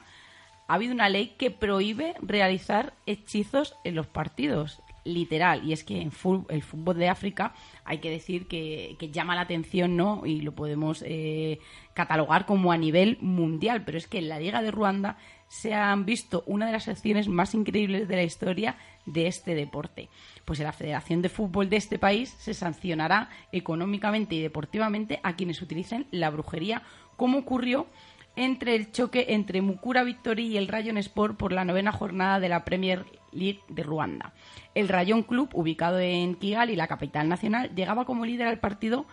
ha 0.67 0.73
habido 0.73 0.93
una 0.93 1.09
ley 1.09 1.35
que 1.37 1.51
prohíbe 1.51 2.15
realizar 2.21 2.93
hechizos 3.05 3.75
en 3.83 3.95
los 3.95 4.07
partidos 4.07 4.81
literal. 5.03 5.63
Y 5.63 5.71
es 5.71 5.83
que 5.83 6.01
en 6.01 6.11
el 6.49 6.63
fútbol 6.63 6.97
de 6.97 7.07
África 7.07 7.53
hay 7.85 7.99
que 7.99 8.09
decir 8.09 8.47
que, 8.47 8.97
llama 9.11 9.35
la 9.35 9.41
atención, 9.41 9.95
¿no? 9.95 10.25
Y 10.25 10.41
lo 10.41 10.53
podemos 10.53 11.03
eh, 11.05 11.59
catalogar 11.93 12.45
como 12.45 12.71
a 12.71 12.77
nivel 12.77 13.17
mundial. 13.21 13.83
Pero 13.85 13.97
es 13.97 14.07
que 14.07 14.17
en 14.17 14.27
la 14.27 14.39
Liga 14.39 14.61
de 14.61 14.71
Ruanda 14.71 15.17
se 15.47 15.73
han 15.73 16.05
visto 16.05 16.43
una 16.47 16.65
de 16.65 16.71
las 16.73 16.87
acciones 16.87 17.27
más 17.27 17.53
increíbles 17.53 18.07
de 18.07 18.15
la 18.15 18.23
historia 18.23 18.75
de 19.05 19.27
este 19.27 19.55
deporte. 19.55 20.09
Pues 20.45 20.59
la 20.59 20.73
Federación 20.73 21.21
de 21.21 21.29
Fútbol 21.29 21.69
de 21.69 21.77
este 21.77 21.99
país 21.99 22.35
se 22.37 22.53
sancionará 22.53 23.29
económicamente 23.51 24.35
y 24.35 24.41
deportivamente 24.41 25.19
a 25.23 25.35
quienes 25.35 25.61
utilicen 25.61 26.07
la 26.11 26.29
brujería, 26.29 26.83
como 27.17 27.39
ocurrió 27.39 27.87
entre 28.35 28.75
el 28.75 28.91
choque 28.91 29.27
entre 29.29 29.61
Mukura 29.61 30.03
Victory 30.03 30.47
y 30.47 30.57
el 30.57 30.67
Rayon 30.67 30.97
Sport 30.97 31.37
por 31.37 31.51
la 31.51 31.65
novena 31.65 31.91
jornada 31.91 32.39
de 32.39 32.49
la 32.49 32.65
Premier 32.65 33.05
League 33.31 33.61
de 33.69 33.83
Ruanda. 33.83 34.33
El 34.73 34.89
Rayon 34.89 35.23
Club, 35.23 35.49
ubicado 35.53 35.99
en 35.99 36.35
Kigali, 36.35 36.75
la 36.75 36.87
capital 36.87 37.29
nacional, 37.29 37.73
llegaba 37.75 38.05
como 38.05 38.25
líder 38.25 38.47
al 38.47 38.59
partido 38.59 39.05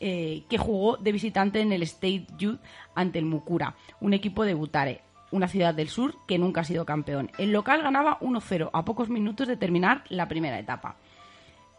eh, 0.00 0.44
que 0.48 0.56
jugó 0.56 0.96
de 0.96 1.12
visitante 1.12 1.60
en 1.60 1.72
el 1.72 1.82
State 1.82 2.26
Youth 2.38 2.60
ante 2.94 3.18
el 3.18 3.26
Mukura, 3.26 3.74
un 4.00 4.14
equipo 4.14 4.44
de 4.44 4.54
Butare, 4.54 5.02
una 5.30 5.48
ciudad 5.48 5.74
del 5.74 5.88
sur 5.88 6.14
que 6.26 6.38
nunca 6.38 6.62
ha 6.62 6.64
sido 6.64 6.84
campeón. 6.84 7.30
El 7.38 7.52
local 7.52 7.82
ganaba 7.82 8.18
1-0 8.20 8.70
a 8.72 8.84
pocos 8.84 9.08
minutos 9.08 9.48
de 9.48 9.56
terminar 9.56 10.04
la 10.08 10.28
primera 10.28 10.58
etapa 10.58 10.96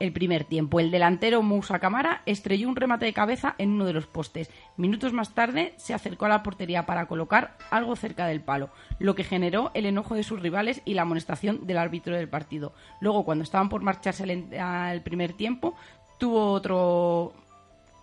el 0.02 0.12
primer 0.12 0.45
tiempo. 0.45 0.80
El 0.80 0.89
delantero 0.89 1.43
Moussa 1.43 1.78
Camara 1.78 2.24
estrelló 2.26 2.68
un 2.68 2.76
remate 2.76 3.06
de 3.06 3.14
cabeza 3.14 3.54
en 3.60 3.70
uno 3.70 3.86
de 3.86 3.93
los 3.93 4.08
postes. 4.08 4.49
Minutos 4.76 5.14
más 5.14 5.36
tarde 5.36 5.74
se 5.78 5.93
acercó 5.93 6.26
a 6.26 6.30
la 6.30 6.41
portería 6.41 6.88
para 6.88 7.06
colocar 7.06 7.56
algo 7.70 7.95
cerca 7.95 8.26
del 8.26 8.41
palo, 8.41 8.72
lo 8.97 9.14
que 9.14 9.24
generó 9.24 9.70
el 9.76 9.86
enojo 9.86 10.16
de 10.16 10.24
sus 10.24 10.41
rivales 10.41 10.82
y 10.86 10.95
la 10.95 11.04
amonestación 11.04 11.68
del 11.68 11.78
árbitro 11.78 12.16
del 12.16 12.28
partido. 12.28 12.74
Luego, 12.99 13.24
cuando 13.24 13.43
estaban 13.43 13.70
por 13.70 13.84
marcharse 13.84 14.24
al 14.60 15.02
primer 15.04 15.34
tiempo, 15.34 15.76
tuvo 16.18 16.52
otro 16.52 17.34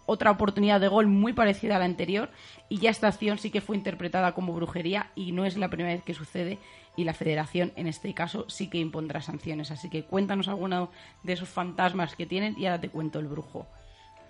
otra 0.09 0.31
oportunidad 0.31 0.81
de 0.81 0.89
gol 0.89 1.07
muy 1.07 1.35
parecida 1.35 1.77
a 1.77 1.79
la 1.79 1.85
anterior 1.85 2.31
y 2.71 2.79
ya 2.79 2.89
esta 2.89 3.09
acción 3.09 3.37
sí 3.37 3.51
que 3.51 3.61
fue 3.61 3.77
interpretada 3.77 4.33
como 4.33 4.55
brujería 4.55 5.11
y 5.15 5.33
no 5.33 5.45
es 5.45 5.59
la 5.59 5.69
primera 5.69 5.95
vez 5.95 6.03
que 6.03 6.15
sucede 6.15 6.59
y 6.97 7.05
la 7.05 7.13
federación 7.13 7.75
en 7.77 7.87
este 7.87 8.15
caso 8.15 8.47
sí 8.49 8.71
que 8.71 8.79
impondrá 8.79 9.21
sanciones. 9.21 9.71
Así 9.71 9.91
que 9.91 10.05
cuéntanos 10.05 10.49
alguno 10.49 10.91
de 11.25 11.35
esos 11.35 11.51
fantasmas 11.51 12.17
que 12.17 12.25
tienen 12.25 12.55
y 12.59 12.65
ahora 12.65 12.81
te 12.81 12.89
cuento 12.89 13.19
el 13.19 13.27
brujo. 13.27 13.69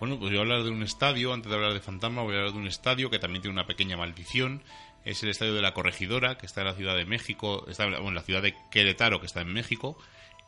Bueno, 0.00 0.18
pues 0.18 0.36
a 0.36 0.40
hablar 0.40 0.64
de 0.64 0.70
un 0.70 0.82
estadio, 0.82 1.32
antes 1.32 1.48
de 1.48 1.56
hablar 1.56 1.72
de 1.72 1.80
fantasma 1.80 2.22
voy 2.22 2.34
a 2.34 2.38
hablar 2.38 2.54
de 2.54 2.58
un 2.58 2.66
estadio 2.66 3.08
que 3.08 3.20
también 3.20 3.42
tiene 3.42 3.52
una 3.52 3.66
pequeña 3.68 3.96
maldición. 3.96 4.64
Es 5.04 5.22
el 5.22 5.28
estadio 5.30 5.54
de 5.54 5.62
la 5.62 5.74
Corregidora, 5.74 6.38
que 6.38 6.46
está 6.46 6.62
en 6.62 6.66
la 6.66 6.74
ciudad 6.74 6.96
de 6.96 7.04
México, 7.04 7.64
está 7.68 7.84
en 7.84 8.14
la 8.14 8.22
ciudad 8.22 8.42
de 8.42 8.56
Querétaro, 8.72 9.20
que 9.20 9.26
está 9.26 9.42
en 9.42 9.52
México, 9.52 9.96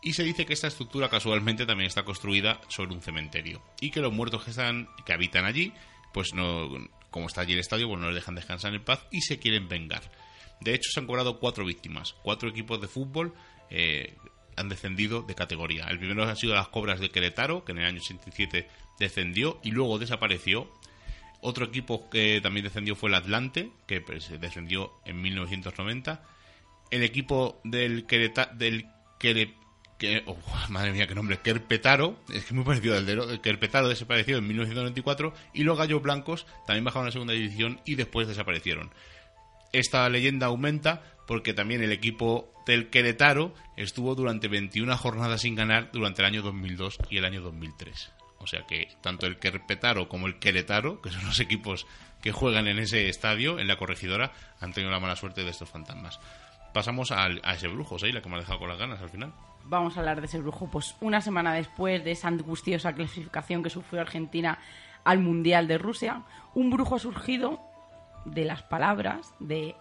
y 0.03 0.13
se 0.15 0.23
dice 0.23 0.47
que 0.47 0.55
esta 0.55 0.69
estructura 0.69 1.09
casualmente 1.09 1.67
también 1.67 1.89
está 1.89 2.05
construida 2.05 2.61
sobre 2.69 2.95
un 2.95 3.03
cementerio 3.03 3.63
y 3.81 3.91
que 3.91 4.01
los 4.01 4.13
muertos 4.13 4.45
que 4.45 4.51
están 4.51 4.89
que 5.05 5.13
habitan 5.13 5.45
allí, 5.45 5.73
pues 6.13 6.35
no 6.35 6.69
como 7.11 7.27
está 7.27 7.43
allí 7.43 7.53
el 7.53 7.59
estadio, 7.59 7.89
pues 7.89 8.01
no 8.01 8.07
les 8.07 8.15
dejan 8.15 8.35
descansar 8.35 8.75
en 8.75 8.85
paz 8.85 9.07
y 9.11 9.21
se 9.21 9.39
quieren 9.39 9.69
vengar. 9.69 10.03
De 10.61 10.75
hecho, 10.75 10.91
se 10.93 11.01
han 11.01 11.07
cobrado 11.07 11.39
cuatro 11.39 11.65
víctimas. 11.65 12.15
Cuatro 12.23 12.49
equipos 12.49 12.81
de 12.81 12.89
fútbol 12.89 13.35
eh, 13.71 14.17
han 14.57 14.69
descendido 14.69 15.23
de 15.23 15.35
categoría. 15.35 15.87
El 15.87 15.99
primero 15.99 16.25
han 16.25 16.37
sido 16.37 16.55
las 16.55 16.69
cobras 16.69 17.01
de 17.01 17.11
Querétaro, 17.11 17.65
que 17.65 17.73
en 17.73 17.79
el 17.79 17.87
año 17.87 18.01
87 18.01 18.69
descendió 18.99 19.59
y 19.63 19.71
luego 19.71 19.99
desapareció. 19.99 20.71
Otro 21.41 21.65
equipo 21.65 22.11
que 22.11 22.41
también 22.43 22.65
descendió 22.65 22.95
fue 22.95 23.09
el 23.09 23.15
Atlante, 23.15 23.71
que 23.87 24.01
pues, 24.01 24.31
descendió 24.41 24.93
en 25.05 25.21
1990. 25.23 26.23
El 26.91 27.03
equipo 27.03 27.61
del 27.65 28.07
Querétaro, 28.07 28.55
del 28.57 28.87
Quere, 29.19 29.55
que, 30.01 30.23
oh, 30.27 30.37
madre 30.71 30.93
mía, 30.93 31.07
qué 31.07 31.15
nombre, 31.15 31.39
Querpetaro, 31.39 32.19
es 32.33 32.47
que 32.47 32.55
muy 32.55 32.65
parecido 32.65 32.97
al 32.97 33.05
de 33.05 33.41
Querpetaro 33.41 33.87
desapareció 33.87 34.39
en 34.39 34.47
1994 34.49 35.35
y 35.53 35.63
los 35.63 35.79
Gallos 35.79 36.03
Blancos 36.03 36.47
también 36.67 36.85
bajaron 36.85 37.05
a 37.05 37.09
la 37.09 37.13
segunda 37.13 37.35
división 37.35 37.81
y 37.85 37.97
después 37.97 38.27
desaparecieron. 38.27 38.91
Esta 39.73 40.09
leyenda 40.09 40.47
aumenta 40.47 41.03
porque 41.27 41.53
también 41.53 41.83
el 41.83 41.93
equipo 41.93 42.51
del 42.67 42.89
Querétaro 42.89 43.55
estuvo 43.77 44.15
durante 44.15 44.49
21 44.49 44.97
jornadas 44.97 45.43
sin 45.43 45.55
ganar 45.55 45.91
durante 45.93 46.23
el 46.23 46.27
año 46.27 46.43
2002 46.43 46.99
y 47.11 47.19
el 47.19 47.27
año 47.27 47.43
2003. 47.43 48.11
O 48.39 48.47
sea 48.47 48.63
que 48.67 48.89
tanto 49.03 49.27
el 49.27 49.39
Querpetaro 49.39 50.09
como 50.09 50.27
el 50.27 50.39
Querétaro, 50.39 51.03
que 51.03 51.11
son 51.11 51.27
los 51.27 51.39
equipos 51.41 51.87
que 52.23 52.33
juegan 52.33 52.69
en 52.69 52.79
ese 52.79 53.11
estadio, 53.11 53.59
en 53.59 53.69
la 53.69 53.77
corregidora, 53.77 54.33
han 54.61 54.73
tenido 54.73 54.91
la 54.91 54.99
mala 54.99 55.15
suerte 55.15 55.45
de 55.45 55.51
estos 55.51 55.69
fantasmas. 55.69 56.19
Pasamos 56.73 57.13
a 57.13 57.29
ese 57.53 57.69
brujo, 57.69 57.99
la 58.01 58.23
que 58.23 58.29
me 58.31 58.37
ha 58.37 58.41
dejado 58.41 58.61
con 58.61 58.69
las 58.69 58.79
ganas 58.79 59.01
al 59.03 59.11
final. 59.11 59.35
Vamos 59.65 59.97
a 59.97 60.01
hablar 60.01 60.21
de 60.21 60.27
ese 60.27 60.41
brujo, 60.41 60.69
pues 60.71 60.97
una 61.01 61.21
semana 61.21 61.55
después 61.55 62.05
de 62.05 62.13
esa 62.13 62.29
angustiosa 62.29 62.95
clasificación 62.95 63.63
que 63.63 63.71
sufrió 63.71 64.01
Argentina 64.01 64.59
al 65.05 65.21
Mundial 65.21 65.69
de 65.69 65.79
Rusia, 65.79 66.23
un 66.55 66.71
brujo 66.71 66.97
ha 66.97 66.99
surgido 66.99 67.61
de 68.25 68.45
las 68.45 68.63
palabras 68.63 69.35
de 69.39 69.77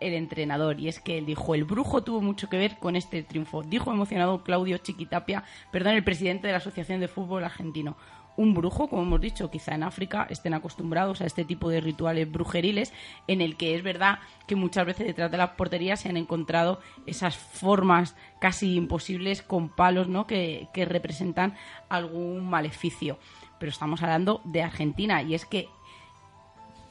el 0.00 0.14
entrenador 0.14 0.80
y 0.80 0.88
es 0.88 1.00
que 1.00 1.18
él 1.18 1.26
dijo 1.26 1.54
el 1.54 1.64
brujo 1.64 2.02
tuvo 2.02 2.20
mucho 2.20 2.48
que 2.48 2.58
ver 2.58 2.78
con 2.78 2.96
este 2.96 3.22
triunfo 3.22 3.62
dijo 3.62 3.92
emocionado 3.92 4.42
Claudio 4.42 4.78
Chiquitapia 4.78 5.44
perdón 5.70 5.94
el 5.94 6.02
presidente 6.02 6.48
de 6.48 6.52
la 6.52 6.58
Asociación 6.58 6.98
de 6.98 7.06
Fútbol 7.06 7.44
Argentino 7.44 7.96
un 8.36 8.54
brujo, 8.54 8.88
como 8.88 9.02
hemos 9.02 9.20
dicho, 9.20 9.50
quizá 9.50 9.74
en 9.74 9.82
África 9.82 10.26
estén 10.30 10.54
acostumbrados 10.54 11.20
a 11.20 11.26
este 11.26 11.44
tipo 11.44 11.68
de 11.68 11.80
rituales 11.80 12.30
brujeriles, 12.30 12.92
en 13.26 13.40
el 13.40 13.56
que 13.56 13.74
es 13.74 13.82
verdad 13.82 14.18
que 14.46 14.56
muchas 14.56 14.86
veces 14.86 15.06
detrás 15.06 15.30
de 15.30 15.38
las 15.38 15.50
porterías 15.50 16.00
se 16.00 16.08
han 16.08 16.16
encontrado 16.16 16.80
esas 17.06 17.36
formas 17.36 18.16
casi 18.40 18.74
imposibles 18.74 19.42
con 19.42 19.68
palos 19.68 20.08
¿no? 20.08 20.26
que, 20.26 20.68
que 20.72 20.84
representan 20.84 21.54
algún 21.88 22.48
maleficio. 22.48 23.18
Pero 23.58 23.70
estamos 23.70 24.02
hablando 24.02 24.40
de 24.44 24.62
Argentina 24.62 25.22
y 25.22 25.34
es 25.34 25.44
que 25.44 25.68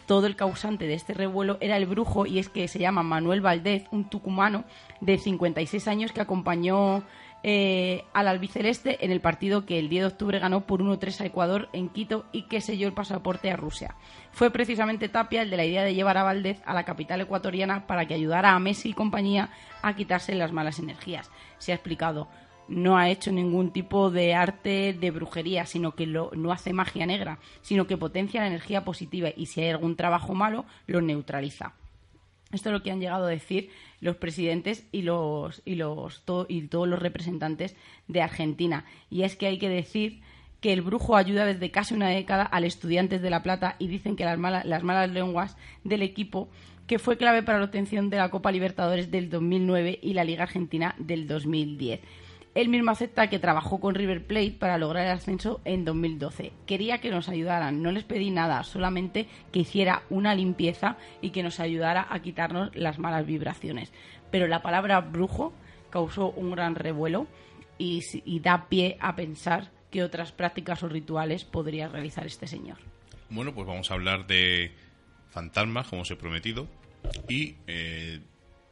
todo 0.06 0.28
el 0.28 0.36
causante 0.36 0.88
de 0.88 0.94
este 0.94 1.14
revuelo 1.14 1.58
era 1.62 1.78
el 1.78 1.86
brujo 1.86 2.26
y 2.26 2.40
es 2.40 2.50
que 2.50 2.68
se 2.68 2.80
llama 2.80 3.02
Manuel 3.02 3.42
Valdez, 3.42 3.86
un 3.92 4.10
tucumano 4.10 4.66
de 5.00 5.18
56 5.18 5.88
años 5.88 6.12
que 6.12 6.22
acompañó 6.22 7.04
eh, 7.44 8.04
al 8.14 8.28
albiceleste 8.28 9.04
en 9.04 9.12
el 9.12 9.22
partido 9.22 9.66
que 9.66 9.80
el 9.80 9.90
10 9.90 10.02
de 10.02 10.08
octubre 10.08 10.40
ganó 10.40 10.62
por 10.62 10.82
1-3 10.82 11.22
a 11.22 11.26
Ecuador 11.26 11.70
en 11.74 11.90
Quito 11.90 12.26
y 12.32 12.44
que 12.44 12.62
selló 12.62 12.88
el 12.88 12.94
pasaporte 12.94 13.52
a 13.52 13.58
Rusia. 13.58 13.96
Fue 14.32 14.52
precisamente 14.52 15.10
Tapia 15.10 15.42
el 15.42 15.50
de 15.50 15.58
la 15.58 15.66
idea 15.66 15.84
de 15.84 15.96
llevar 15.96 16.18
a 16.18 16.24
Valdez 16.24 16.62
a 16.66 16.74
la 16.74 16.86
capital 16.86 17.22
ecuatoriana 17.22 17.88
para 17.88 18.06
que 18.06 18.14
ayudara 18.14 18.52
a 18.52 18.60
Messi 18.60 18.90
y 18.90 18.94
compañía 18.94 19.50
a 19.82 19.96
quitarse 19.96 20.36
las 20.36 20.52
malas 20.52 20.80
energías. 20.80 21.32
Se 21.58 21.72
ha 21.72 21.76
explicado 21.76 22.28
no 22.68 22.98
ha 22.98 23.10
hecho 23.10 23.32
ningún 23.32 23.72
tipo 23.72 24.12
de 24.12 24.34
arte 24.34 24.94
de 24.94 25.12
brujería, 25.12 25.66
sino 25.66 25.94
que 25.94 26.08
lo, 26.08 26.32
no 26.36 26.52
hace 26.52 26.74
magia 26.74 27.06
negra, 27.06 27.40
sino 27.62 27.86
que 27.86 27.98
potencia 27.98 28.42
la 28.42 28.48
energía 28.48 28.86
positiva 28.86 29.30
y 29.36 29.48
si 29.48 29.62
hay 29.62 29.70
algún 29.70 29.96
trabajo 29.96 30.34
malo, 30.34 30.66
lo 30.88 31.02
neutraliza. 31.02 31.74
Esto 32.52 32.70
es 32.70 32.74
lo 32.74 32.84
que 32.84 32.92
han 32.92 33.00
llegado 33.00 33.26
a 33.26 33.30
decir 33.30 33.70
los 34.00 34.16
presidentes 34.16 34.88
y, 34.92 35.04
los, 35.04 35.62
y, 35.66 35.76
los, 35.76 36.24
y 36.48 36.62
todos 36.68 36.88
los 36.88 37.00
representantes 37.00 37.76
de 38.08 38.22
Argentina. 38.22 38.86
Y 39.10 39.24
es 39.24 39.36
que 39.36 39.48
hay 39.48 39.58
que 39.58 39.70
decir 39.70 40.22
que 40.60 40.74
el 40.74 40.82
brujo 40.82 41.16
ayuda 41.16 41.46
desde 41.46 41.72
casi 41.72 41.94
una 41.94 42.10
década 42.10 42.44
al 42.44 42.66
Estudiantes 42.66 43.22
de 43.22 43.30
La 43.30 43.44
Plata 43.44 43.76
y 43.80 43.88
dicen 43.88 44.16
que 44.16 44.26
las, 44.26 44.40
las 44.40 44.84
malas 44.84 45.10
lenguas 45.10 45.58
del 45.84 46.04
equipo 46.04 46.50
que 46.88 47.00
fue 47.00 47.18
clave 47.18 47.42
para 47.42 47.58
la 47.58 47.66
obtención 47.66 48.10
de 48.10 48.18
la 48.18 48.30
Copa 48.30 48.52
Libertadores 48.52 49.10
del 49.10 49.30
2009 49.30 50.00
y 50.02 50.14
la 50.14 50.24
Liga 50.24 50.44
Argentina 50.44 50.94
del 50.98 51.28
2010. 51.28 52.02
Él 52.54 52.68
mismo 52.68 52.92
acepta 52.92 53.30
que 53.30 53.40
trabajó 53.40 53.80
con 53.80 53.96
River 53.96 54.26
Plate 54.26 54.58
para 54.60 54.78
lograr 54.78 55.06
el 55.06 55.14
ascenso 55.14 55.62
en 55.64 55.86
2012. 55.86 56.52
Quería 56.66 57.00
que 57.00 57.10
nos 57.10 57.30
ayudaran, 57.30 57.82
no 57.82 57.92
les 57.92 58.04
pedí 58.04 58.30
nada, 58.30 58.64
solamente 58.64 59.28
que 59.54 59.60
hiciera 59.60 60.04
una 60.10 60.36
limpieza 60.36 60.98
y 61.22 61.30
que 61.30 61.44
nos 61.44 61.62
ayudara 61.62 62.08
a 62.10 62.22
quitarnos 62.22 62.76
las 62.76 63.00
malas 63.00 63.26
vibraciones. 63.26 63.94
Pero 64.32 64.48
la 64.48 64.62
palabra 64.62 65.00
brujo 65.00 65.54
causó 65.90 66.32
un 66.32 66.52
gran 66.52 66.76
revuelo 66.76 67.28
y, 67.78 68.40
da 68.42 68.68
pie 68.68 68.98
a 69.00 69.16
pensar 69.16 69.72
qué 69.90 70.04
otras 70.04 70.32
prácticas 70.32 70.84
o 70.84 70.90
rituales 70.90 71.46
podría 71.46 71.88
realizar 71.88 72.26
este 72.26 72.48
señor. 72.48 72.78
Bueno, 73.30 73.54
pues 73.54 73.66
vamos 73.66 73.90
a 73.92 73.94
hablar 73.94 74.28
de 74.28 74.74
fantasmas, 75.30 75.88
como 75.88 76.02
os 76.02 76.12
he 76.12 76.16
prometido, 76.16 76.68
y 77.28 77.56
eh, 77.68 78.20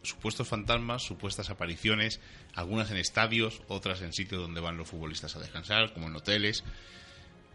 supuestos 0.01 0.47
fantasmas, 0.47 1.03
supuestas 1.03 1.49
apariciones, 1.49 2.19
algunas 2.55 2.91
en 2.91 2.97
estadios, 2.97 3.61
otras 3.67 4.01
en 4.01 4.13
sitios 4.13 4.41
donde 4.41 4.61
van 4.61 4.77
los 4.77 4.87
futbolistas 4.87 5.35
a 5.35 5.39
descansar, 5.39 5.93
como 5.93 6.07
en 6.07 6.15
hoteles. 6.15 6.63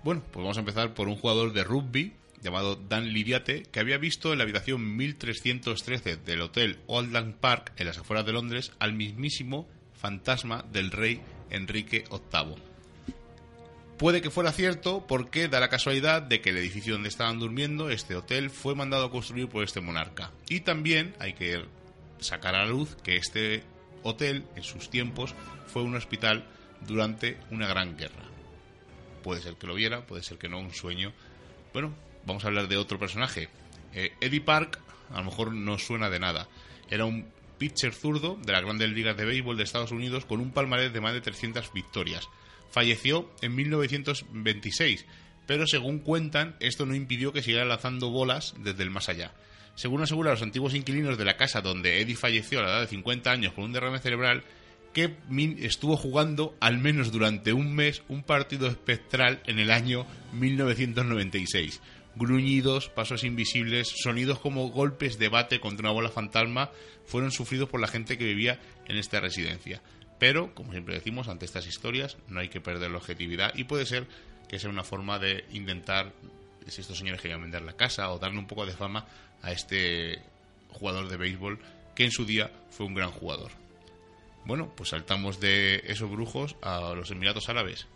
Bueno, 0.03 0.23
pues 0.31 0.43
vamos 0.43 0.57
a 0.57 0.61
empezar 0.61 0.95
por 0.95 1.09
un 1.09 1.17
jugador 1.17 1.53
de 1.53 1.65
rugby 1.65 2.13
llamado 2.43 2.77
Dan 2.77 3.13
Lidiate, 3.13 3.63
que 3.63 3.81
había 3.81 3.97
visto 3.97 4.33
en 4.33 4.39
la 4.39 4.45
habitación 4.45 4.97
1313 4.97 6.17
del 6.19 6.43
hotel 6.43 6.79
Oldland 6.87 7.37
Park, 7.37 7.73
en 7.77 7.87
las 7.87 7.99
afueras 7.99 8.27
de 8.27 8.33
Londres, 8.33 8.73
al 8.79 8.93
mismísimo 8.93 9.67
fantasma 9.95 10.65
del 10.71 10.91
rey 10.91 11.23
Enrique 11.49 12.05
VIII. 12.11 12.57
Puede 13.97 14.21
que 14.21 14.31
fuera 14.31 14.53
cierto 14.53 15.07
porque 15.07 15.49
da 15.49 15.61
la 15.61 15.71
casualidad 15.71 16.21
de 16.21 16.41
que 16.41 16.51
el 16.51 16.59
edificio 16.59 16.95
donde 16.95 17.09
estaban 17.09 17.39
durmiendo, 17.39 17.89
este 17.89 18.17
hotel, 18.17 18.51
fue 18.51 18.75
mandado 18.75 19.07
a 19.07 19.11
construir 19.11 19.49
por 19.49 19.65
este 19.65 19.81
monarca. 19.81 20.33
Y 20.49 20.61
también 20.61 21.15
hay 21.21 21.33
que 21.33 21.65
sacar 22.19 22.55
a 22.55 22.65
la 22.65 22.71
luz 22.71 22.97
que 23.03 23.17
este 23.17 23.63
hotel, 24.03 24.45
en 24.57 24.63
sus 24.63 24.91
tiempos, 24.91 25.35
fue 25.67 25.83
un 25.83 25.95
hospital 25.97 26.47
durante 26.87 27.39
una 27.51 27.67
gran 27.67 27.97
guerra. 27.97 28.25
Puede 29.23 29.41
ser 29.41 29.57
que 29.57 29.67
lo 29.67 29.75
viera, 29.75 30.07
puede 30.07 30.23
ser 30.23 30.39
que 30.39 30.49
no, 30.49 30.61
un 30.61 30.75
sueño. 30.75 31.13
Bueno, 31.73 31.95
vamos 32.27 32.45
a 32.45 32.49
hablar 32.49 32.69
de 32.69 32.77
otro 32.77 32.99
personaje. 32.99 33.49
Eh, 33.95 34.13
Eddie 34.21 34.41
Park, 34.41 34.81
a 35.11 35.19
lo 35.19 35.25
mejor 35.25 35.53
no 35.53 35.79
suena 35.79 36.11
de 36.11 36.21
nada. 36.21 36.49
Era 36.91 37.07
un 37.07 37.27
pitcher 37.59 37.95
zurdo 37.95 38.37
de 38.45 38.53
las 38.53 38.63
grandes 38.63 38.91
ligas 38.91 39.17
de 39.17 39.25
béisbol 39.25 39.57
de 39.57 39.65
Estados 39.65 39.93
Unidos 39.93 40.25
con 40.25 40.41
un 40.41 40.51
palmarés 40.51 40.93
de 40.93 41.01
más 41.01 41.15
de 41.15 41.21
300 41.21 41.73
victorias. 41.73 42.29
Falleció 42.71 43.31
en 43.41 43.55
1926, 43.55 45.07
pero 45.47 45.67
según 45.67 46.01
cuentan, 46.01 46.57
esto 46.61 46.87
no 46.87 46.95
impidió 46.95 47.33
que 47.33 47.43
siguiera 47.43 47.65
lanzando 47.65 48.11
bolas 48.11 48.55
desde 48.59 48.83
el 48.83 48.91
más 48.91 49.09
allá. 49.09 49.33
Según 49.75 50.03
aseguran 50.03 50.33
los 50.33 50.43
antiguos 50.43 50.75
inquilinos 50.75 51.19
de 51.19 51.25
la 51.25 51.37
casa 51.37 51.61
donde 51.61 52.01
Eddie 52.01 52.17
falleció 52.17 52.61
a 52.61 52.63
la 52.63 52.69
edad 52.69 52.81
de 52.83 52.87
50 52.87 53.31
años 53.31 53.53
con 53.53 53.65
un 53.65 53.73
derrame 53.73 53.99
cerebral, 53.99 54.45
que 54.95 55.17
estuvo 55.59 55.97
jugando 55.97 56.57
al 56.61 56.79
menos 56.79 57.11
durante 57.11 57.53
un 57.53 57.75
mes 57.75 58.03
un 58.09 58.23
partido 58.23 58.69
espectral 58.69 59.43
en 59.47 59.59
el 59.59 59.71
año 59.73 60.07
1996. 60.33 61.83
Gruñidos, 62.15 62.89
pasos 62.91 63.25
invisibles, 63.25 63.93
sonidos 64.03 64.39
como 64.39 64.69
golpes 64.69 65.19
de 65.19 65.29
bate 65.29 65.59
contra 65.59 65.89
una 65.89 65.95
bola 65.95 66.11
fantasma 66.11 66.71
fueron 67.07 67.33
sufridos 67.33 67.69
por 67.69 67.81
la 67.81 67.89
gente 67.89 68.17
que 68.17 68.25
vivía 68.25 68.61
en 68.87 68.97
esta 68.97 69.19
residencia. 69.19 69.83
Pero, 70.21 70.55
como 70.55 70.71
siempre 70.71 70.95
decimos, 70.95 71.27
ante 71.27 71.45
estas 71.45 71.67
historias 71.67 72.17
no 72.29 72.39
hay 72.39 72.49
que 72.49 72.61
perder 72.61 72.93
la 72.93 72.99
objetividad 72.99 73.53
y 73.57 73.65
puede 73.65 73.87
ser 73.87 74.07
que 74.49 74.61
sea 74.61 74.71
una 74.71 74.85
forma 74.85 75.19
de 75.19 75.45
intentar, 75.51 76.13
si 76.69 76.83
estos 76.83 76.99
señores 76.99 77.21
querían 77.21 77.43
vender 77.43 77.63
la 77.63 77.77
casa 77.77 78.13
o 78.13 78.21
darle 78.21 78.39
un 78.39 78.47
poco 78.47 78.65
de 78.65 78.73
fama 78.75 79.07
a 79.45 79.53
este 79.53 80.19
jugador 80.71 81.09
de 81.09 81.17
béisbol 81.17 81.59
que 81.95 82.05
en 82.05 82.11
su 82.11 82.25
día 82.25 82.51
fue 82.71 82.87
un 82.87 82.95
gran 82.95 83.11
jugador. 83.11 83.53
Bueno, 84.45 84.71
pues 84.75 84.91
saltamos 84.91 85.41
de 85.41 85.83
esos 85.87 86.11
brujos 86.11 86.57
a 86.63 86.95
los 86.95 87.11
Emiratos 87.11 87.49
Árabes. 87.49 87.87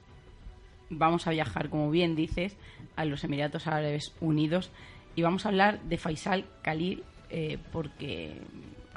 Vamos 0.91 1.27
a 1.27 1.31
viajar, 1.31 1.69
como 1.69 1.91
bien 1.91 2.15
dices, 2.15 2.57
a 2.97 3.05
los 3.05 3.25
Emiratos 3.25 3.67
Árabes 3.67 4.15
Unidos 4.21 4.71
y 5.15 5.23
vamos 5.23 5.45
a 5.45 5.51
hablar 5.51 5.81
de 5.83 5.99
Faisal 5.99 6.47
Khalil 6.63 7.05
eh, 7.31 7.59
porque 7.73 8.41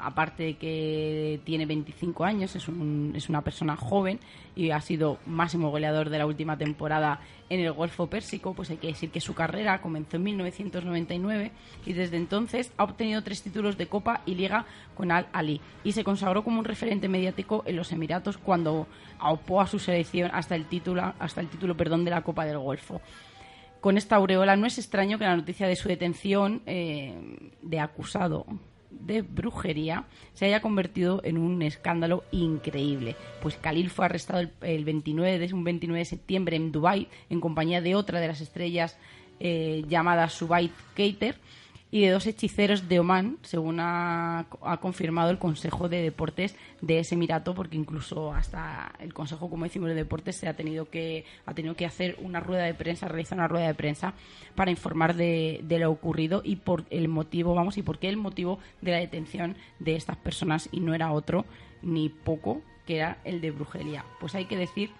aparte 0.02 0.42
de 0.42 0.54
que 0.54 1.40
tiene 1.44 1.64
25 1.64 2.24
años, 2.24 2.56
es, 2.56 2.66
un, 2.68 3.12
es 3.14 3.28
una 3.28 3.42
persona 3.42 3.76
joven 3.76 4.18
y 4.56 4.70
ha 4.70 4.80
sido 4.80 5.18
máximo 5.26 5.70
goleador 5.70 6.10
de 6.10 6.18
la 6.18 6.26
última 6.26 6.58
temporada 6.58 7.20
en 7.48 7.60
el 7.60 7.72
Golfo 7.72 8.08
Pérsico, 8.08 8.52
pues 8.52 8.70
hay 8.70 8.78
que 8.78 8.88
decir 8.88 9.10
que 9.10 9.20
su 9.20 9.34
carrera 9.34 9.80
comenzó 9.80 10.16
en 10.16 10.24
1999 10.24 11.52
y 11.86 11.92
desde 11.92 12.16
entonces 12.16 12.72
ha 12.76 12.84
obtenido 12.84 13.22
tres 13.22 13.42
títulos 13.42 13.78
de 13.78 13.86
Copa 13.86 14.22
y 14.26 14.34
Liga 14.34 14.66
con 14.94 15.12
Al 15.12 15.28
Ali 15.32 15.60
y 15.84 15.92
se 15.92 16.02
consagró 16.02 16.42
como 16.42 16.58
un 16.58 16.64
referente 16.64 17.08
mediático 17.08 17.62
en 17.66 17.76
los 17.76 17.92
Emiratos 17.92 18.38
cuando 18.38 18.88
aupó 19.18 19.60
a 19.60 19.66
su 19.66 19.78
selección 19.78 20.30
hasta 20.34 20.56
el 20.56 20.66
título, 20.66 21.14
hasta 21.18 21.40
el 21.40 21.48
título 21.48 21.76
perdón, 21.76 22.04
de 22.04 22.10
la 22.10 22.22
Copa 22.22 22.44
del 22.44 22.58
Golfo. 22.58 23.00
Con 23.80 23.96
esta 23.96 24.16
aureola 24.16 24.56
no 24.56 24.66
es 24.66 24.78
extraño 24.78 25.18
que 25.18 25.24
la 25.24 25.36
noticia 25.36 25.66
de 25.66 25.76
su 25.76 25.88
detención 25.88 26.62
eh, 26.66 27.50
de 27.62 27.80
acusado 27.80 28.46
de 29.00 29.22
brujería 29.22 30.04
se 30.34 30.46
haya 30.46 30.60
convertido 30.60 31.20
en 31.24 31.38
un 31.38 31.62
escándalo 31.62 32.24
increíble. 32.30 33.16
Pues 33.40 33.56
Khalil 33.56 33.90
fue 33.90 34.06
arrestado 34.06 34.48
el, 34.60 34.84
29 34.84 35.38
de, 35.38 35.54
un 35.54 35.64
29 35.64 35.98
de 35.98 36.04
septiembre 36.04 36.56
en 36.56 36.72
Dubái 36.72 37.08
en 37.30 37.40
compañía 37.40 37.80
de 37.80 37.94
otra 37.94 38.20
de 38.20 38.28
las 38.28 38.40
estrellas 38.40 38.98
eh, 39.40 39.84
llamada 39.88 40.28
Subait 40.28 40.72
Keiter 40.94 41.36
y 41.92 42.00
de 42.00 42.10
dos 42.10 42.26
hechiceros 42.26 42.88
de 42.88 42.98
Oman, 42.98 43.36
según 43.42 43.76
ha, 43.78 44.46
confirmado 44.80 45.30
el 45.30 45.38
Consejo 45.38 45.90
de 45.90 46.00
Deportes 46.00 46.56
de 46.80 46.98
ese 46.98 47.16
Emirato, 47.16 47.54
porque 47.54 47.76
incluso 47.76 48.32
hasta 48.32 48.92
el 48.98 49.12
Consejo, 49.12 49.50
como 49.50 49.64
decimos, 49.64 49.90
de 49.90 49.94
Deportes 49.94 50.36
se 50.36 50.48
ha 50.48 50.56
tenido 50.56 50.88
que 50.88 51.26
ha 51.44 51.52
tenido 51.52 51.76
que 51.76 51.84
hacer 51.84 52.16
una 52.22 52.40
rueda 52.40 52.64
de 52.64 52.72
prensa, 52.72 53.08
realizar 53.08 53.36
una 53.36 53.46
rueda 53.46 53.66
de 53.66 53.74
prensa 53.74 54.14
para 54.54 54.70
informar 54.70 55.14
de, 55.14 55.60
de 55.64 55.78
lo 55.78 55.90
ocurrido 55.90 56.40
y 56.42 56.56
por 56.56 56.86
el 56.88 57.08
motivo, 57.08 57.54
vamos, 57.54 57.76
y 57.76 57.82
por 57.82 57.98
qué 57.98 58.08
el 58.08 58.16
motivo 58.16 58.58
de 58.80 58.92
la 58.92 58.98
detención 58.98 59.56
de 59.78 59.94
estas 59.94 60.16
personas 60.16 60.70
y 60.72 60.80
no 60.80 60.94
era 60.94 61.12
otro 61.12 61.44
ni 61.82 62.08
poco 62.08 62.62
que 62.86 62.96
era 62.96 63.18
el 63.24 63.42
de 63.42 63.50
brujería. 63.50 64.06
Pues 64.18 64.34
hay 64.34 64.46
que 64.46 64.56
decir 64.56 64.90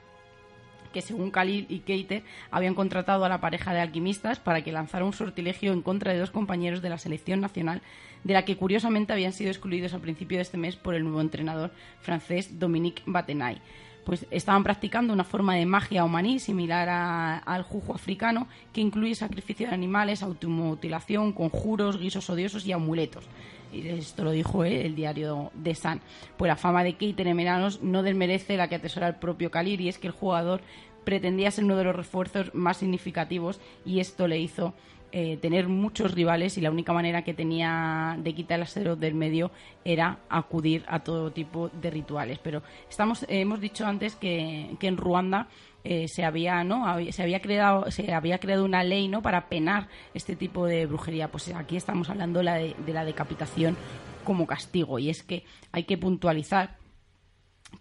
que 0.92 1.02
según 1.02 1.30
Khalil 1.30 1.66
y 1.68 1.80
Keiter 1.80 2.22
habían 2.50 2.74
contratado 2.74 3.24
a 3.24 3.28
la 3.28 3.40
pareja 3.40 3.74
de 3.74 3.80
alquimistas 3.80 4.38
para 4.38 4.62
que 4.62 4.72
lanzara 4.72 5.04
un 5.04 5.12
sortilegio 5.12 5.72
en 5.72 5.82
contra 5.82 6.12
de 6.12 6.18
dos 6.18 6.30
compañeros 6.30 6.82
de 6.82 6.90
la 6.90 6.98
selección 6.98 7.40
nacional, 7.40 7.82
de 8.24 8.34
la 8.34 8.44
que 8.44 8.56
curiosamente 8.56 9.12
habían 9.12 9.32
sido 9.32 9.50
excluidos 9.50 9.94
al 9.94 10.00
principio 10.00 10.38
de 10.38 10.42
este 10.42 10.58
mes 10.58 10.76
por 10.76 10.94
el 10.94 11.02
nuevo 11.02 11.20
entrenador 11.20 11.72
francés 12.00 12.58
Dominique 12.58 13.02
Batenay 13.06 13.60
pues 14.04 14.26
estaban 14.30 14.64
practicando 14.64 15.12
una 15.12 15.24
forma 15.24 15.54
de 15.54 15.66
magia 15.66 16.04
omaní 16.04 16.38
similar 16.38 17.42
al 17.44 17.62
jujo 17.62 17.94
africano 17.94 18.48
que 18.72 18.80
incluye 18.80 19.14
sacrificio 19.14 19.68
de 19.68 19.74
animales, 19.74 20.22
automutilación, 20.22 21.32
conjuros, 21.32 21.98
guisos 21.98 22.28
odiosos 22.28 22.66
y 22.66 22.72
amuletos. 22.72 23.24
Y 23.72 23.88
esto 23.88 24.24
lo 24.24 24.32
dijo 24.32 24.64
el 24.64 24.94
diario 24.94 25.50
de 25.54 25.74
San. 25.74 26.00
Pues 26.36 26.48
la 26.48 26.56
fama 26.56 26.84
de 26.84 26.94
Keiter 26.94 27.26
en 27.26 27.38
no 27.82 28.02
desmerece 28.02 28.56
la 28.56 28.68
que 28.68 28.74
atesora 28.74 29.08
el 29.08 29.14
propio 29.14 29.50
Kalir 29.50 29.80
y 29.80 29.88
es 29.88 29.98
que 29.98 30.08
el 30.08 30.12
jugador 30.12 30.60
pretendía 31.04 31.50
ser 31.50 31.64
uno 31.64 31.76
de 31.76 31.84
los 31.84 31.96
refuerzos 31.96 32.54
más 32.54 32.76
significativos 32.76 33.60
y 33.84 34.00
esto 34.00 34.28
le 34.28 34.38
hizo 34.38 34.74
eh, 35.14 35.36
tener 35.36 35.68
muchos 35.68 36.12
rivales 36.12 36.56
y 36.56 36.62
la 36.62 36.70
única 36.70 36.94
manera 36.94 37.22
que 37.22 37.34
tenía 37.34 38.16
de 38.18 38.34
quitar 38.34 38.56
el 38.56 38.62
acero 38.62 38.96
del 38.96 39.12
medio 39.12 39.50
era 39.84 40.20
acudir 40.30 40.86
a 40.88 41.00
todo 41.00 41.30
tipo 41.32 41.68
de 41.68 41.90
rituales. 41.90 42.38
Pero 42.38 42.62
estamos, 42.88 43.26
hemos 43.28 43.60
dicho 43.60 43.86
antes 43.86 44.16
que, 44.16 44.74
en 44.80 44.96
Ruanda 44.96 45.48
eh, 45.84 46.08
se 46.08 46.24
había 46.24 46.64
no 46.64 46.86
se 47.10 47.22
había 47.22 47.42
creado 47.42 47.90
se 47.90 48.14
había 48.14 48.38
creado 48.38 48.64
una 48.64 48.84
ley 48.84 49.08
no 49.08 49.20
para 49.20 49.50
penar 49.50 49.88
este 50.14 50.34
tipo 50.34 50.64
de 50.64 50.86
brujería. 50.86 51.30
Pues 51.30 51.54
aquí 51.54 51.76
estamos 51.76 52.08
hablando 52.08 52.40
de, 52.40 52.74
la 52.86 53.04
decapitación 53.04 53.76
como 54.24 54.46
castigo. 54.46 54.98
Y 54.98 55.10
es 55.10 55.22
que 55.22 55.44
hay 55.72 55.84
que 55.84 55.98
puntualizar 55.98 56.78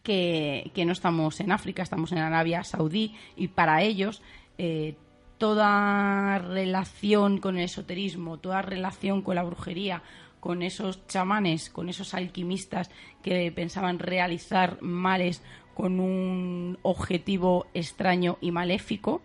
que, 0.03 0.69
no 0.85 0.91
estamos 0.91 1.39
en 1.39 1.53
África, 1.53 1.81
estamos 1.81 2.11
en 2.11 2.17
Arabia 2.17 2.65
Saudí 2.65 3.15
y 3.37 3.47
para 3.47 3.83
ellos 3.83 4.21
eh, 4.57 4.97
toda 5.41 6.37
relación 6.37 7.39
con 7.39 7.57
el 7.57 7.63
esoterismo, 7.63 8.37
toda 8.37 8.61
relación 8.61 9.23
con 9.23 9.33
la 9.33 9.41
brujería, 9.41 10.03
con 10.39 10.61
esos 10.61 11.07
chamanes, 11.07 11.71
con 11.71 11.89
esos 11.89 12.13
alquimistas 12.13 12.91
que 13.23 13.51
pensaban 13.51 13.97
realizar 13.97 14.79
males 14.83 15.41
con 15.73 15.99
un 15.99 16.77
objetivo 16.83 17.65
extraño 17.73 18.37
y 18.39 18.51
maléfico, 18.51 19.23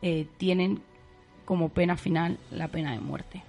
eh, 0.00 0.26
tienen 0.38 0.80
como 1.44 1.68
pena 1.68 1.98
final 1.98 2.38
la 2.50 2.68
pena 2.68 2.92
de 2.92 3.00
muerte. 3.00 3.42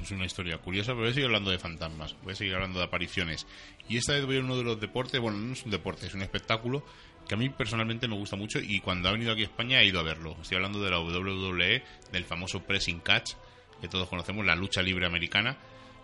Es 0.00 0.12
una 0.12 0.26
historia 0.26 0.58
curiosa, 0.58 0.92
pero 0.92 1.00
voy 1.00 1.10
a 1.10 1.14
seguir 1.14 1.26
hablando 1.26 1.50
de 1.50 1.58
fantasmas, 1.58 2.14
voy 2.22 2.34
a 2.34 2.36
seguir 2.36 2.54
hablando 2.54 2.78
de 2.78 2.84
apariciones. 2.84 3.48
Y 3.88 3.96
esta 3.96 4.12
vez 4.12 4.24
voy 4.26 4.36
a 4.36 4.40
uno 4.40 4.56
de 4.56 4.62
los 4.62 4.78
deportes, 4.78 5.20
bueno, 5.20 5.38
no 5.38 5.54
es 5.54 5.64
un 5.64 5.72
deporte, 5.72 6.06
es 6.06 6.14
un 6.14 6.22
espectáculo 6.22 6.84
que 7.30 7.34
a 7.34 7.38
mí 7.38 7.48
personalmente 7.48 8.08
me 8.08 8.16
gusta 8.16 8.34
mucho 8.34 8.58
y 8.58 8.80
cuando 8.80 9.08
ha 9.08 9.12
venido 9.12 9.30
aquí 9.30 9.42
a 9.42 9.44
España 9.44 9.80
he 9.80 9.86
ido 9.86 10.00
a 10.00 10.02
verlo. 10.02 10.36
Estoy 10.42 10.56
hablando 10.56 10.82
de 10.82 10.90
la 10.90 10.98
WWE, 10.98 11.84
del 12.10 12.24
famoso 12.24 12.64
pressing 12.64 12.98
catch, 12.98 13.34
que 13.80 13.86
todos 13.86 14.08
conocemos, 14.08 14.44
la 14.44 14.56
lucha 14.56 14.82
libre 14.82 15.06
americana. 15.06 15.56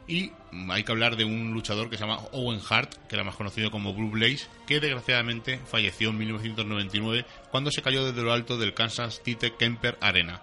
Y 0.07 0.31
hay 0.71 0.85
que 0.85 0.93
hablar 0.93 1.17
de 1.17 1.25
un 1.25 1.53
luchador 1.53 1.91
que 1.91 1.97
se 1.97 2.05
llama 2.05 2.21
Owen 2.31 2.61
Hart, 2.71 3.09
que 3.09 3.17
era 3.17 3.25
más 3.25 3.35
conocido 3.35 3.73
como 3.73 3.93
Blue 3.93 4.09
Blaze, 4.09 4.47
que 4.69 4.79
desgraciadamente 4.79 5.59
falleció 5.67 6.11
en 6.11 6.19
1999 6.19 7.27
cuando 7.51 7.73
se 7.73 7.83
cayó 7.83 8.07
desde 8.07 8.23
lo 8.23 8.33
alto 8.33 8.57
del 8.57 8.73
Kansas 8.73 9.21
City 9.25 9.51
Kemper 9.59 9.99
Arena. 10.01 10.43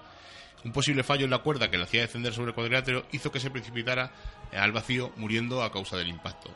Un 0.65 0.73
posible 0.73 1.03
fallo 1.03 1.23
en 1.23 1.31
la 1.31 1.37
cuerda 1.37 1.71
que 1.71 1.77
le 1.77 1.83
hacía 1.83 2.01
descender 2.01 2.33
sobre 2.33 2.49
el 2.49 2.55
cuadrilátero 2.55 3.05
hizo 3.13 3.31
que 3.31 3.39
se 3.39 3.51
precipitara 3.51 4.11
al 4.51 4.73
vacío 4.73 5.13
muriendo 5.15 5.63
a 5.63 5.71
causa 5.71 5.95
del 5.95 6.09
impacto. 6.09 6.53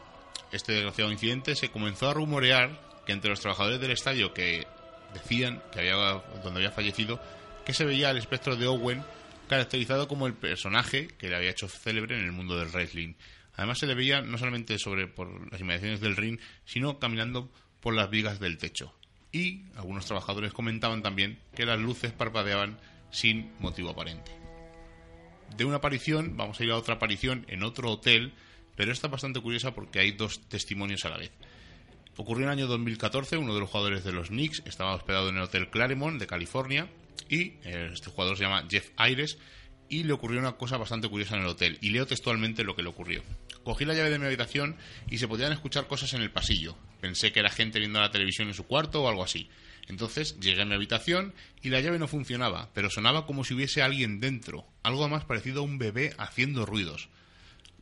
Este 0.51 0.73
desgraciado 0.73 1.13
incidente 1.13 1.55
se 1.55 1.69
comenzó 1.69 2.09
a 2.09 2.13
rumorear 2.13 2.86
que 3.07 3.13
entre 3.13 3.29
los 3.29 3.39
trabajadores 3.39 3.79
del 3.79 3.91
estadio 3.91 4.33
que 4.33 4.67
decían 5.13 5.63
que 5.71 5.79
había 5.79 5.95
donde 6.43 6.59
había 6.59 6.71
fallecido 6.71 7.21
que 7.65 7.73
se 7.73 7.85
veía 7.85 8.11
el 8.11 8.17
espectro 8.17 8.57
de 8.57 8.67
Owen 8.67 9.01
caracterizado 9.47 10.09
como 10.09 10.27
el 10.27 10.33
personaje 10.33 11.07
que 11.17 11.29
le 11.29 11.37
había 11.37 11.51
hecho 11.51 11.69
célebre 11.69 12.17
en 12.17 12.25
el 12.25 12.33
mundo 12.33 12.59
del 12.59 12.67
wrestling. 12.67 13.13
Además 13.55 13.79
se 13.79 13.87
le 13.87 13.95
veía 13.95 14.21
no 14.21 14.37
solamente 14.37 14.77
sobre 14.77 15.07
por 15.07 15.49
las 15.49 15.61
inmediaciones 15.61 16.01
del 16.01 16.17
ring, 16.17 16.37
sino 16.65 16.99
caminando 16.99 17.49
por 17.79 17.95
las 17.95 18.09
vigas 18.09 18.41
del 18.41 18.57
techo. 18.57 18.93
Y 19.31 19.63
algunos 19.77 20.05
trabajadores 20.05 20.51
comentaban 20.51 21.01
también 21.01 21.39
que 21.55 21.65
las 21.65 21.79
luces 21.79 22.11
parpadeaban 22.11 22.77
sin 23.09 23.53
motivo 23.59 23.91
aparente. 23.91 24.31
De 25.55 25.63
una 25.63 25.77
aparición 25.77 26.35
vamos 26.35 26.59
a 26.59 26.65
ir 26.65 26.71
a 26.71 26.77
otra 26.77 26.95
aparición 26.95 27.45
en 27.47 27.63
otro 27.63 27.89
hotel, 27.89 28.33
pero 28.75 28.91
esta 28.91 29.07
es 29.07 29.11
bastante 29.11 29.39
curiosa 29.39 29.73
porque 29.73 29.99
hay 29.99 30.11
dos 30.11 30.41
testimonios 30.49 31.05
a 31.05 31.09
la 31.09 31.17
vez. 31.17 31.31
Ocurrió 32.19 32.45
en 32.45 32.49
el 32.49 32.57
año 32.57 32.67
2014, 32.67 33.37
uno 33.37 33.53
de 33.53 33.59
los 33.59 33.69
jugadores 33.69 34.03
de 34.03 34.11
los 34.11 34.29
Knicks 34.29 34.63
estaba 34.65 34.95
hospedado 34.95 35.29
en 35.29 35.37
el 35.37 35.43
Hotel 35.43 35.69
Claremont 35.69 36.19
de 36.19 36.25
California 36.25 36.89
y 37.29 37.53
eh, 37.63 37.91
este 37.93 38.09
jugador 38.09 38.35
se 38.35 38.43
llama 38.43 38.65
Jeff 38.67 38.89
Ayres 38.97 39.37
y 39.87 40.03
le 40.03 40.13
ocurrió 40.13 40.39
una 40.39 40.53
cosa 40.53 40.77
bastante 40.77 41.07
curiosa 41.09 41.35
en 41.35 41.41
el 41.41 41.47
hotel 41.47 41.77
y 41.79 41.91
leo 41.91 42.07
textualmente 42.07 42.63
lo 42.63 42.75
que 42.75 42.81
le 42.81 42.89
ocurrió. 42.89 43.21
Cogí 43.63 43.85
la 43.85 43.93
llave 43.93 44.09
de 44.09 44.17
mi 44.17 44.25
habitación 44.25 44.77
y 45.11 45.19
se 45.19 45.27
podían 45.27 45.51
escuchar 45.51 45.85
cosas 45.85 46.11
en 46.15 46.23
el 46.23 46.31
pasillo. 46.31 46.75
Pensé 47.01 47.31
que 47.31 47.39
era 47.39 47.51
gente 47.51 47.77
viendo 47.77 48.01
la 48.01 48.09
televisión 48.09 48.47
en 48.47 48.55
su 48.55 48.65
cuarto 48.65 49.03
o 49.03 49.09
algo 49.09 49.23
así. 49.23 49.47
Entonces 49.87 50.39
llegué 50.39 50.63
a 50.63 50.65
mi 50.65 50.73
habitación 50.73 51.35
y 51.61 51.69
la 51.69 51.81
llave 51.81 51.99
no 51.99 52.07
funcionaba, 52.07 52.71
pero 52.73 52.89
sonaba 52.89 53.27
como 53.27 53.43
si 53.43 53.53
hubiese 53.53 53.83
alguien 53.83 54.19
dentro, 54.19 54.65
algo 54.81 55.07
más 55.07 55.23
parecido 55.23 55.61
a 55.61 55.65
un 55.65 55.77
bebé 55.77 56.15
haciendo 56.17 56.65
ruidos 56.65 57.09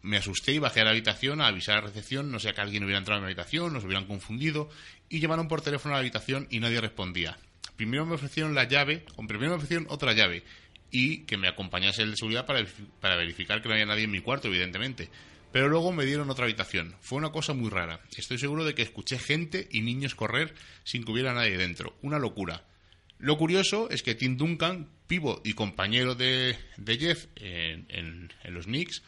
me 0.05 0.17
asusté 0.17 0.53
y 0.53 0.59
bajé 0.59 0.81
a 0.81 0.85
la 0.85 0.91
habitación 0.91 1.41
a 1.41 1.47
avisar 1.47 1.77
a 1.77 1.81
la 1.81 1.87
recepción, 1.87 2.31
no 2.31 2.39
sé 2.39 2.53
que 2.53 2.61
alguien 2.61 2.83
hubiera 2.83 2.99
entrado 2.99 3.17
en 3.17 3.23
la 3.23 3.27
habitación, 3.27 3.73
nos 3.73 3.83
hubieran 3.83 4.05
confundido, 4.05 4.69
y 5.09 5.19
llamaron 5.19 5.47
por 5.47 5.61
teléfono 5.61 5.95
a 5.95 5.97
la 5.97 6.01
habitación 6.01 6.47
y 6.51 6.59
nadie 6.59 6.79
respondía. 6.79 7.37
Primero 7.75 8.05
me 8.05 8.15
ofrecieron 8.15 8.53
la 8.53 8.65
llave, 8.65 9.03
o 9.15 9.25
primero 9.25 9.51
me 9.51 9.57
ofrecieron 9.57 9.87
otra 9.89 10.13
llave, 10.13 10.43
y 10.91 11.23
que 11.23 11.37
me 11.37 11.47
acompañase 11.47 12.03
el 12.03 12.11
de 12.11 12.17
seguridad 12.17 12.45
para, 12.45 12.65
para 13.01 13.15
verificar 13.15 13.61
que 13.61 13.67
no 13.67 13.73
había 13.73 13.87
nadie 13.87 14.03
en 14.03 14.11
mi 14.11 14.21
cuarto, 14.21 14.47
evidentemente. 14.47 15.09
Pero 15.51 15.69
luego 15.69 15.91
me 15.91 16.05
dieron 16.05 16.29
otra 16.29 16.45
habitación. 16.45 16.95
Fue 17.01 17.17
una 17.17 17.31
cosa 17.31 17.53
muy 17.53 17.69
rara. 17.69 18.01
Estoy 18.15 18.37
seguro 18.37 18.63
de 18.63 18.75
que 18.75 18.83
escuché 18.83 19.17
gente 19.17 19.67
y 19.71 19.81
niños 19.81 20.13
correr 20.13 20.53
sin 20.83 21.03
que 21.03 21.11
hubiera 21.11 21.33
nadie 21.33 21.57
dentro. 21.57 21.95
Una 22.01 22.19
locura. 22.19 22.63
Lo 23.17 23.37
curioso 23.37 23.89
es 23.89 24.03
que 24.03 24.15
Tim 24.15 24.37
Duncan, 24.37 24.89
pivo 25.07 25.41
y 25.43 25.53
compañero 25.53 26.13
de, 26.13 26.57
Jeff 26.85 27.25
en, 27.37 27.85
en 27.89 28.53
los 28.53 28.65
Knicks, 28.65 29.01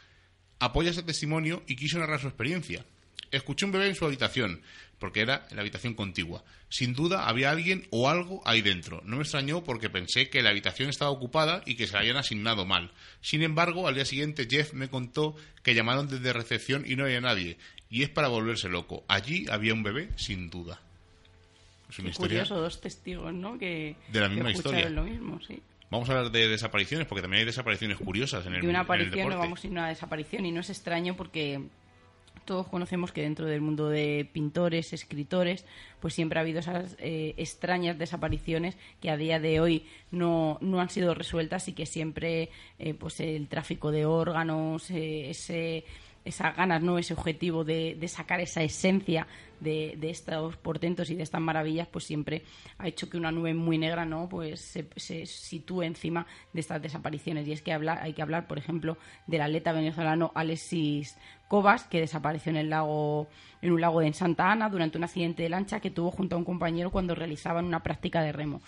apoya 0.59 0.91
ese 0.91 1.03
testimonio 1.03 1.63
y 1.67 1.75
quiso 1.75 1.99
narrar 1.99 2.19
su 2.19 2.27
experiencia. 2.27 2.85
Escuché 3.31 3.65
un 3.65 3.71
bebé 3.71 3.87
en 3.87 3.95
su 3.95 4.05
habitación, 4.05 4.61
porque 4.99 5.21
era 5.21 5.45
en 5.49 5.57
la 5.57 5.61
habitación 5.61 5.93
contigua. 5.93 6.43
Sin 6.69 6.93
duda 6.93 7.27
había 7.27 7.51
alguien 7.51 7.87
o 7.91 8.09
algo 8.09 8.41
ahí 8.45 8.61
dentro. 8.61 9.01
No 9.05 9.17
me 9.17 9.23
extrañó 9.23 9.63
porque 9.63 9.89
pensé 9.89 10.29
que 10.29 10.41
la 10.41 10.49
habitación 10.49 10.89
estaba 10.89 11.11
ocupada 11.11 11.61
y 11.65 11.75
que 11.75 11.87
se 11.87 11.93
la 11.93 11.99
habían 11.99 12.17
asignado 12.17 12.65
mal. 12.65 12.91
Sin 13.21 13.43
embargo, 13.43 13.87
al 13.87 13.95
día 13.95 14.05
siguiente 14.05 14.47
Jeff 14.49 14.73
me 14.73 14.89
contó 14.89 15.35
que 15.63 15.75
llamaron 15.75 16.07
desde 16.07 16.33
recepción 16.33 16.83
y 16.87 16.95
no 16.95 17.03
había 17.03 17.21
nadie. 17.21 17.57
Y 17.89 18.03
es 18.03 18.09
para 18.09 18.27
volverse 18.27 18.69
loco. 18.69 19.03
Allí 19.07 19.45
había 19.49 19.73
un 19.73 19.83
bebé, 19.83 20.09
sin 20.15 20.49
duda. 20.49 20.81
Es 21.89 21.99
una 21.99 22.09
historia 22.09 22.39
curioso, 22.39 22.61
dos 22.61 22.81
testigos, 22.81 23.33
¿no? 23.33 23.57
Que, 23.57 23.95
de 24.11 24.19
la 24.19 24.29
misma 24.29 24.51
historia. 24.51 24.89
lo 24.89 25.03
mismo, 25.03 25.39
sí. 25.47 25.61
Vamos 25.89 26.09
a 26.09 26.13
hablar 26.13 26.31
de 26.31 26.47
desapariciones, 26.47 27.07
porque 27.07 27.21
también 27.21 27.39
hay 27.39 27.45
desapariciones 27.45 27.97
curiosas 27.97 28.45
en 28.45 28.55
el 28.55 28.61
De 28.61 28.67
una 28.67 28.81
aparición 28.81 29.29
no 29.29 29.37
vamos 29.37 29.63
a 29.63 29.67
ir 29.67 29.71
a 29.71 29.79
una 29.79 29.87
desaparición, 29.89 30.45
y 30.45 30.51
no 30.51 30.59
es 30.59 30.69
extraño 30.69 31.15
porque 31.15 31.61
todos 32.47 32.67
conocemos 32.67 33.11
que 33.11 33.21
dentro 33.21 33.45
del 33.45 33.61
mundo 33.61 33.89
de 33.89 34.27
pintores, 34.31 34.93
escritores, 34.93 35.65
pues 35.99 36.13
siempre 36.13 36.39
ha 36.39 36.41
habido 36.41 36.59
esas 36.59 36.95
eh, 36.99 37.35
extrañas 37.37 37.97
desapariciones 37.97 38.77
que 39.01 39.11
a 39.11 39.17
día 39.17 39.39
de 39.39 39.59
hoy 39.59 39.85
no, 40.11 40.57
no 40.61 40.79
han 40.79 40.89
sido 40.89 41.13
resueltas 41.13 41.67
y 41.67 41.73
que 41.73 41.85
siempre 41.85 42.49
eh, 42.79 42.93
pues 42.93 43.19
el 43.19 43.47
tráfico 43.47 43.91
de 43.91 44.05
órganos, 44.05 44.89
eh, 44.91 45.29
ese 45.29 45.83
esas 46.27 46.55
ganas, 46.55 46.81
¿no? 46.81 46.97
ese 46.97 47.13
objetivo 47.13 47.63
de, 47.63 47.95
de 47.99 48.07
sacar 48.07 48.39
esa 48.39 48.61
esencia 48.61 49.27
de, 49.59 49.95
de, 49.97 50.09
estos 50.09 50.57
portentos 50.57 51.09
y 51.09 51.15
de 51.15 51.23
estas 51.23 51.41
maravillas, 51.41 51.87
pues 51.87 52.05
siempre 52.05 52.43
ha 52.77 52.87
hecho 52.87 53.09
que 53.09 53.17
una 53.17 53.31
nube 53.31 53.53
muy 53.53 53.77
negra 53.77 54.05
no 54.05 54.29
pues 54.29 54.61
se, 54.61 54.87
se 54.95 55.25
sitúe 55.25 55.83
encima 55.83 56.27
de 56.53 56.59
estas 56.59 56.81
desapariciones. 56.81 57.47
Y 57.47 57.53
es 57.53 57.61
que 57.61 57.73
hay 57.73 58.13
que 58.13 58.21
hablar, 58.21 58.47
por 58.47 58.57
ejemplo, 58.57 58.97
del 59.25 59.41
atleta 59.41 59.71
venezolano 59.71 60.31
Alexis 60.35 61.17
Cobas, 61.47 61.85
que 61.85 62.01
desapareció 62.01 62.49
en 62.49 62.57
el 62.57 62.69
lago, 62.69 63.27
en 63.61 63.71
un 63.71 63.81
lago 63.81 64.01
de 64.01 64.11
Santa 64.13 64.51
Ana 64.51 64.69
durante 64.69 64.97
un 64.97 65.05
accidente 65.05 65.43
de 65.43 65.49
lancha 65.49 65.79
que 65.79 65.89
tuvo 65.89 66.11
junto 66.11 66.35
a 66.35 66.39
un 66.39 66.45
compañero 66.45 66.91
cuando 66.91 67.15
realizaban 67.15 67.65
una 67.65 67.81
práctica 67.81 68.21
de 68.21 68.33
remo. 68.33 68.61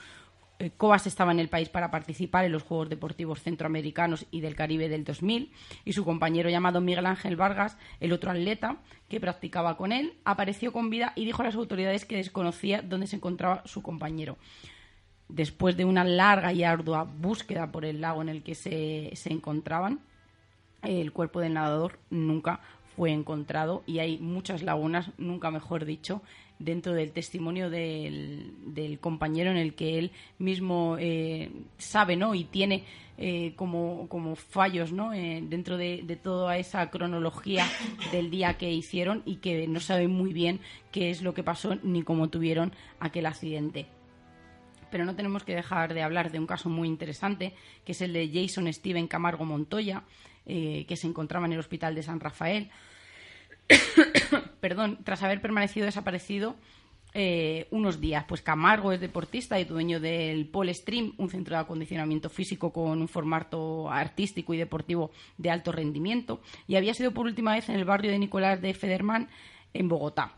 Cobas 0.76 1.07
estaba 1.07 1.32
en 1.32 1.39
el 1.39 1.47
país 1.47 1.70
para 1.70 1.89
participar 1.89 2.43
en 2.43 2.51
los 2.51 2.64
Juegos 2.64 2.89
Deportivos 2.89 3.41
Centroamericanos 3.41 4.26
y 4.30 4.41
del 4.41 4.55
Caribe 4.55 4.89
del 4.89 5.05
2000 5.05 5.53
y 5.86 5.93
su 5.93 6.03
compañero 6.03 6.49
llamado 6.49 6.82
Miguel 6.82 7.05
Ángel 7.05 7.38
Vargas, 7.38 7.78
el 8.01 8.12
otro 8.12 8.32
atleta 8.32 8.76
que 9.07 9.22
practicaba 9.22 9.78
con 9.78 9.93
él, 9.93 10.16
apareció 10.26 10.74
con 10.74 10.89
vida 10.89 11.14
y 11.16 11.24
dijo 11.24 11.41
a 11.41 11.45
las 11.45 11.55
autoridades 11.55 12.03
que 12.03 12.18
desconocía 12.18 12.82
dónde 12.82 13.07
se 13.07 13.16
encontraba 13.16 13.64
su 13.66 13.82
compañero. 13.82 14.38
Después 15.30 15.78
de 15.78 15.86
una 15.86 16.03
larga 16.03 16.51
y 16.51 16.66
ardua 16.66 17.03
búsqueda 17.05 17.72
por 17.72 17.86
el 17.86 18.01
lago 18.01 18.22
en 18.22 18.28
el 18.28 18.43
que 18.43 18.55
se, 18.55 19.12
se 19.14 19.32
encontraban, 19.32 20.01
el 20.82 21.14
cuerpo 21.14 21.39
del 21.39 21.53
nadador 21.53 21.99
nunca 22.10 22.60
fue 22.97 23.12
encontrado 23.12 23.84
y 23.86 23.99
hay 23.99 24.18
muchas 24.18 24.62
lagunas, 24.62 25.12
nunca 25.18 25.51
mejor 25.51 25.86
dicho, 25.86 26.22
dentro 26.60 26.93
del 26.93 27.14
testimonio 27.14 27.70
del, 27.70 28.99
compañero 28.99 29.49
en 29.49 29.57
el 29.57 29.74
que 29.74 29.97
él 29.97 30.12
mismo 30.38 30.97
eh, 30.99 31.51
sabe 31.78 32.18
¿no? 32.18 32.36
y 32.36 32.43
tiene 32.43 32.84
eh, 33.18 33.53
como, 33.55 34.07
como, 34.10 34.36
fallos 34.36 34.91
¿no? 34.91 35.14
Eh, 35.14 35.41
dentro 35.43 35.78
de, 35.78 36.01
de, 36.03 36.16
toda 36.16 36.57
esa 36.57 36.89
cronología 36.89 37.66
del 38.12 38.30
día 38.30 38.57
que 38.57 38.72
hicieron 38.72 39.24
y 39.26 39.38
que 39.38 39.68
no 39.68 39.80
sabe 39.80 40.07
muy 40.07 40.34
bien 40.34 40.60
qué 40.91 41.10
es 41.10 41.22
lo 41.22 41.34
que 41.34 41.43
pasó 41.43 41.76
ni 41.82 42.03
cómo 42.03 42.30
tuvieron 42.30 42.74
aquel 42.99 43.26
accidente. 43.26 43.88
Pero 44.91 45.05
no 45.05 45.16
tenemos 45.16 45.43
que 45.43 45.55
dejar 45.55 45.93
de 45.93 46.01
hablar 46.01 46.32
de 46.32 46.39
un 46.39 46.47
caso 46.47 46.68
muy 46.68 46.88
interesante, 46.88 47.53
que 47.86 47.91
es 47.91 48.01
el 48.01 48.12
de 48.12 48.30
Jason 48.34 48.72
Steven 48.74 49.07
Camargo 49.07 49.45
Montoya, 49.45 50.03
que 50.45 50.95
se 50.95 51.05
encontraba 51.05 51.45
en 51.45 51.53
el 51.53 51.60
hospital 51.60 51.93
de 51.93 52.01
San 52.01 52.20
Rafael 52.20 52.72
perdón, 54.60 54.99
tras 55.03 55.24
haber 55.24 55.41
permanecido 55.41 55.86
desaparecido 55.86 56.55
eh, 57.14 57.68
unos 57.72 57.99
días. 57.99 58.26
Pues 58.28 58.41
Camargo 58.41 58.91
es 58.91 59.01
deportista 59.01 59.60
y 59.60 59.66
dueño 59.66 59.99
del 59.99 60.47
Pole 60.47 60.74
Stream, 60.74 61.14
un 61.18 61.30
centro 61.30 61.55
de 61.55 61.62
acondicionamiento 61.62 62.30
físico 62.30 62.72
con 62.72 63.01
un 63.01 63.07
formato 63.07 63.89
artístico 63.89 64.53
y 64.53 64.57
deportivo 64.57 65.12
de 65.38 65.49
alto 65.49 65.72
rendimiento, 65.72 66.41
y 66.68 66.76
había 66.76 66.93
sido 66.93 67.12
por 67.12 67.26
última 67.26 67.55
vez 67.55 67.68
en 67.70 67.76
el 67.76 67.86
barrio 67.86 68.12
de 68.12 68.20
Nicolás 68.20 68.62
de 68.62 68.74
Federman, 68.74 69.28
en 69.74 69.88
Bogotá. 69.88 70.36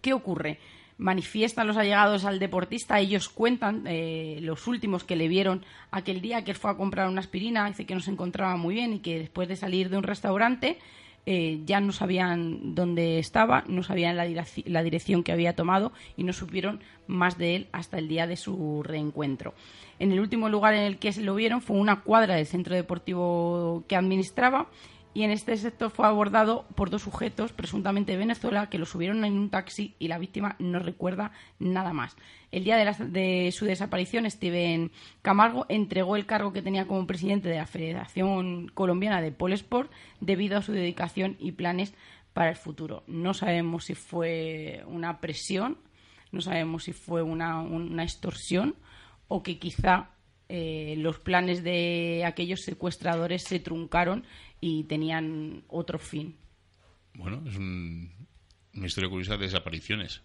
¿Qué 0.00 0.12
ocurre? 0.12 0.58
manifiestan 0.98 1.68
los 1.68 1.76
allegados 1.76 2.24
al 2.24 2.40
deportista, 2.40 2.98
ellos 2.98 3.28
cuentan 3.28 3.84
eh, 3.86 4.40
los 4.42 4.66
últimos 4.66 5.04
que 5.04 5.16
le 5.16 5.28
vieron 5.28 5.64
aquel 5.92 6.20
día 6.20 6.42
que 6.42 6.50
él 6.50 6.56
fue 6.56 6.72
a 6.72 6.76
comprar 6.76 7.08
una 7.08 7.20
aspirina, 7.20 7.66
dice 7.68 7.86
que 7.86 7.94
no 7.94 8.00
se 8.00 8.10
encontraba 8.10 8.56
muy 8.56 8.74
bien 8.74 8.94
y 8.94 8.98
que 8.98 9.20
después 9.20 9.48
de 9.48 9.56
salir 9.56 9.88
de 9.90 9.96
un 9.96 10.02
restaurante 10.02 10.76
eh, 11.30 11.60
ya 11.66 11.78
no 11.80 11.92
sabían 11.92 12.74
dónde 12.74 13.18
estaba, 13.18 13.62
no 13.68 13.82
sabían 13.82 14.16
la, 14.16 14.26
la, 14.64 14.82
dirección 14.82 15.22
que 15.22 15.30
había 15.30 15.54
tomado 15.54 15.92
y 16.16 16.24
no 16.24 16.32
supieron 16.32 16.80
más 17.06 17.36
de 17.36 17.54
él 17.54 17.66
hasta 17.70 17.98
el 17.98 18.08
día 18.08 18.26
de 18.26 18.38
su 18.38 18.82
reencuentro. 18.82 19.52
En 19.98 20.10
el 20.10 20.20
último 20.20 20.48
lugar 20.48 20.72
en 20.72 20.84
el 20.84 20.96
que 20.96 21.12
se 21.12 21.20
lo 21.20 21.34
vieron 21.34 21.60
fue 21.60 21.76
una 21.76 22.00
cuadra 22.00 22.36
del 22.36 22.46
centro 22.46 22.74
deportivo 22.74 23.84
que 23.86 23.94
administraba 23.94 24.68
y 25.18 25.24
en 25.24 25.32
este 25.32 25.56
sector 25.56 25.90
fue 25.90 26.06
abordado 26.06 26.64
por 26.76 26.90
dos 26.90 27.02
sujetos, 27.02 27.52
presuntamente 27.52 28.12
de 28.12 28.18
Venezuela, 28.18 28.70
que 28.70 28.78
lo 28.78 28.86
subieron 28.86 29.24
en 29.24 29.36
un 29.36 29.50
taxi 29.50 29.96
y 29.98 30.06
la 30.06 30.16
víctima 30.16 30.54
no 30.60 30.78
recuerda 30.78 31.32
nada 31.58 31.92
más. 31.92 32.14
El 32.52 32.62
día 32.62 32.76
de, 32.76 32.84
la, 32.84 32.92
de, 32.92 33.50
su 33.50 33.64
desaparición, 33.64 34.30
Steven 34.30 34.92
Camargo 35.20 35.66
entregó 35.68 36.14
el 36.14 36.24
cargo 36.24 36.52
que 36.52 36.62
tenía 36.62 36.86
como 36.86 37.04
presidente 37.08 37.48
de 37.48 37.56
la 37.56 37.66
Federación 37.66 38.68
Colombiana 38.68 39.20
de 39.20 39.32
Polesport 39.32 39.90
debido 40.20 40.56
a 40.56 40.62
su 40.62 40.70
dedicación 40.70 41.36
y 41.40 41.50
planes 41.50 41.94
para 42.32 42.50
el 42.50 42.56
futuro. 42.56 43.02
No 43.08 43.34
sabemos 43.34 43.86
si 43.86 43.96
fue 43.96 44.84
una 44.86 45.20
presión, 45.20 45.78
no 46.30 46.42
sabemos 46.42 46.84
si 46.84 46.92
fue 46.92 47.22
una, 47.22 47.64
extorsión 48.04 48.76
o 49.26 49.42
que 49.42 49.58
quizá 49.58 50.10
eh, 50.48 50.94
los 50.96 51.18
planes 51.18 51.64
de 51.64 52.22
aquellos 52.24 52.62
secuestradores 52.62 53.42
se 53.42 53.58
truncaron 53.58 54.24
y 54.60 54.84
tenían 54.84 55.64
otro 55.68 55.98
fin. 55.98 56.36
Bueno, 57.14 57.42
es 57.46 57.56
un, 57.56 58.10
una 58.74 58.86
historia 58.86 59.10
curiosa 59.10 59.36
de 59.36 59.46
desapariciones. 59.46 60.22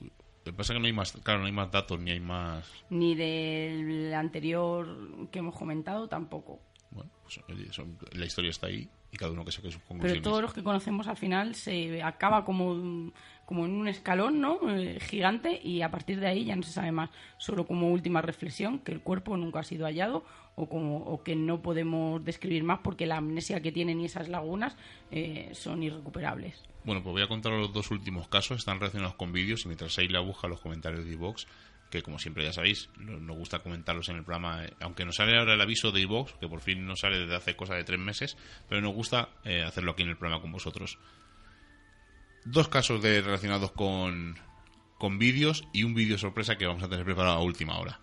Lo 0.00 0.52
que 0.52 0.56
pasa 0.56 0.72
es 0.72 0.76
que 0.76 0.80
no 0.80 0.86
hay 0.86 0.92
más, 0.92 1.12
claro, 1.12 1.40
no 1.40 1.46
hay 1.46 1.52
más 1.52 1.70
datos 1.70 2.00
ni 2.00 2.10
hay 2.10 2.20
más. 2.20 2.66
Ni 2.88 3.14
del 3.14 4.14
anterior 4.14 5.28
que 5.30 5.40
hemos 5.40 5.54
comentado 5.54 6.08
tampoco. 6.08 6.62
Bueno, 6.90 7.10
pues 7.22 7.38
oye, 7.48 7.70
son, 7.72 7.98
la 8.12 8.24
historia 8.24 8.50
está 8.50 8.68
ahí 8.68 8.88
y 9.12 9.16
cada 9.16 9.32
uno 9.32 9.44
que 9.44 9.52
saque 9.52 9.70
sus 9.70 9.82
conclusiones. 9.82 10.22
Pero 10.22 10.30
todos 10.30 10.42
los 10.42 10.54
que 10.54 10.62
conocemos 10.62 11.06
al 11.06 11.16
final 11.16 11.54
se 11.54 12.02
acaba 12.02 12.44
como, 12.44 13.12
como 13.48 13.64
en 13.64 13.72
un 13.72 13.88
escalón 13.88 14.42
¿no? 14.42 14.58
Eh, 14.68 15.00
gigante 15.00 15.58
y 15.64 15.80
a 15.80 15.90
partir 15.90 16.20
de 16.20 16.26
ahí 16.26 16.44
ya 16.44 16.54
no 16.54 16.62
se 16.62 16.72
sabe 16.72 16.92
más. 16.92 17.08
Solo 17.38 17.66
como 17.66 17.88
última 17.88 18.20
reflexión 18.20 18.78
que 18.80 18.92
el 18.92 19.00
cuerpo 19.00 19.38
nunca 19.38 19.60
ha 19.60 19.64
sido 19.64 19.86
hallado 19.86 20.22
o, 20.54 20.68
como, 20.68 20.98
o 20.98 21.22
que 21.22 21.34
no 21.34 21.62
podemos 21.62 22.22
describir 22.22 22.62
más 22.62 22.80
porque 22.84 23.06
la 23.06 23.16
amnesia 23.16 23.62
que 23.62 23.72
tienen 23.72 24.02
y 24.02 24.04
esas 24.04 24.28
lagunas 24.28 24.76
eh, 25.10 25.48
son 25.54 25.82
irrecuperables. 25.82 26.62
Bueno, 26.84 27.02
pues 27.02 27.14
voy 27.14 27.22
a 27.22 27.26
contar 27.26 27.52
los 27.52 27.72
dos 27.72 27.90
últimos 27.90 28.28
casos, 28.28 28.58
están 28.58 28.80
relacionados 28.80 29.14
con 29.14 29.32
vídeos 29.32 29.64
y 29.64 29.68
mientras 29.68 29.96
ahí 29.98 30.08
la 30.08 30.20
busca 30.20 30.46
los 30.46 30.60
comentarios 30.60 31.06
de 31.06 31.12
iVox 31.12 31.46
que 31.90 32.02
como 32.02 32.18
siempre 32.18 32.44
ya 32.44 32.52
sabéis, 32.52 32.90
nos 32.98 33.34
gusta 33.34 33.60
comentarlos 33.60 34.10
en 34.10 34.16
el 34.16 34.24
programa, 34.24 34.62
eh, 34.62 34.74
aunque 34.80 35.06
nos 35.06 35.16
sale 35.16 35.38
ahora 35.38 35.54
el 35.54 35.60
aviso 35.62 35.90
de 35.90 36.02
iVox, 36.02 36.34
que 36.34 36.46
por 36.46 36.60
fin 36.60 36.86
nos 36.86 37.00
sale 37.00 37.20
desde 37.20 37.34
hace 37.34 37.56
cosa 37.56 37.76
de 37.76 37.84
tres 37.84 37.98
meses, 37.98 38.36
pero 38.68 38.82
nos 38.82 38.92
gusta 38.92 39.30
eh, 39.44 39.62
hacerlo 39.62 39.92
aquí 39.92 40.02
en 40.02 40.10
el 40.10 40.18
programa 40.18 40.42
con 40.42 40.52
vosotros. 40.52 40.98
Dos 42.50 42.68
casos 42.68 43.02
de, 43.02 43.20
relacionados 43.20 43.72
con, 43.72 44.38
con 44.96 45.18
vídeos 45.18 45.64
y 45.74 45.84
un 45.84 45.92
vídeo 45.92 46.16
sorpresa 46.16 46.56
que 46.56 46.66
vamos 46.66 46.82
a 46.82 46.88
tener 46.88 47.04
preparado 47.04 47.36
a 47.36 47.42
última 47.42 47.78
hora. 47.78 48.00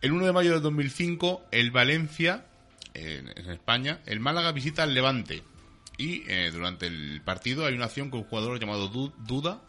El 0.00 0.10
1 0.10 0.26
de 0.26 0.32
mayo 0.32 0.54
de 0.54 0.60
2005, 0.60 1.44
el 1.52 1.70
Valencia, 1.70 2.46
en, 2.94 3.28
España, 3.28 4.00
el 4.06 4.18
Málaga 4.18 4.50
visita 4.50 4.82
al 4.82 4.94
Levante. 4.94 5.44
Y 5.96 6.24
eh, 6.26 6.50
durante 6.52 6.88
el 6.88 7.20
partido 7.24 7.64
hay 7.64 7.74
una 7.74 7.84
acción 7.84 8.10
con 8.10 8.20
un 8.20 8.26
jugador 8.26 8.58
llamado 8.58 8.88
Duda, 8.88 9.62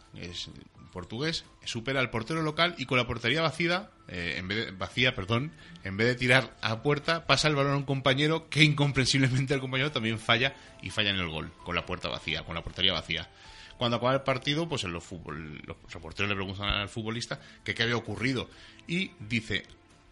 portugués, 0.94 1.44
supera 1.64 2.00
al 2.00 2.08
portero 2.08 2.40
local 2.40 2.74
y 2.78 2.86
con 2.86 2.96
la 2.96 3.06
portería 3.06 3.42
vacía, 3.42 3.90
eh, 4.08 4.36
en 4.38 4.48
vez 4.48 4.66
de, 4.66 4.70
vacía, 4.70 5.14
perdón, 5.14 5.52
en 5.82 5.96
vez 5.98 6.06
de 6.06 6.14
tirar 6.14 6.56
a 6.62 6.82
puerta, 6.82 7.26
pasa 7.26 7.48
el 7.48 7.56
balón 7.56 7.72
a 7.72 7.76
un 7.76 7.82
compañero 7.82 8.48
que 8.48 8.62
incomprensiblemente 8.62 9.52
el 9.52 9.60
compañero 9.60 9.90
también 9.90 10.18
falla 10.18 10.54
y 10.80 10.90
falla 10.90 11.10
en 11.10 11.16
el 11.16 11.28
gol, 11.28 11.52
con 11.64 11.74
la 11.74 11.84
puerta 11.84 12.08
vacía, 12.08 12.44
con 12.44 12.54
la 12.54 12.62
portería 12.62 12.92
vacía. 12.92 13.28
Cuando 13.76 13.96
acaba 13.96 14.14
el 14.14 14.22
partido, 14.22 14.68
pues 14.68 14.84
en 14.84 14.92
los, 14.92 15.02
fútbol, 15.02 15.60
los 15.66 15.76
reporteros 15.92 16.30
le 16.30 16.36
preguntan 16.36 16.68
al 16.68 16.88
futbolista 16.88 17.40
que 17.64 17.74
qué 17.74 17.82
había 17.82 17.96
ocurrido 17.96 18.48
y 18.86 19.10
dice 19.18 19.64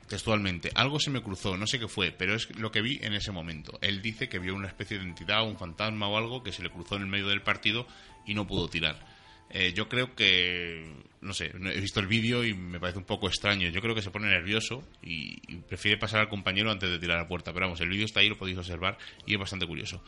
textualmente, 0.09 0.73
algo 0.75 0.99
se 0.99 1.11
me 1.11 1.23
cruzó, 1.23 1.57
no 1.57 1.67
sé 1.67 1.79
qué 1.79 1.87
fue, 1.87 2.11
pero 2.11 2.35
es 2.35 2.55
lo 2.59 2.73
que 2.73 2.83
vi 2.83 2.99
en 3.03 3.15
ese 3.15 3.31
momento. 3.31 3.79
Él 3.81 4.03
dice 4.03 4.29
que 4.29 4.41
vio 4.41 4.55
una 4.55 4.67
especie 4.67 4.99
de 4.99 5.05
entidad, 5.05 5.47
un 5.47 5.57
fantasma 5.57 6.09
o 6.09 6.19
algo 6.19 6.43
que 6.43 6.53
se 6.53 6.63
le 6.63 6.71
cruzó 6.71 6.97
en 6.97 7.03
el 7.03 7.09
medio 7.09 7.29
del 7.29 7.41
partido 7.41 7.87
y 8.27 8.35
no 8.35 8.47
pudo 8.47 8.69
tirar 8.69 9.12
eh, 9.53 9.73
yo 9.75 9.87
creo 9.89 10.15
que, 10.15 10.83
no 11.21 11.35
sé, 11.35 11.53
he 11.55 11.81
visto 11.81 12.01
el 12.01 12.07
vídeo 12.07 12.43
y 12.43 12.55
me 12.55 12.81
parece 12.81 12.99
un 12.99 13.05
poco 13.05 13.29
extraño. 13.29 13.69
Yo 13.69 13.83
creo 13.83 13.95
que 13.95 14.01
se 14.01 14.11
pone 14.11 14.29
nervioso 14.29 14.83
y, 15.03 15.37
prefiere 15.69 15.99
pasar 15.99 16.21
al 16.21 16.29
compañero 16.29 16.71
antes 16.71 16.89
de 16.89 16.99
tirar 16.99 17.19
a 17.19 17.23
la 17.23 17.29
puerta. 17.29 17.53
Pero 17.53 17.67
vamos, 17.67 17.81
el 17.81 17.91
vídeo 17.91 18.07
está 18.07 18.21
ahí, 18.21 18.29
lo 18.29 18.39
podéis 18.39 18.59
observar 18.59 18.97
y 19.27 19.35
es 19.35 19.41
bastante 19.41 19.67
curioso. 19.67 20.03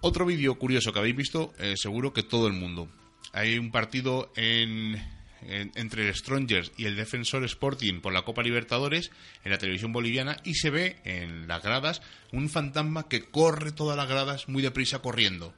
Otro 0.00 0.24
vídeo 0.24 0.54
curioso 0.54 0.92
que 0.92 0.98
habéis 0.98 1.16
visto, 1.16 1.52
eh, 1.58 1.74
seguro 1.76 2.12
que 2.12 2.22
todo 2.22 2.46
el 2.46 2.54
mundo. 2.54 2.88
Hay 3.34 3.58
un 3.58 3.70
partido 3.70 4.32
en, 4.36 4.96
entre 5.42 6.08
el 6.08 6.14
Strongers 6.14 6.72
y 6.76 6.86
el 6.86 6.96
Defensor 6.96 7.44
Sporting 7.44 8.00
por 8.00 8.12
la 8.12 8.22
Copa 8.22 8.42
Libertadores 8.42 9.10
en 9.44 9.52
la 9.52 9.58
televisión 9.58 9.92
boliviana 9.92 10.38
y 10.44 10.54
se 10.54 10.70
ve 10.70 10.96
en 11.04 11.46
las 11.46 11.62
gradas 11.62 12.02
un 12.32 12.48
fantasma 12.48 13.08
que 13.08 13.22
corre 13.22 13.72
todas 13.72 13.96
las 13.96 14.08
gradas 14.08 14.48
muy 14.48 14.62
deprisa 14.62 15.00
corriendo 15.00 15.54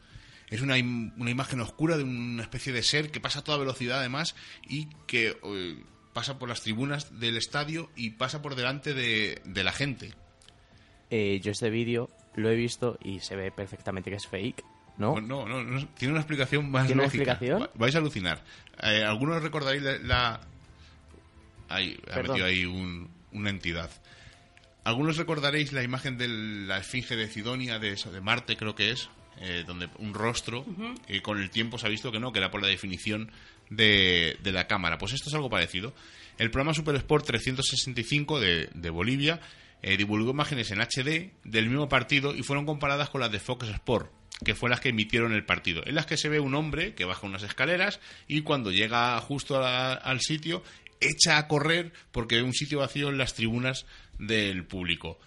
es 0.54 0.62
una, 0.62 0.74
una 0.74 1.30
imagen 1.30 1.60
oscura 1.60 1.96
de 1.96 2.04
una 2.04 2.42
especie 2.42 2.72
de 2.72 2.82
ser 2.82 3.10
que 3.10 3.20
pasa 3.20 3.40
a 3.40 3.44
toda 3.44 3.58
velocidad 3.58 3.98
además 3.98 4.34
y 4.68 4.86
que 5.06 5.36
eh, 5.42 5.82
pasa 6.12 6.38
por 6.38 6.48
las 6.48 6.62
tribunas 6.62 7.18
del 7.18 7.36
estadio 7.36 7.90
y 7.96 8.10
pasa 8.10 8.40
por 8.40 8.54
delante 8.54 8.94
de, 8.94 9.40
de 9.44 9.64
la 9.64 9.72
gente. 9.72 10.14
Eh, 11.10 11.40
yo 11.42 11.52
este 11.52 11.70
vídeo 11.70 12.08
lo 12.36 12.50
he 12.50 12.54
visto 12.54 12.98
y 13.02 13.20
se 13.20 13.36
ve 13.36 13.50
perfectamente 13.50 14.10
que 14.10 14.16
es 14.16 14.26
fake. 14.26 14.64
¿No? 14.96 15.20
No, 15.20 15.46
no, 15.46 15.64
no, 15.64 15.88
tiene 15.88 16.12
una 16.12 16.20
explicación 16.20 16.70
más 16.70 16.86
¿Tiene 16.86 17.02
lógica. 17.02 17.22
una 17.22 17.32
explicación? 17.32 17.70
Vais 17.74 17.94
a 17.96 17.98
alucinar. 17.98 18.44
Eh, 18.80 19.02
algunos 19.04 19.42
recordaréis 19.42 19.82
la... 19.82 19.98
la... 19.98 20.40
Ahí, 21.68 21.98
ha 22.12 22.16
metido 22.22 22.46
ahí 22.46 22.64
un, 22.64 23.10
una 23.32 23.50
entidad. 23.50 23.90
Algunos 24.84 25.16
recordaréis 25.16 25.72
la 25.72 25.82
imagen 25.82 26.16
de 26.16 26.28
la 26.28 26.78
esfinge 26.78 27.16
de 27.16 27.28
Sidonia, 27.28 27.80
de, 27.80 27.92
eso, 27.92 28.12
de 28.12 28.20
Marte 28.20 28.56
creo 28.56 28.76
que 28.76 28.92
es, 28.92 29.08
eh, 29.40 29.64
donde 29.66 29.88
un 29.98 30.14
rostro, 30.14 30.64
y 31.08 31.20
con 31.20 31.40
el 31.40 31.50
tiempo 31.50 31.78
se 31.78 31.86
ha 31.86 31.90
visto 31.90 32.12
que 32.12 32.20
no, 32.20 32.32
que 32.32 32.38
era 32.38 32.50
por 32.50 32.62
la 32.62 32.68
definición 32.68 33.30
de, 33.70 34.36
de 34.42 34.52
la 34.52 34.66
cámara. 34.66 34.98
Pues 34.98 35.12
esto 35.12 35.28
es 35.28 35.34
algo 35.34 35.50
parecido. 35.50 35.94
El 36.38 36.50
programa 36.50 36.74
Super 36.74 36.96
Sport 36.96 37.26
365 37.26 38.40
de, 38.40 38.68
de 38.74 38.90
Bolivia 38.90 39.40
eh, 39.86 39.96
divulgó 39.96 40.30
imágenes 40.30 40.70
en 40.70 40.80
HD 40.80 41.30
del 41.44 41.68
mismo 41.68 41.90
partido 41.90 42.34
y 42.34 42.42
fueron 42.42 42.64
comparadas 42.64 43.10
con 43.10 43.20
las 43.20 43.30
de 43.30 43.38
Fox 43.38 43.68
Sport, 43.68 44.10
que 44.42 44.54
fue 44.54 44.70
las 44.70 44.80
que 44.80 44.88
emitieron 44.88 45.32
el 45.32 45.44
partido, 45.44 45.82
en 45.84 45.94
las 45.94 46.06
que 46.06 46.16
se 46.16 46.30
ve 46.30 46.40
un 46.40 46.54
hombre 46.54 46.94
que 46.94 47.04
baja 47.04 47.26
unas 47.26 47.42
escaleras 47.42 48.00
y 48.26 48.40
cuando 48.40 48.70
llega 48.70 49.20
justo 49.20 49.62
al 49.62 50.20
sitio 50.22 50.62
echa 51.00 51.36
a 51.36 51.48
correr 51.48 51.92
porque 52.12 52.36
ve 52.36 52.42
un 52.42 52.54
sitio 52.54 52.78
vacío 52.78 53.10
en 53.10 53.18
las 53.18 53.34
tribunas 53.34 53.84
del 54.18 54.64
público. 54.64 55.18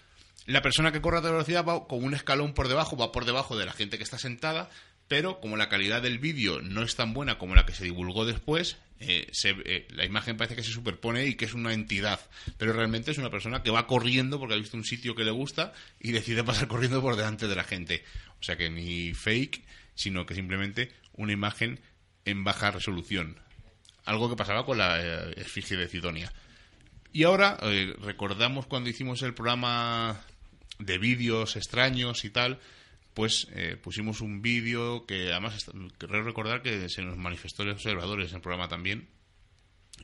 La 0.48 0.62
persona 0.62 0.94
que 0.94 1.02
corre 1.02 1.18
a 1.18 1.22
toda 1.22 1.34
velocidad 1.34 1.66
va 1.66 1.88
con 1.88 2.06
un 2.06 2.14
escalón 2.14 2.54
por 2.54 2.70
debajo, 2.70 2.96
va 2.96 3.12
por 3.12 3.26
debajo 3.26 3.58
de 3.58 3.66
la 3.66 3.74
gente 3.74 3.98
que 3.98 4.04
está 4.06 4.18
sentada, 4.18 4.70
pero 5.10 5.42
como 5.42 5.58
la 5.58 5.68
calidad 5.68 6.02
del 6.02 6.20
vídeo 6.20 6.62
no 6.62 6.84
es 6.84 6.96
tan 6.96 7.14
buena 7.14 7.38
como 7.38 7.54
la 7.54 7.66
que 7.66 7.74
se 7.74 7.84
divulgó 7.84 8.26
después, 8.26 8.78
eh, 9.02 9.30
eh, 9.44 9.88
la 9.90 10.06
imagen 10.06 10.38
parece 10.38 10.56
que 10.56 10.64
se 10.64 10.72
superpone 10.72 11.26
y 11.26 11.36
que 11.36 11.44
es 11.44 11.54
una 11.54 11.74
entidad, 11.74 12.22
pero 12.58 12.72
realmente 12.72 13.12
es 13.12 13.18
una 13.18 13.30
persona 13.30 13.62
que 13.62 13.72
va 13.72 13.88
corriendo 13.88 14.40
porque 14.40 14.56
ha 14.56 14.58
visto 14.58 14.78
un 14.78 14.86
sitio 14.86 15.16
que 15.16 15.26
le 15.26 15.32
gusta 15.32 15.74
y 16.00 16.14
decide 16.14 16.46
pasar 16.46 16.70
corriendo 16.70 17.02
por 17.02 17.18
delante 17.18 17.50
de 17.50 17.56
la 17.56 17.66
gente. 17.66 18.06
O 18.40 18.44
sea 18.44 18.56
que 18.56 18.70
ni 18.70 19.14
fake, 19.14 19.66
sino 19.96 20.26
que 20.26 20.34
simplemente 20.34 20.94
una 21.12 21.34
imagen 21.34 21.82
en 22.24 22.46
baja 22.46 22.72
resolución. 22.72 23.38
Algo 24.06 24.30
que 24.30 24.38
pasaba 24.38 24.66
con 24.66 24.78
la 24.78 24.98
eh, 25.02 25.34
efigie 25.36 25.76
de 25.76 25.90
Cidonia. 25.90 26.32
Y 27.12 27.24
ahora 27.24 27.58
recordamos 28.02 28.68
cuando 28.68 28.90
hicimos 28.90 29.24
el 29.24 29.34
programa 29.34 30.22
de 30.80 30.98
vídeos 30.98 31.56
extraños 31.56 32.26
y 32.26 32.30
tal, 32.30 32.60
pues 33.14 33.48
eh, 33.54 33.78
pusimos 33.82 34.22
un 34.22 34.42
vídeo 34.42 35.06
que 35.06 35.32
además 35.32 35.66
creo 35.98 36.24
recordar 36.24 36.62
que 36.62 36.88
se 36.90 37.02
nos 37.02 37.18
manifestó 37.18 37.66
los 37.66 37.76
observadores 37.76 38.30
en 38.30 38.36
el 38.38 38.42
programa 38.42 38.68
también 38.68 39.08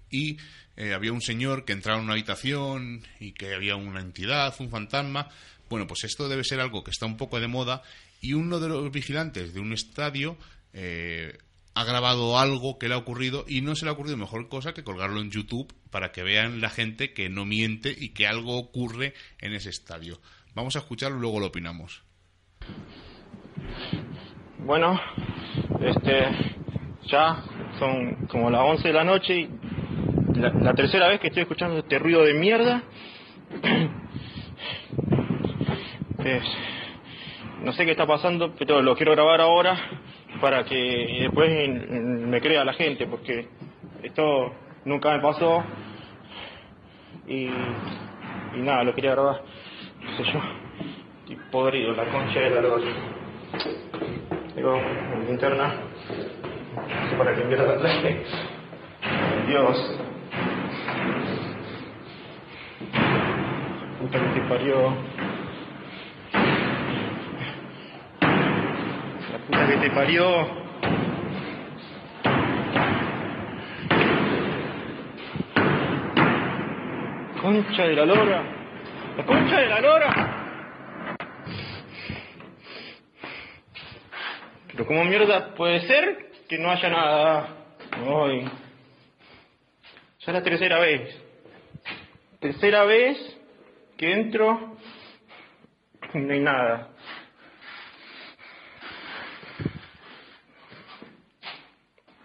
y 0.09 0.37
eh, 0.77 0.93
había 0.93 1.11
un 1.11 1.21
señor 1.21 1.65
que 1.65 1.73
entraba 1.73 1.99
en 1.99 2.05
una 2.05 2.13
habitación 2.13 3.03
y 3.19 3.33
que 3.33 3.53
había 3.53 3.75
una 3.75 4.01
entidad, 4.01 4.53
un 4.59 4.69
fantasma. 4.69 5.29
Bueno, 5.69 5.87
pues 5.87 6.03
esto 6.03 6.29
debe 6.29 6.43
ser 6.43 6.59
algo 6.59 6.83
que 6.83 6.91
está 6.91 7.05
un 7.05 7.17
poco 7.17 7.39
de 7.39 7.47
moda 7.47 7.81
y 8.21 8.33
uno 8.33 8.59
de 8.59 8.69
los 8.69 8.91
vigilantes 8.91 9.53
de 9.53 9.59
un 9.59 9.73
estadio 9.73 10.37
eh, 10.73 11.37
ha 11.73 11.83
grabado 11.83 12.37
algo 12.37 12.77
que 12.77 12.87
le 12.87 12.93
ha 12.93 12.97
ocurrido 12.97 13.45
y 13.47 13.61
no 13.61 13.75
se 13.75 13.85
le 13.85 13.89
ha 13.89 13.93
ocurrido 13.93 14.17
mejor 14.17 14.47
cosa 14.47 14.73
que 14.73 14.83
colgarlo 14.83 15.19
en 15.19 15.31
YouTube 15.31 15.73
para 15.89 16.11
que 16.11 16.23
vean 16.23 16.61
la 16.61 16.69
gente 16.69 17.13
que 17.13 17.29
no 17.29 17.45
miente 17.45 17.95
y 17.97 18.09
que 18.09 18.27
algo 18.27 18.57
ocurre 18.57 19.13
en 19.39 19.53
ese 19.53 19.69
estadio. 19.69 20.21
Vamos 20.55 20.75
a 20.75 20.79
escucharlo 20.79 21.17
y 21.17 21.21
luego 21.21 21.39
lo 21.39 21.47
opinamos. 21.47 22.03
Bueno, 24.59 24.99
este, 25.81 26.27
ya 27.07 27.43
son 27.79 28.27
como 28.27 28.51
las 28.51 28.61
11 28.61 28.87
de 28.87 28.93
la 28.93 29.03
noche 29.03 29.39
y 29.39 29.49
la, 30.35 30.73
tercera 30.73 31.07
vez 31.07 31.19
que 31.19 31.27
estoy 31.27 31.43
escuchando 31.43 31.79
este 31.79 31.97
ruido 31.97 32.23
de 32.23 32.33
mierda. 32.35 32.83
no 37.63 37.73
sé 37.73 37.85
qué 37.85 37.91
está 37.91 38.05
pasando, 38.05 38.53
pero 38.55 38.81
lo 38.81 38.95
quiero 38.95 39.13
grabar 39.13 39.41
ahora 39.41 39.75
para 40.39 40.63
que 40.63 41.17
después 41.21 41.49
me 41.89 42.39
crea 42.41 42.63
la 42.63 42.73
gente, 42.73 43.07
porque 43.07 43.47
esto 44.03 44.53
nunca 44.85 45.15
me 45.15 45.21
pasó 45.21 45.63
y, 47.27 47.45
y 47.45 48.57
nada, 48.57 48.83
lo 48.83 48.93
quería 48.93 49.11
grabar, 49.11 49.41
no 50.05 50.17
sé 50.17 50.23
yo, 50.31 50.39
y 51.27 51.35
podrido, 51.51 51.93
la 51.93 52.05
concha 52.05 52.39
de 52.39 52.49
la 52.49 52.61
luz. 52.61 52.83
Digo, 54.55 54.75
en 54.75 55.27
linterna, 55.27 55.73
para 57.17 57.35
que 57.35 57.41
enviara 57.41 57.65
la 57.65 57.75
clase. 57.77 58.23
Dios. 59.47 59.99
Puta 63.99 64.19
que 64.19 64.39
te 64.39 64.41
parió. 64.47 64.95
La 69.31 69.37
puta 69.47 69.67
que 69.67 69.77
te 69.77 69.89
parió. 69.91 70.63
Concha 77.41 77.83
de 77.83 77.95
la 77.95 78.05
lora. 78.05 78.62
La 79.17 79.25
concha 79.25 79.59
de 79.59 79.67
la 79.67 79.79
lora. 79.79 80.33
Pero 84.71 84.87
como 84.87 85.05
mierda 85.05 85.53
puede 85.53 85.81
ser 85.81 86.31
que 86.49 86.57
no 86.57 86.71
haya 86.71 86.89
nada 86.89 87.47
hoy. 88.07 88.41
Ya 88.41 88.51
es 90.25 90.33
la 90.33 90.41
tercera 90.41 90.79
vez. 90.79 91.15
Tercera 92.39 92.85
vez 92.85 93.37
que 93.97 94.11
entro 94.11 94.77
y 96.11 96.17
no 96.17 96.33
hay 96.33 96.39
nada. 96.39 96.89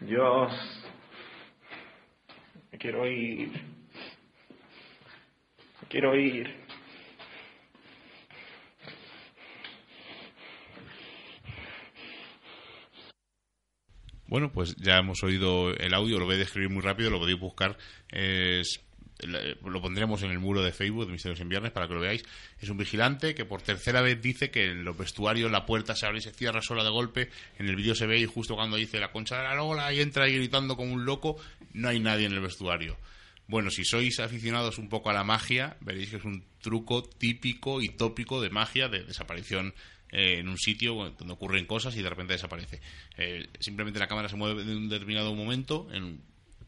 Dios, 0.00 0.52
me 2.72 2.78
quiero 2.78 3.06
ir. 3.06 3.50
Me 5.82 5.88
quiero 5.88 6.16
ir. 6.16 6.67
Bueno, 14.28 14.52
pues 14.52 14.76
ya 14.76 14.98
hemos 14.98 15.22
oído 15.22 15.74
el 15.74 15.94
audio, 15.94 16.18
lo 16.18 16.26
voy 16.26 16.34
a 16.34 16.38
describir 16.38 16.68
muy 16.68 16.82
rápido, 16.82 17.10
lo 17.10 17.18
podéis 17.18 17.40
buscar. 17.40 17.78
Es, 18.10 18.78
lo 19.26 19.80
pondremos 19.80 20.22
en 20.22 20.30
el 20.30 20.38
muro 20.38 20.62
de 20.62 20.70
Facebook 20.70 21.06
de 21.06 21.12
Misterios 21.12 21.40
en 21.40 21.48
Viernes 21.48 21.72
para 21.72 21.88
que 21.88 21.94
lo 21.94 22.00
veáis. 22.00 22.22
Es 22.60 22.68
un 22.68 22.76
vigilante 22.76 23.34
que 23.34 23.46
por 23.46 23.62
tercera 23.62 24.02
vez 24.02 24.20
dice 24.20 24.50
que 24.50 24.66
en 24.66 24.84
los 24.84 24.98
vestuarios 24.98 25.50
la 25.50 25.64
puerta 25.64 25.96
se 25.96 26.04
abre 26.04 26.18
y 26.18 26.20
se 26.20 26.32
cierra 26.32 26.60
sola 26.60 26.84
de 26.84 26.90
golpe. 26.90 27.30
En 27.58 27.68
el 27.68 27.76
vídeo 27.76 27.94
se 27.94 28.06
ve 28.06 28.18
y 28.18 28.26
justo 28.26 28.54
cuando 28.54 28.76
dice 28.76 29.00
la 29.00 29.10
concha 29.10 29.38
de 29.38 29.44
la 29.44 29.54
lola 29.54 29.92
y 29.94 30.00
entra 30.00 30.24
ahí 30.24 30.34
gritando 30.34 30.76
como 30.76 30.92
un 30.92 31.06
loco, 31.06 31.36
no 31.72 31.88
hay 31.88 31.98
nadie 31.98 32.26
en 32.26 32.32
el 32.32 32.40
vestuario. 32.40 32.98
Bueno, 33.46 33.70
si 33.70 33.82
sois 33.82 34.20
aficionados 34.20 34.76
un 34.76 34.90
poco 34.90 35.08
a 35.08 35.14
la 35.14 35.24
magia, 35.24 35.78
veréis 35.80 36.10
que 36.10 36.16
es 36.16 36.24
un 36.24 36.44
truco 36.60 37.02
típico 37.02 37.80
y 37.80 37.88
tópico 37.88 38.42
de 38.42 38.50
magia 38.50 38.90
de 38.90 39.04
desaparición 39.04 39.72
eh, 40.10 40.38
en 40.38 40.48
un 40.48 40.58
sitio 40.58 40.94
donde 40.94 41.32
ocurren 41.32 41.66
cosas 41.66 41.96
y 41.96 42.02
de 42.02 42.08
repente 42.08 42.32
desaparece. 42.32 42.80
Eh, 43.16 43.46
simplemente 43.60 43.98
la 43.98 44.08
cámara 44.08 44.28
se 44.28 44.36
mueve 44.36 44.62
en 44.62 44.76
un 44.76 44.88
determinado 44.88 45.34
momento 45.34 45.88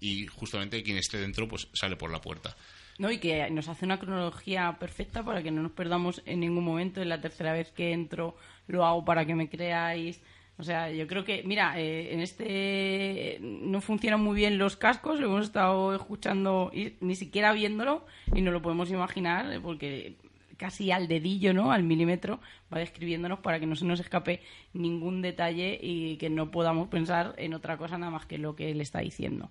y 0.01 0.27
justamente 0.27 0.83
quien 0.83 0.97
esté 0.97 1.19
dentro 1.19 1.49
pues 1.49 1.69
sale 1.73 1.97
por 1.97 2.11
la 2.11 2.21
puerta. 2.21 2.57
No, 2.99 3.11
y 3.11 3.19
que 3.19 3.49
nos 3.51 3.69
hace 3.69 3.87
una 3.87 3.99
cronología 3.99 4.77
perfecta 4.79 5.23
para 5.25 5.43
que 5.43 5.51
no 5.51 5.63
nos 5.63 5.73
perdamos 5.73 6.23
en 6.27 6.41
ningún 6.41 6.65
momento. 6.65 7.01
En 7.01 7.09
la 7.09 7.21
tercera 7.21 7.55
vez 7.55 7.73
que 7.73 7.93
entro 7.93 8.37
lo 8.67 8.85
hago 8.85 9.05
para 9.07 9.25
que 9.25 9.35
me 9.35 9.49
creáis. 9.49 10.21
O 10.59 10.63
sea, 10.63 10.91
yo 10.91 11.07
creo 11.07 11.25
que, 11.25 11.43
mira, 11.43 11.81
eh, 11.81 12.13
en 12.13 12.21
este 12.21 13.39
no 13.41 13.81
funcionan 13.81 14.21
muy 14.21 14.37
bien 14.37 14.59
los 14.59 14.77
cascos, 14.77 15.19
lo 15.19 15.29
hemos 15.29 15.47
estado 15.47 15.95
escuchando 15.95 16.71
ni 17.01 17.17
siquiera 17.17 17.55
viéndolo 17.55 18.05
y 18.35 18.43
no 18.43 18.51
lo 18.51 18.61
podemos 18.61 18.91
imaginar 18.91 19.59
porque 19.63 20.17
casi 20.61 20.93
al 20.93 21.09
dedillo, 21.09 21.55
¿no? 21.55 21.73
Al 21.73 21.83
milímetro, 21.83 22.39
va 22.73 22.81
describiéndonos 22.81 23.39
para 23.39 23.59
que 23.59 23.67
no 23.67 23.77
se 23.77 23.87
nos 23.87 23.99
escape 23.99 24.43
ningún 24.75 25.23
detalle 25.23 25.79
y 25.81 26.19
que 26.19 26.29
no 26.29 26.51
podamos 26.51 26.89
pensar 26.89 27.35
en 27.39 27.55
otra 27.55 27.79
cosa 27.79 27.97
nada 27.97 28.13
más 28.13 28.27
que 28.27 28.37
lo 28.37 28.57
que 28.57 28.71
él 28.71 28.83
está 28.83 28.99
diciendo. 28.99 29.51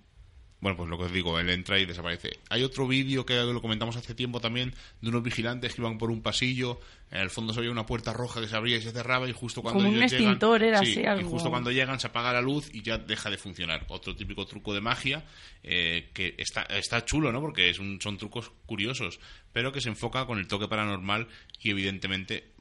Bueno, 0.60 0.76
pues 0.76 0.90
lo 0.90 0.98
que 0.98 1.04
os 1.04 1.12
digo, 1.12 1.38
él 1.38 1.48
entra 1.48 1.78
y 1.78 1.86
desaparece. 1.86 2.38
Hay 2.50 2.62
otro 2.62 2.86
vídeo 2.86 3.24
que 3.24 3.34
lo 3.34 3.62
comentamos 3.62 3.96
hace 3.96 4.14
tiempo 4.14 4.40
también 4.40 4.74
de 5.00 5.08
unos 5.08 5.22
vigilantes 5.22 5.74
que 5.74 5.80
iban 5.80 5.96
por 5.96 6.10
un 6.10 6.20
pasillo, 6.20 6.80
en 7.10 7.20
el 7.22 7.30
fondo 7.30 7.52
se 7.54 7.60
veía 7.60 7.72
una 7.72 7.86
puerta 7.86 8.12
roja 8.12 8.40
que 8.40 8.46
se 8.46 8.54
abría 8.54 8.76
y 8.76 8.82
se 8.82 8.92
cerraba 8.92 9.28
y 9.28 9.32
justo 9.32 9.62
cuando 9.62 9.82
Como 9.82 9.90
un 9.90 10.02
extintor 10.02 10.62
era 10.62 10.80
así, 10.80 11.04
algo. 11.04 11.26
y 11.28 11.30
justo 11.30 11.50
cuando 11.50 11.72
llegan 11.72 11.98
se 11.98 12.08
apaga 12.08 12.32
la 12.32 12.42
luz 12.42 12.68
y 12.72 12.82
ya 12.82 12.98
deja 12.98 13.30
de 13.30 13.38
funcionar. 13.38 13.86
Otro 13.88 14.14
típico 14.14 14.46
truco 14.46 14.74
de 14.74 14.80
magia 14.80 15.24
eh, 15.62 16.10
que 16.12 16.34
está, 16.38 16.62
está 16.64 17.04
chulo, 17.04 17.32
¿no? 17.32 17.40
Porque 17.40 17.70
es 17.70 17.78
un, 17.78 18.00
son 18.00 18.18
trucos 18.18 18.52
curiosos, 18.66 19.18
pero 19.52 19.72
que 19.72 19.80
se 19.80 19.88
enfoca 19.88 20.26
con 20.26 20.38
el 20.38 20.46
toque 20.46 20.68
paranormal 20.68 21.26
y 21.60 21.70
evidentemente 21.70 22.52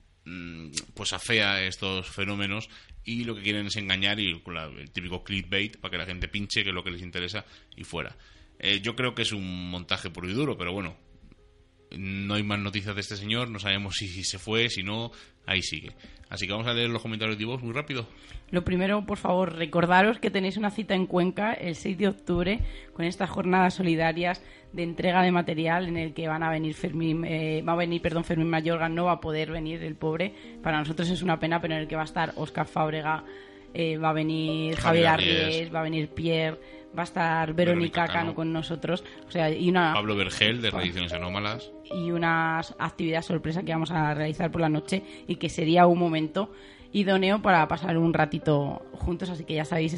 pues 0.93 1.13
afea 1.13 1.63
estos 1.63 2.07
fenómenos 2.07 2.69
y 3.03 3.23
lo 3.23 3.35
que 3.35 3.41
quieren 3.41 3.67
es 3.67 3.75
engañar 3.77 4.19
y 4.19 4.31
el 4.31 4.91
típico 4.91 5.23
clickbait 5.23 5.77
para 5.77 5.91
que 5.91 5.97
la 5.97 6.05
gente 6.05 6.27
pinche 6.27 6.63
que 6.63 6.69
es 6.69 6.75
lo 6.75 6.83
que 6.83 6.91
les 6.91 7.01
interesa 7.01 7.45
y 7.75 7.83
fuera. 7.83 8.15
Eh, 8.59 8.81
yo 8.81 8.95
creo 8.95 9.15
que 9.15 9.21
es 9.21 9.31
un 9.31 9.69
montaje 9.69 10.09
puro 10.09 10.29
y 10.29 10.33
duro, 10.33 10.57
pero 10.57 10.73
bueno, 10.73 10.97
no 11.97 12.35
hay 12.35 12.43
más 12.43 12.59
noticias 12.59 12.93
de 12.93 13.01
este 13.01 13.15
señor, 13.15 13.49
no 13.49 13.59
sabemos 13.59 13.95
si 13.95 14.23
se 14.23 14.37
fue, 14.37 14.69
si 14.69 14.83
no, 14.83 15.11
ahí 15.45 15.61
sigue. 15.61 15.91
Así 16.29 16.45
que 16.45 16.51
vamos 16.51 16.67
a 16.67 16.73
leer 16.73 16.89
los 16.89 17.01
comentarios 17.01 17.37
de 17.39 17.45
vos 17.45 17.63
muy 17.63 17.73
rápido. 17.73 18.07
Lo 18.51 18.63
primero, 18.63 19.05
por 19.05 19.17
favor, 19.17 19.55
recordaros 19.55 20.19
que 20.19 20.29
tenéis 20.29 20.57
una 20.57 20.69
cita 20.69 20.93
en 20.93 21.07
Cuenca 21.07 21.53
el 21.53 21.75
6 21.75 21.97
de 21.97 22.07
octubre 22.07 22.59
con 22.93 23.05
estas 23.05 23.29
jornadas 23.29 23.73
solidarias 23.73 24.43
de 24.71 24.83
entrega 24.83 25.21
de 25.23 25.31
material 25.31 25.87
en 25.87 25.97
el 25.97 26.13
que 26.13 26.27
van 26.27 26.43
a 26.43 26.49
venir 26.49 26.73
Fermín, 26.75 27.25
eh, 27.25 27.63
va 27.67 27.73
a 27.73 27.77
venir, 27.77 28.01
perdón, 28.01 28.23
Fermín 28.23 28.49
Mayorga, 28.49 28.87
no 28.89 29.05
va 29.05 29.13
a 29.13 29.21
poder 29.21 29.51
venir 29.51 29.83
el 29.83 29.95
pobre. 29.95 30.33
Para 30.61 30.79
nosotros 30.79 31.09
es 31.09 31.21
una 31.21 31.39
pena, 31.39 31.59
pero 31.59 31.73
en 31.73 31.81
el 31.81 31.87
que 31.87 31.95
va 31.95 32.03
a 32.03 32.05
estar 32.05 32.33
Oscar 32.35 32.67
Fábrega, 32.67 33.23
eh, 33.73 33.97
va 33.97 34.09
a 34.09 34.13
venir 34.13 34.75
Javier, 34.75 35.05
Javier 35.05 35.75
va 35.75 35.79
a 35.79 35.83
venir 35.83 36.09
Pierre 36.09 36.57
va 36.97 37.01
a 37.01 37.05
estar 37.05 37.53
Verónica, 37.53 38.07
Cano. 38.07 38.33
con 38.33 38.51
nosotros. 38.51 39.03
O 39.27 39.31
sea, 39.31 39.49
y 39.51 39.69
una, 39.69 39.93
Pablo 39.93 40.15
Vergel 40.15 40.61
de 40.61 40.71
Reediciones 40.71 41.13
Anómalas. 41.13 41.71
Y 41.85 42.11
una 42.11 42.59
actividad 42.77 43.21
sorpresa 43.21 43.63
que 43.63 43.71
vamos 43.71 43.91
a 43.91 44.13
realizar 44.13 44.51
por 44.51 44.61
la 44.61 44.69
noche 44.69 45.03
y 45.27 45.35
que 45.37 45.49
sería 45.49 45.87
un 45.87 45.99
momento 45.99 46.51
idóneo 46.91 47.41
para 47.41 47.67
pasar 47.67 47.97
un 47.97 48.13
ratito 48.13 48.81
juntos. 48.93 49.29
Así 49.29 49.43
que 49.43 49.55
ya 49.55 49.65
sabéis, 49.65 49.93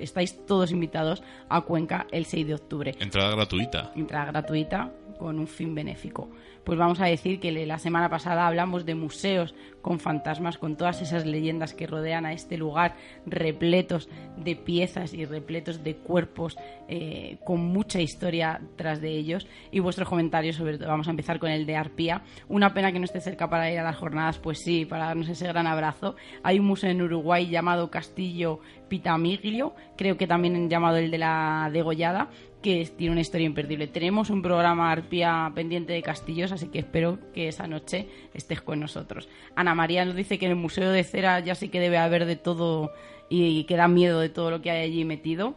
estáis 0.00 0.46
todos 0.46 0.70
invitados 0.70 1.22
a 1.48 1.60
Cuenca 1.62 2.06
el 2.10 2.26
6 2.26 2.46
de 2.46 2.54
octubre. 2.54 2.94
Entrada 2.98 3.34
gratuita. 3.34 3.92
Entrada 3.94 4.26
gratuita 4.26 4.92
con 5.22 5.38
un 5.38 5.46
fin 5.46 5.74
benéfico 5.74 6.28
pues 6.64 6.78
vamos 6.78 7.00
a 7.00 7.06
decir 7.06 7.40
que 7.40 7.50
la 7.66 7.78
semana 7.78 8.08
pasada 8.08 8.46
hablamos 8.46 8.86
de 8.86 8.94
museos 8.94 9.54
con 9.80 9.98
fantasmas, 9.98 10.58
con 10.58 10.76
todas 10.76 11.02
esas 11.02 11.26
leyendas 11.26 11.74
que 11.74 11.88
rodean 11.88 12.24
a 12.24 12.32
este 12.32 12.56
lugar, 12.56 12.94
repletos 13.26 14.08
de 14.36 14.54
piezas 14.54 15.12
y 15.12 15.24
repletos 15.24 15.82
de 15.82 15.96
cuerpos, 15.96 16.56
eh, 16.88 17.38
con 17.44 17.60
mucha 17.60 18.00
historia 18.00 18.60
tras 18.76 19.00
de 19.00 19.10
ellos. 19.10 19.48
Y 19.72 19.80
vuestros 19.80 20.08
comentarios 20.08 20.56
sobre 20.56 20.78
todo, 20.78 20.88
vamos 20.88 21.08
a 21.08 21.10
empezar 21.10 21.40
con 21.40 21.50
el 21.50 21.66
de 21.66 21.74
Arpía. 21.74 22.22
Una 22.48 22.72
pena 22.72 22.92
que 22.92 23.00
no 23.00 23.06
esté 23.06 23.20
cerca 23.20 23.50
para 23.50 23.70
ir 23.72 23.80
a 23.80 23.82
las 23.82 23.96
jornadas, 23.96 24.38
pues 24.38 24.60
sí, 24.60 24.84
para 24.84 25.06
darnos 25.06 25.28
ese 25.28 25.48
gran 25.48 25.66
abrazo. 25.66 26.14
Hay 26.44 26.60
un 26.60 26.66
museo 26.66 26.90
en 26.90 27.02
Uruguay 27.02 27.48
llamado 27.48 27.90
Castillo 27.90 28.60
Pitamiglio, 28.88 29.74
creo 29.96 30.16
que 30.16 30.26
también 30.26 30.68
llamado 30.68 30.98
el 30.98 31.10
de 31.10 31.18
la 31.18 31.70
degollada, 31.72 32.28
que 32.62 32.88
tiene 32.96 33.12
una 33.12 33.20
historia 33.20 33.46
imperdible. 33.46 33.86
Tenemos 33.86 34.30
un 34.30 34.40
programa 34.40 34.90
Arpía 34.90 35.50
pendiente 35.54 35.92
de 35.92 36.02
castillos, 36.02 36.52
así 36.52 36.68
que 36.68 36.78
espero 36.78 37.18
que 37.34 37.48
esa 37.48 37.66
noche 37.66 38.08
estés 38.32 38.62
con 38.62 38.80
nosotros. 38.80 39.28
Ana 39.56 39.74
María 39.74 40.04
nos 40.04 40.16
dice 40.16 40.38
que 40.38 40.46
en 40.46 40.52
el 40.52 40.56
Museo 40.56 40.90
de 40.90 41.04
Cera 41.04 41.40
ya 41.40 41.54
sí 41.54 41.68
que 41.68 41.80
debe 41.80 41.98
haber 41.98 42.24
de 42.24 42.36
todo 42.36 42.92
y 43.28 43.64
que 43.64 43.76
da 43.76 43.88
miedo 43.88 44.20
de 44.20 44.28
todo 44.28 44.50
lo 44.50 44.62
que 44.62 44.70
hay 44.70 44.84
allí 44.84 45.04
metido 45.04 45.56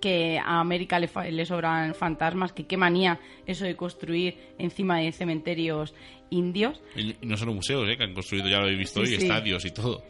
que 0.00 0.38
a 0.38 0.60
América 0.60 0.98
le, 0.98 1.46
sobran 1.46 1.94
fantasmas, 1.94 2.52
que 2.52 2.66
qué 2.66 2.76
manía 2.76 3.20
eso 3.46 3.64
de 3.64 3.76
construir 3.76 4.36
encima 4.58 4.98
de 4.98 5.12
cementerios 5.12 5.94
indios. 6.30 6.80
Y 6.96 7.14
no 7.22 7.36
solo 7.36 7.52
museos, 7.52 7.88
¿eh? 7.88 7.96
que 7.96 8.04
han 8.04 8.14
construido, 8.14 8.48
ya 8.48 8.58
lo 8.58 8.64
habéis 8.64 8.78
visto 8.78 9.00
hoy, 9.00 9.14
estadios 9.14 9.64
y 9.64 9.70
todo. 9.70 10.02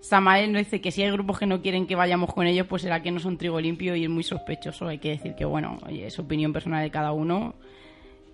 Samael 0.00 0.52
nos 0.52 0.60
dice 0.60 0.80
que 0.80 0.90
si 0.90 1.02
hay 1.02 1.10
grupos 1.10 1.38
que 1.38 1.46
no 1.46 1.60
quieren 1.60 1.86
que 1.86 1.96
vayamos 1.96 2.32
con 2.32 2.46
ellos, 2.46 2.66
pues 2.66 2.82
será 2.82 3.02
que 3.02 3.10
no 3.10 3.20
son 3.20 3.36
trigo 3.36 3.60
limpio 3.60 3.96
y 3.96 4.04
es 4.04 4.10
muy 4.10 4.22
sospechoso. 4.22 4.86
Hay 4.86 4.98
que 4.98 5.10
decir 5.10 5.34
que, 5.34 5.44
bueno, 5.44 5.78
es 5.88 6.18
opinión 6.18 6.52
personal 6.52 6.82
de 6.82 6.90
cada 6.90 7.12
uno 7.12 7.54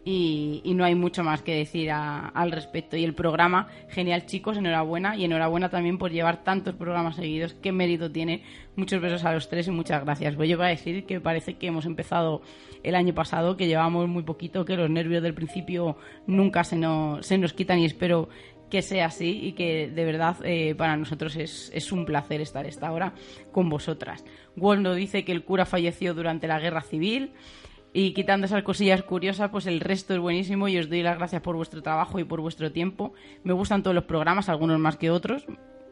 y, 0.04 0.60
no 0.74 0.84
hay 0.84 0.94
mucho 0.94 1.24
más 1.24 1.40
que 1.42 1.54
decir 1.54 1.90
al 1.90 2.52
respecto. 2.52 2.96
Y 2.96 3.04
el 3.04 3.14
programa, 3.14 3.68
genial 3.88 4.26
chicos, 4.26 4.58
enhorabuena 4.58 5.16
y 5.16 5.24
enhorabuena 5.24 5.70
también 5.70 5.96
por 5.96 6.10
llevar 6.10 6.44
tantos 6.44 6.74
programas 6.74 7.16
seguidos. 7.16 7.54
Qué 7.54 7.72
mérito 7.72 8.10
tiene. 8.10 8.42
Muchos 8.76 9.00
besos 9.00 9.24
a 9.24 9.32
los 9.32 9.48
tres 9.48 9.66
y 9.68 9.70
muchas 9.70 10.04
gracias. 10.04 10.36
Voy 10.36 10.52
a 10.52 10.56
decir 10.58 11.06
que 11.06 11.20
parece 11.20 11.54
que 11.54 11.68
hemos 11.68 11.86
empezado 11.86 12.42
el 12.82 12.94
año 12.94 13.14
pasado, 13.14 13.56
que 13.56 13.66
llevamos 13.66 14.06
muy 14.08 14.24
poquito, 14.24 14.66
que 14.66 14.76
los 14.76 14.90
nervios 14.90 15.22
del 15.22 15.32
principio 15.32 15.96
nunca 16.26 16.64
se 16.64 16.76
nos, 16.76 17.26
se 17.26 17.38
nos 17.38 17.54
quitan 17.54 17.78
y 17.78 17.86
espero 17.86 18.28
que 18.74 18.82
sea 18.82 19.06
así 19.06 19.38
y 19.40 19.52
que 19.52 19.88
de 19.88 20.04
verdad 20.04 20.36
eh, 20.42 20.74
para 20.74 20.96
nosotros 20.96 21.36
es, 21.36 21.92
un 21.92 22.04
placer 22.04 22.40
estar 22.40 22.66
esta 22.66 22.90
hora 22.90 23.12
con 23.52 23.68
vosotras. 23.68 24.24
Waldo 24.56 24.96
dice 24.96 25.24
que 25.24 25.30
el 25.30 25.44
cura 25.44 25.64
falleció 25.64 26.12
durante 26.12 26.48
la 26.48 26.58
guerra 26.58 26.80
civil 26.80 27.34
y 27.92 28.14
quitando 28.14 28.46
esas 28.46 28.64
cosillas 28.64 29.04
curiosas, 29.04 29.50
pues 29.50 29.68
el 29.68 29.78
resto 29.78 30.12
es 30.12 30.18
buenísimo 30.18 30.66
y 30.66 30.76
os 30.76 30.88
doy 30.88 31.04
las 31.04 31.16
gracias 31.16 31.40
por 31.40 31.54
vuestro 31.54 31.82
trabajo 31.82 32.18
y 32.18 32.24
por 32.24 32.40
vuestro 32.40 32.72
tiempo. 32.72 33.12
Me 33.44 33.52
gustan 33.52 33.84
todos 33.84 33.94
los 33.94 34.06
programas, 34.06 34.48
algunos 34.48 34.80
más 34.80 34.96
que 34.96 35.12
otros. 35.12 35.46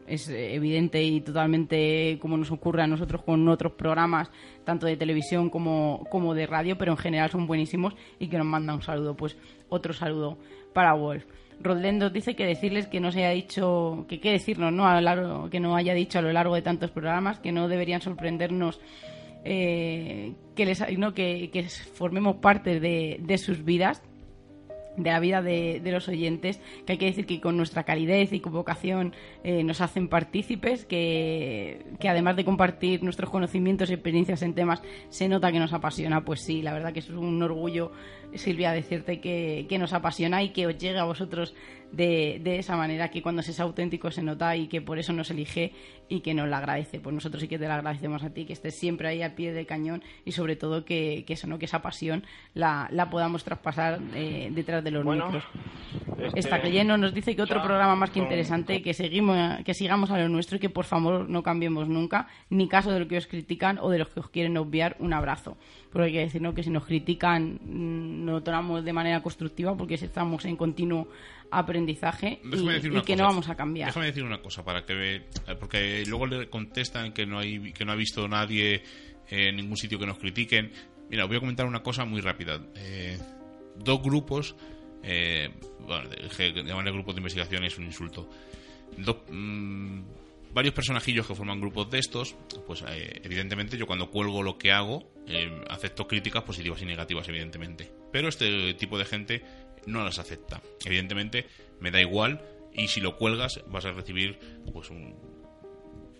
Es 0.05 0.27
evidente 0.27 1.01
y 1.01 1.21
totalmente 1.21 2.17
como 2.21 2.35
nos 2.35 2.51
ocurre 2.51 2.83
a 2.83 2.87
nosotros 2.87 3.21
con 3.23 3.47
otros 3.47 3.71
programas, 3.71 4.29
tanto 4.65 4.87
de 4.87 4.97
televisión 4.97 5.49
como, 5.49 6.05
como 6.11 6.33
de 6.33 6.47
radio, 6.47 6.77
pero 6.77 6.91
en 6.91 6.97
general 6.97 7.29
son 7.29 7.47
buenísimos 7.47 7.95
y 8.19 8.27
que 8.27 8.37
nos 8.37 8.45
manda 8.45 8.73
un 8.73 8.81
saludo. 8.81 9.15
Pues 9.15 9.37
otro 9.69 9.93
saludo 9.93 10.37
para 10.73 10.93
Wolf. 10.95 11.23
Rodlendo 11.61 12.09
dice 12.09 12.35
que 12.35 12.45
decirles 12.45 12.87
que 12.87 12.99
no 12.99 13.11
se 13.11 13.19
haya 13.19 13.29
dicho, 13.29 14.05
que 14.07 14.19
qué 14.19 14.31
decirnos, 14.31 14.73
¿no? 14.73 14.87
A 14.87 14.95
lo 14.95 15.01
largo, 15.01 15.49
que 15.49 15.59
no 15.59 15.75
haya 15.75 15.93
dicho 15.93 16.19
a 16.19 16.21
lo 16.21 16.31
largo 16.31 16.55
de 16.55 16.61
tantos 16.61 16.91
programas, 16.91 17.39
que 17.39 17.51
no 17.51 17.67
deberían 17.67 18.01
sorprendernos 18.01 18.79
eh, 19.45 20.33
que, 20.55 20.65
les, 20.65 20.97
¿no? 20.97 21.13
que, 21.13 21.49
que 21.51 21.63
formemos 21.63 22.37
parte 22.37 22.79
de, 22.79 23.17
de 23.21 23.37
sus 23.37 23.63
vidas 23.65 24.01
de 24.97 25.09
la 25.09 25.19
vida 25.19 25.41
de, 25.41 25.81
los 25.85 26.07
oyentes, 26.07 26.59
que 26.85 26.93
hay 26.93 26.97
que 26.97 27.05
decir 27.05 27.25
que 27.25 27.41
con 27.41 27.57
nuestra 27.57 27.83
calidez 27.83 28.31
y 28.33 28.39
convocación 28.39 29.13
eh, 29.43 29.63
nos 29.63 29.81
hacen 29.81 30.07
partícipes, 30.07 30.85
que, 30.85 31.85
que, 31.99 32.09
además 32.09 32.35
de 32.35 32.45
compartir 32.45 33.03
nuestros 33.03 33.29
conocimientos 33.29 33.89
y 33.89 33.93
experiencias 33.93 34.41
en 34.41 34.53
temas, 34.53 34.81
se 35.09 35.27
nota 35.27 35.51
que 35.51 35.59
nos 35.59 35.73
apasiona, 35.73 36.23
pues 36.23 36.41
sí, 36.41 36.61
la 36.61 36.73
verdad 36.73 36.93
que 36.93 36.99
es 36.99 37.09
un 37.09 37.41
orgullo, 37.41 37.91
Silvia, 38.35 38.71
decirte 38.71 39.19
que, 39.19 39.65
que 39.69 39.77
nos 39.77 39.93
apasiona 39.93 40.43
y 40.43 40.49
que 40.49 40.67
os 40.67 40.77
llegue 40.77 40.97
a 40.97 41.03
vosotros 41.03 41.53
de, 41.93 42.41
de, 42.43 42.57
esa 42.57 42.75
manera, 42.75 43.09
que 43.09 43.21
cuando 43.21 43.41
se 43.41 43.51
es 43.51 43.59
auténtico 43.59 44.09
se 44.11 44.23
nota 44.23 44.55
y 44.55 44.67
que 44.67 44.81
por 44.81 44.97
eso 44.97 45.13
nos 45.13 45.29
elige 45.29 45.71
y 46.09 46.21
que 46.21 46.33
nos 46.33 46.49
la 46.49 46.57
agradece. 46.57 46.99
Pues 46.99 47.13
nosotros 47.13 47.41
sí 47.41 47.47
que 47.47 47.59
te 47.59 47.67
la 47.67 47.75
agradecemos 47.75 48.23
a 48.23 48.31
ti, 48.31 48.45
que 48.45 48.53
estés 48.53 48.75
siempre 48.75 49.07
ahí 49.07 49.21
al 49.21 49.33
pie 49.33 49.53
del 49.53 49.67
cañón 49.67 50.03
y 50.25 50.31
sobre 50.31 50.55
todo 50.55 50.85
que, 50.85 51.23
que 51.25 51.33
eso, 51.33 51.47
¿no? 51.47 51.59
que 51.59 51.65
esa 51.65 51.81
pasión 51.81 52.23
la, 52.53 52.87
la 52.91 53.09
podamos 53.09 53.43
traspasar 53.43 53.99
eh, 54.15 54.49
detrás 54.51 54.83
de 54.83 54.91
los 54.91 55.03
bueno, 55.03 55.25
micros. 55.25 55.43
Este, 56.23 56.39
Está 56.39 56.61
que 56.61 56.71
lleno 56.71 56.97
nos 56.97 57.13
dice 57.13 57.35
que 57.35 57.41
otro 57.41 57.61
programa 57.61 57.95
más 57.95 58.09
que 58.09 58.19
interesante, 58.19 58.81
que 58.81 58.93
seguimos, 58.93 59.63
que 59.63 59.73
sigamos 59.73 60.09
a 60.11 60.17
lo 60.17 60.29
nuestro 60.29 60.57
y 60.57 60.59
que 60.59 60.69
por 60.69 60.85
favor 60.85 61.29
no 61.29 61.43
cambiemos 61.43 61.87
nunca, 61.87 62.27
ni 62.49 62.67
caso 62.67 62.91
de 62.91 62.99
lo 62.99 63.07
que 63.07 63.17
os 63.17 63.27
critican 63.27 63.77
o 63.79 63.89
de 63.89 63.99
los 63.99 64.09
que 64.09 64.19
os 64.19 64.29
quieren 64.29 64.57
obviar. 64.57 64.95
Un 64.99 65.13
abrazo. 65.13 65.57
Porque 65.93 66.07
hay 66.07 66.11
que 66.11 66.19
decir 66.19 66.41
¿no? 66.41 66.55
que 66.55 66.63
si 66.63 66.71
nos 66.71 66.85
critican 66.85 67.59
mm, 67.63 68.25
no 68.25 68.31
lo 68.33 68.43
tomamos 68.43 68.83
de 68.83 68.91
manera 68.91 69.21
constructiva 69.21 69.77
porque 69.77 69.93
estamos 69.93 70.43
en 70.45 70.57
continuo 70.57 71.07
aprendizaje 71.51 72.41
y, 72.43 73.01
que 73.01 73.15
no 73.15 73.23
vamos 73.25 73.47
a 73.47 73.55
cambiar. 73.55 73.89
Déjame 73.89 74.07
decir 74.07 74.23
una 74.23 74.41
cosa 74.41 74.65
para 74.65 74.83
que 74.83 75.21
porque 75.59 76.03
luego 76.07 76.25
le 76.25 76.49
contestan 76.49 77.13
que 77.13 77.27
no 77.27 77.37
hay 77.37 77.71
que 77.73 77.85
no 77.85 77.91
ha 77.91 77.95
visto 77.95 78.27
nadie 78.27 78.81
en 79.29 79.55
ningún 79.55 79.77
sitio 79.77 79.99
que 79.99 80.07
nos 80.07 80.17
critiquen. 80.17 80.71
Mira, 81.09 81.25
voy 81.25 81.37
a 81.37 81.39
comentar 81.39 81.67
una 81.67 81.83
cosa 81.83 82.05
muy 82.05 82.21
rápida. 82.21 82.59
Eh, 82.75 83.19
dos 83.77 84.01
grupos, 84.01 84.55
eh, 85.03 85.49
bueno, 85.85 86.09
llamarle 86.65 86.91
grupo 86.91 87.13
de 87.13 87.19
investigación 87.19 87.63
es 87.65 87.77
un 87.77 87.85
insulto. 87.85 88.27
Mm, 89.29 90.01
varios 90.53 90.73
personajillos 90.73 91.27
que 91.27 91.35
forman 91.35 91.59
grupos 91.59 91.89
de 91.91 91.99
estos, 91.99 92.35
pues 92.65 92.83
eh, 92.87 93.21
evidentemente 93.23 93.77
yo 93.77 93.85
cuando 93.85 94.09
cuelgo 94.09 94.41
lo 94.41 94.57
que 94.57 94.71
hago 94.71 95.12
acepto 95.69 96.07
críticas 96.07 96.43
positivas 96.43 96.81
y 96.81 96.85
negativas, 96.85 97.27
evidentemente. 97.27 97.91
Pero 98.11 98.27
este 98.27 98.73
tipo 98.75 98.97
de 98.97 99.05
gente 99.05 99.43
no 99.85 100.03
las 100.03 100.19
acepta. 100.19 100.61
Evidentemente, 100.85 101.47
me 101.79 101.91
da 101.91 102.01
igual 102.01 102.41
y 102.73 102.87
si 102.87 103.01
lo 103.01 103.17
cuelgas 103.17 103.61
vas 103.67 103.85
a 103.85 103.91
recibir 103.91 104.39
pues 104.71 104.89
un, 104.89 105.15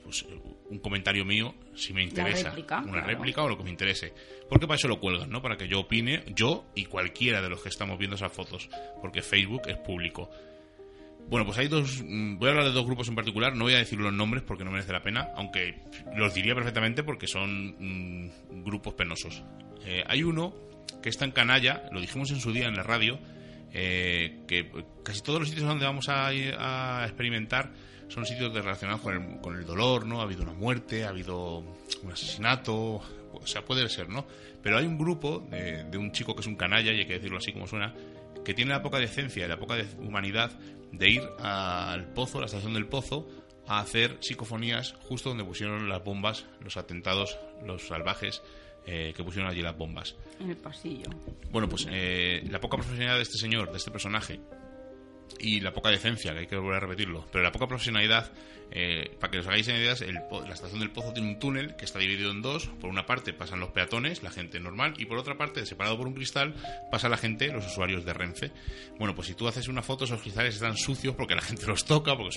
pues, 0.04 0.26
un 0.70 0.80
comentario 0.80 1.26
mío 1.26 1.56
si 1.76 1.93
me 1.93 2.04
interesa. 2.04 2.54
una 2.86 3.01
réplica 3.01 3.43
o 3.43 3.49
lo 3.49 3.58
que 3.58 3.64
me 3.64 3.70
interese. 3.70 4.14
Porque 4.49 4.68
para 4.68 4.78
eso 4.78 4.88
lo 4.88 4.99
cuelgan, 4.99 5.30
¿no? 5.30 5.41
Para 5.41 5.58
que 5.58 5.68
yo 5.68 5.82
opine, 5.82 6.24
yo 6.36 6.66
y 6.76 6.86
cualquiera 6.86 7.41
de 7.41 7.49
los 7.49 7.62
que 7.62 7.70
estamos 7.70 7.97
viendo 7.97 8.16
esas 8.16 8.32
fotos. 8.32 8.70
Porque 9.01 9.22
Facebook 9.22 9.64
es 9.68 9.78
público. 9.78 10.30
Bueno, 11.30 11.46
pues 11.46 11.58
hay 11.58 11.68
dos. 11.68 12.04
Mm, 12.06 12.38
voy 12.38 12.48
a 12.48 12.52
hablar 12.52 12.66
de 12.66 12.72
dos 12.72 12.86
grupos 12.86 13.08
en 13.08 13.16
particular. 13.16 13.56
No 13.56 13.66
voy 13.66 13.74
a 13.74 13.78
decir 13.78 14.00
los 14.00 14.14
nombres 14.14 14.44
porque 14.44 14.64
no 14.64 14.72
merece 14.72 14.92
la 14.92 15.02
pena. 15.02 15.30
Aunque 15.36 15.80
los 16.16 16.34
diría 16.34 16.56
perfectamente 16.56 17.04
porque 17.04 17.28
son 17.28 17.76
mm, 17.80 18.64
grupos 18.64 18.94
penosos. 18.94 19.44
Eh, 19.86 20.04
hay 20.08 20.24
uno 20.24 20.54
que 21.02 21.10
está 21.10 21.26
en 21.26 21.32
canalla, 21.32 21.84
lo 21.92 22.00
dijimos 22.00 22.32
en 22.32 22.40
su 22.40 22.54
día 22.54 22.68
en 22.68 22.76
la 22.76 22.84
radio, 22.84 23.20
eh, 23.74 24.44
que 24.48 24.72
casi 25.04 25.22
todos 25.22 25.40
los 25.40 25.50
sitios 25.50 25.68
donde 25.68 25.86
vamos 25.86 26.08
a, 26.08 26.28
a 26.28 27.04
experimentar 27.06 27.72
son 28.08 28.26
sitios 28.26 28.54
relacionados 28.54 29.02
con 29.02 29.16
el, 29.16 29.42
con 29.42 29.56
el 29.56 29.66
dolor, 29.66 30.06
¿no? 30.06 30.22
Ha 30.22 30.24
habido 30.24 30.44
una 30.44 30.54
muerte, 30.54 31.04
ha 31.04 31.10
habido 31.10 31.58
un 31.58 32.12
asesinato, 32.12 33.02
o 33.34 33.42
sea, 33.48 33.64
puede 33.66 33.90
ser, 33.90 34.08
¿no? 34.08 34.26
Pero 34.62 34.78
hay 34.78 34.86
un 34.86 34.98
grupo 34.98 35.40
de, 35.50 35.84
de, 35.86 35.98
un 35.98 36.12
chico 36.12 36.36
que 36.36 36.42
es 36.42 36.48
un 36.48 36.56
canalla, 36.56 36.92
y 36.92 37.00
hay 37.00 37.06
que 37.08 37.14
decirlo 37.14 37.38
así 37.38 37.52
como 37.52 37.68
suena, 37.68 37.94
que 38.44 38.54
tiene 38.54 38.72
la 38.72 38.82
poca 38.82 38.98
decencia 38.98 39.46
y 39.46 39.50
la 39.50 39.60
poca 39.60 39.76
humanidad 40.00 40.52
de 40.91 41.10
ir 41.10 41.24
al 41.39 42.14
pozo, 42.14 42.39
la 42.39 42.46
estación 42.46 42.74
del 42.74 42.88
pozo, 42.88 43.28
a 43.68 43.80
hacer 43.80 44.18
psicofonías 44.20 44.94
justo 45.08 45.30
donde 45.30 45.46
pusieron 45.46 45.89
las 45.89 46.04
bombas, 46.04 46.46
los 46.62 46.78
atentados, 46.78 47.38
los 47.66 47.88
salvajes 47.88 48.41
eh, 48.86 49.14
que 49.16 49.24
pusieron 49.24 49.50
allí 49.50 49.62
las 49.62 49.78
bombas. 49.78 50.16
En 50.39 50.50
el 50.50 50.58
pasillo. 50.58 51.10
Bueno, 51.52 51.70
pues 51.70 51.88
eh, 51.89 52.44
la 52.50 52.60
poca 52.60 52.78
profesionalidad 52.78 53.18
de 53.18 53.24
este 53.24 53.38
señor, 53.38 53.72
de 53.72 53.78
este 53.78 53.91
personaje, 53.91 54.41
y 55.40 55.60
la 55.60 55.74
poca 55.74 55.90
decencia, 55.90 56.34
que 56.34 56.40
hay 56.40 56.48
que 56.48 56.56
volver 56.56 56.78
a 56.78 56.80
repetirlo, 56.82 57.26
pero 57.32 57.44
la 57.44 57.52
poca 57.52 57.68
profesionalidad, 57.68 58.32
eh, 58.72 59.16
para 59.20 59.30
que 59.30 59.40
os 59.40 59.48
hagáis 59.48 59.68
ideas, 59.68 60.02
el 60.02 60.16
la 60.16 60.54
estación 60.54 60.80
del 60.80 60.92
Pozo 60.92 61.14
tiene 61.14 61.30
un 61.30 61.40
túnel 61.40 61.76
que 61.76 61.86
está 61.86 62.00
dividido 62.00 62.32
en 62.32 62.42
dos. 62.42 62.68
Por 62.80 62.90
una 62.90 63.06
parte 63.06 63.34
pasan 63.34 63.60
los 63.60 63.70
peatones, 63.70 64.24
la 64.24 64.32
gente 64.32 64.60
normal, 64.60 64.94
y 64.98 65.06
por 65.06 65.18
otra 65.18 65.38
parte, 65.38 65.66
separado 65.66 65.98
por 65.98 66.08
un 66.08 66.14
cristal, 66.14 66.56
pasa 66.90 67.10
la 67.10 67.18
gente, 67.18 67.52
los 67.52 67.68
usuarios 67.68 68.06
de 68.06 68.14
Renfe. 68.14 68.52
Bueno, 68.98 69.14
pues 69.14 69.28
si 69.28 69.36
tú 69.36 69.48
haces 69.48 69.68
una 69.68 69.82
foto, 69.82 70.06
esos 70.06 70.22
cristales 70.22 70.56
están 70.56 70.78
sucios 70.78 71.16
porque 71.16 71.36
la 71.36 71.42
gente 71.44 71.68
los 71.68 71.86
toca, 71.86 72.16
porque 72.18 72.36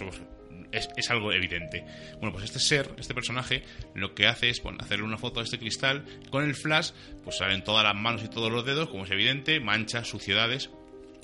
es, 0.73 0.89
es 0.97 1.11
algo 1.11 1.33
evidente. 1.33 1.85
Bueno, 2.15 2.33
pues 2.33 2.45
este 2.45 2.59
ser, 2.59 2.91
este 2.99 3.15
personaje, 3.15 3.63
lo 3.95 4.15
que 4.15 4.27
hace 4.27 4.51
es 4.51 4.63
bueno, 4.63 4.79
hacerle 4.81 5.05
una 5.05 5.19
foto 5.19 5.41
a 5.41 5.43
este 5.43 5.59
cristal, 5.59 6.05
con 6.31 6.45
el 6.45 6.55
flash, 6.55 6.91
pues 7.25 7.39
salen 7.39 7.65
todas 7.65 7.85
las 7.85 7.95
manos 7.95 8.23
y 8.25 8.29
todos 8.29 8.51
los 8.51 8.65
dedos, 8.67 8.89
como 8.89 9.05
es 9.05 9.11
evidente, 9.11 9.61
manchas, 9.61 10.09
suciedades, 10.09 10.71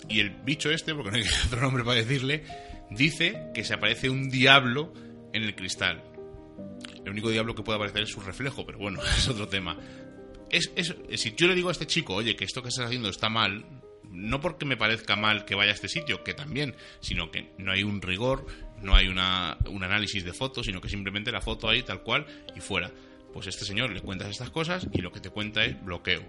y 0.08 0.20
el 0.20 0.30
bicho 0.30 0.70
este, 0.70 0.94
porque 0.94 1.10
no 1.10 1.16
hay 1.16 1.24
otro 1.46 1.60
nombre 1.60 1.84
para 1.84 1.96
decirle, 1.96 2.44
dice 2.90 3.50
que 3.54 3.64
se 3.64 3.74
aparece 3.74 4.10
un 4.10 4.28
diablo 4.30 4.92
en 5.32 5.42
el 5.42 5.54
cristal. 5.54 6.02
El 7.04 7.10
único 7.10 7.30
diablo 7.30 7.54
que 7.54 7.62
puede 7.62 7.76
aparecer 7.76 8.02
es 8.02 8.10
su 8.10 8.20
reflejo, 8.20 8.64
pero 8.66 8.78
bueno, 8.78 9.00
es 9.16 9.28
otro 9.28 9.48
tema. 9.48 9.76
Es, 10.50 10.70
es- 10.76 10.94
si 11.20 11.34
yo 11.36 11.46
le 11.46 11.54
digo 11.54 11.68
a 11.68 11.72
este 11.72 11.86
chico, 11.86 12.14
oye, 12.14 12.36
que 12.36 12.44
esto 12.44 12.62
que 12.62 12.68
estás 12.68 12.86
haciendo 12.86 13.08
está 13.08 13.28
mal, 13.28 13.64
no 14.10 14.40
porque 14.40 14.66
me 14.66 14.76
parezca 14.76 15.16
mal 15.16 15.44
que 15.46 15.54
vaya 15.54 15.70
a 15.70 15.74
este 15.74 15.88
sitio, 15.88 16.22
que 16.22 16.34
también, 16.34 16.74
sino 17.00 17.30
que 17.30 17.52
no 17.58 17.72
hay 17.72 17.82
un 17.82 18.02
rigor, 18.02 18.44
no 18.82 18.94
hay 18.94 19.08
una, 19.08 19.56
un 19.70 19.82
análisis 19.84 20.22
de 20.24 20.32
fotos, 20.34 20.66
sino 20.66 20.80
que 20.82 20.88
simplemente 20.90 21.32
la 21.32 21.40
foto 21.40 21.68
ahí 21.68 21.82
tal 21.82 22.02
cual 22.02 22.26
y 22.54 22.60
fuera. 22.60 22.90
Pues 23.32 23.46
este 23.46 23.64
señor 23.64 23.90
le 23.90 24.02
cuentas 24.02 24.28
estas 24.28 24.50
cosas 24.50 24.86
y 24.92 25.00
lo 25.00 25.10
que 25.10 25.20
te 25.20 25.30
cuenta 25.30 25.64
es 25.64 25.82
bloqueo. 25.82 26.22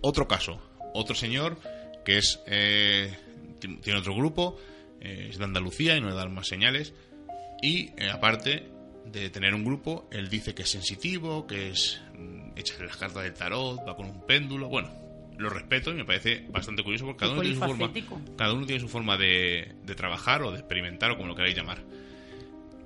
Otro 0.00 0.26
caso, 0.26 0.58
otro 0.94 1.14
señor 1.14 1.58
que 2.04 2.18
es 2.18 2.40
eh, 2.46 3.12
ti- 3.60 3.76
tiene 3.82 3.98
otro 3.98 4.14
grupo, 4.14 4.56
eh, 5.00 5.28
es 5.30 5.38
de 5.38 5.44
Andalucía 5.44 5.96
y 5.96 6.00
no 6.00 6.08
le 6.08 6.14
dan 6.14 6.32
más 6.34 6.48
señales. 6.48 6.92
Y 7.62 7.90
eh, 7.96 8.10
aparte 8.12 8.68
de 9.06 9.30
tener 9.30 9.54
un 9.54 9.64
grupo, 9.64 10.08
él 10.12 10.28
dice 10.28 10.54
que 10.54 10.62
es 10.62 10.70
sensitivo, 10.70 11.46
que 11.46 11.70
es 11.70 12.00
mm, 12.18 12.52
echa 12.56 12.82
las 12.84 12.96
cartas 12.96 13.22
del 13.24 13.34
tarot, 13.34 13.78
va 13.86 13.96
con 13.96 14.06
un 14.06 14.26
péndulo. 14.26 14.68
Bueno, 14.68 14.90
lo 15.38 15.48
respeto 15.50 15.90
y 15.90 15.94
me 15.94 16.04
parece 16.04 16.44
bastante 16.50 16.82
curioso 16.82 17.06
porque 17.06 17.20
cada 17.20 17.32
uno 17.32 17.42
tiene 17.42 17.56
su 17.56 17.60
forma, 17.78 17.92
cada 18.36 18.52
uno 18.52 18.66
tiene 18.66 18.80
su 18.80 18.88
forma 18.88 19.16
de, 19.16 19.74
de 19.84 19.94
trabajar 19.94 20.42
o 20.42 20.52
de 20.52 20.58
experimentar 20.58 21.10
o 21.12 21.16
como 21.16 21.28
lo 21.28 21.34
queráis 21.34 21.56
llamar. 21.56 21.78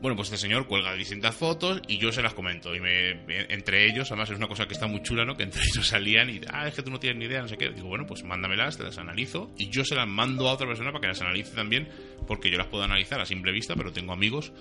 Bueno, 0.04 0.16
pues 0.16 0.28
este 0.28 0.36
señor 0.36 0.66
cuelga 0.66 0.92
distintas 0.92 1.34
fotos 1.34 1.80
y 1.88 1.96
yo 1.96 2.12
se 2.12 2.20
las 2.20 2.34
comento. 2.34 2.74
Y 2.74 2.78
me, 2.78 3.24
entre 3.48 3.86
ellos, 3.86 4.12
además 4.12 4.28
es 4.28 4.36
una 4.36 4.48
cosa 4.48 4.66
que 4.68 4.74
está 4.74 4.86
muy 4.86 5.02
chula, 5.02 5.24
¿no? 5.24 5.34
Que 5.34 5.44
entre 5.44 5.62
ellos 5.72 5.88
salían 5.88 6.28
y, 6.28 6.42
ah, 6.52 6.68
es 6.68 6.74
que 6.74 6.82
tú 6.82 6.90
no 6.90 7.00
tienes 7.00 7.18
ni 7.18 7.24
idea, 7.24 7.40
no 7.40 7.48
sé 7.48 7.56
qué. 7.56 7.70
Digo, 7.70 7.88
bueno, 7.88 8.04
pues 8.06 8.22
mándamelas, 8.22 8.76
te 8.76 8.82
las 8.82 8.98
analizo 8.98 9.50
y 9.56 9.70
yo 9.70 9.82
se 9.82 9.94
las 9.94 10.06
mando 10.06 10.46
a 10.46 10.52
otra 10.52 10.66
persona 10.66 10.92
para 10.92 11.00
que 11.00 11.06
las 11.06 11.22
analice 11.22 11.54
también, 11.54 11.88
porque 12.26 12.50
yo 12.50 12.58
las 12.58 12.66
puedo 12.66 12.84
analizar 12.84 13.18
a 13.18 13.24
simple 13.24 13.50
vista, 13.50 13.76
pero 13.76 13.94
tengo 13.94 14.12
amigos 14.12 14.52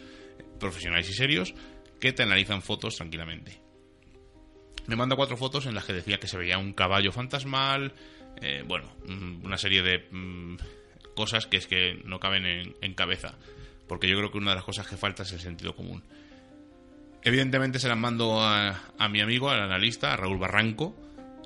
profesionales 0.62 1.10
y 1.10 1.14
serios 1.14 1.54
que 2.00 2.14
te 2.14 2.24
analizan 2.24 2.62
fotos 2.62 2.96
tranquilamente. 2.96 3.60
Me 4.88 4.96
manda 4.96 5.18
cuatro 5.18 5.36
fotos 5.36 5.66
en 5.66 5.76
las 5.76 5.84
que 5.84 5.92
decía 5.92 6.22
que 6.22 6.30
se 6.30 6.38
veía 6.38 6.58
un 6.58 6.72
caballo 6.72 7.12
fantasmal, 7.12 7.92
eh, 8.42 8.64
bueno, 8.66 8.96
mm, 9.10 9.44
una 9.44 9.58
serie 9.58 9.82
de 9.82 10.08
mm, 10.10 10.56
cosas 11.18 11.48
que 11.48 11.58
es 11.58 11.68
que 11.68 12.00
no 12.06 12.22
caben 12.22 12.46
en, 12.46 12.76
en 12.80 12.94
cabeza, 12.94 13.38
porque 13.88 14.08
yo 14.08 14.18
creo 14.18 14.32
que 14.32 14.38
una 14.38 14.52
de 14.52 14.56
las 14.56 14.64
cosas 14.64 14.88
que 14.88 14.98
falta 14.98 15.24
es 15.24 15.32
el 15.34 15.40
sentido 15.40 15.76
común. 15.76 16.04
Evidentemente 17.24 17.80
se 17.80 17.88
las 17.88 17.98
mando 17.98 18.42
a, 18.42 18.78
mi 19.10 19.22
amigo, 19.22 19.50
al 19.50 19.62
analista, 19.62 20.14
a 20.14 20.18
Raúl 20.18 20.38
Barranco, 20.38 20.96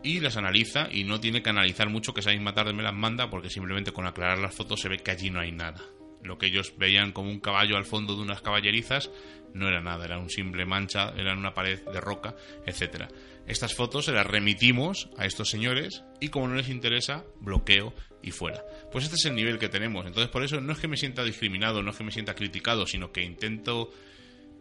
y 0.04 0.20
las 0.20 0.38
analiza 0.38 0.88
y 0.92 1.04
no 1.04 1.20
tiene 1.20 1.42
que 1.42 1.50
analizar 1.50 1.90
mucho 1.90 2.14
que 2.14 2.22
esa 2.22 2.32
misma 2.32 2.54
tarde 2.54 2.74
me 2.74 2.84
las 2.84 2.94
manda 2.94 3.30
porque 3.30 3.50
simplemente 3.50 3.92
con 3.92 4.08
aclarar 4.08 4.40
las 4.40 4.56
fotos 4.56 4.80
se 4.80 4.90
ve 4.90 4.98
que 4.98 5.12
allí 5.12 5.30
no 5.30 5.40
hay 5.40 5.52
nada. 5.52 5.82
Lo 6.24 6.38
que 6.38 6.47
ellos 6.47 6.74
veían 6.78 7.11
como 7.11 7.30
un 7.30 7.39
caballo 7.39 7.78
al 7.78 7.86
fondo 7.86 8.15
de 8.15 8.22
unas 8.22 8.41
caballerizas 8.41 9.11
no 9.53 9.68
era 9.68 9.82
nada, 9.82 10.05
era 10.05 10.20
un 10.20 10.30
simple 10.30 10.65
mancha, 10.65 11.13
era 11.18 11.34
una 11.34 11.53
pared 11.53 11.80
de 11.82 12.01
roca, 12.01 12.36
etcétera. 12.65 13.07
Estas 13.47 13.74
fotos 13.74 14.05
se 14.05 14.11
las 14.11 14.26
remitimos 14.26 15.09
a 15.18 15.26
estos 15.26 15.49
señores 15.49 16.03
y 16.20 16.30
como 16.30 16.47
no 16.47 16.55
les 16.55 16.70
interesa, 16.70 17.24
bloqueo 17.39 17.93
y 18.22 18.32
fuera. 18.32 18.63
Pues 18.91 19.05
este 19.05 19.15
es 19.15 19.26
el 19.26 19.36
nivel 19.36 19.57
que 19.57 19.70
tenemos. 19.70 20.05
Entonces 20.05 20.30
por 20.30 20.43
eso 20.43 20.59
no 20.59 20.74
es 20.74 20.80
que 20.80 20.88
me 20.88 20.97
sienta 20.97 21.24
discriminado, 21.24 21.82
no 21.82 21.91
es 21.91 21.97
que 21.97 22.03
me 22.03 22.11
sienta 22.11 22.36
criticado, 22.36 22.86
sino 22.86 23.11
que 23.11 23.24
intento 23.24 23.91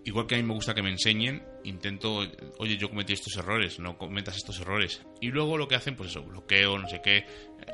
igual 0.07 0.26
que 0.28 0.36
a 0.36 0.38
mí 0.38 0.44
me 0.44 0.54
gusta 0.54 0.72
que 0.72 0.82
me 0.82 0.90
enseñen, 0.90 1.42
intento, 1.64 2.24
oye, 2.59 2.76
yo 2.76 2.88
cometí 2.88 3.12
estos 3.12 3.36
errores, 3.36 3.80
no 3.80 3.98
cometas 3.98 4.36
estos 4.36 4.61
errores. 4.61 5.02
Y 5.20 5.32
luego 5.32 5.59
lo 5.59 5.66
que 5.66 5.74
hacen, 5.74 5.96
pues 5.96 6.11
eso, 6.11 6.22
bloqueo, 6.22 6.78
no 6.78 6.88
sé 6.88 7.00
qué, 7.02 7.26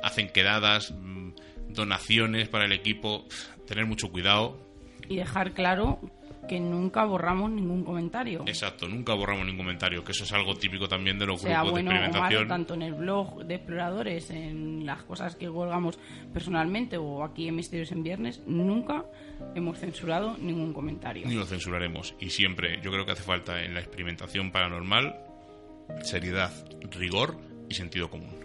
hacen 0.02 0.30
quedadas, 0.30 0.92
mm, 0.92 1.32
donaciones 1.74 2.48
para 2.48 2.64
el 2.66 2.72
equipo, 2.72 3.26
tener 3.66 3.86
mucho 3.86 4.10
cuidado. 4.10 4.58
Y 5.08 5.16
dejar 5.16 5.52
claro 5.52 6.00
que 6.48 6.58
nunca 6.58 7.04
borramos 7.04 7.50
ningún 7.50 7.84
comentario. 7.84 8.42
Exacto, 8.46 8.88
nunca 8.88 9.14
borramos 9.14 9.46
ningún 9.46 9.64
comentario, 9.64 10.04
que 10.04 10.12
eso 10.12 10.24
es 10.24 10.32
algo 10.32 10.56
típico 10.56 10.88
también 10.88 11.18
de 11.18 11.26
los 11.26 11.40
sea 11.40 11.60
grupos 11.60 11.72
bueno 11.72 11.90
de 11.90 11.96
o 11.96 12.00
malo, 12.00 12.08
experimentación. 12.08 12.48
tanto 12.48 12.74
en 12.74 12.82
el 12.82 12.94
blog 12.94 13.44
de 13.44 13.54
exploradores, 13.54 14.30
en 14.30 14.84
las 14.84 15.02
cosas 15.04 15.36
que 15.36 15.46
colgamos 15.46 15.98
personalmente 16.32 16.96
o 16.96 17.22
aquí 17.22 17.48
en 17.48 17.56
Misterios 17.56 17.92
en 17.92 18.02
Viernes, 18.02 18.42
nunca 18.46 19.04
hemos 19.54 19.78
censurado 19.78 20.36
ningún 20.38 20.72
comentario. 20.72 21.26
Ni 21.26 21.34
lo 21.34 21.46
censuraremos. 21.46 22.14
Y 22.20 22.30
siempre, 22.30 22.80
yo 22.82 22.90
creo 22.90 23.06
que 23.06 23.12
hace 23.12 23.22
falta 23.22 23.62
en 23.62 23.74
la 23.74 23.80
experimentación 23.80 24.50
paranormal 24.50 25.14
seriedad, 26.02 26.52
rigor 26.90 27.38
y 27.68 27.74
sentido 27.74 28.10
común. 28.10 28.41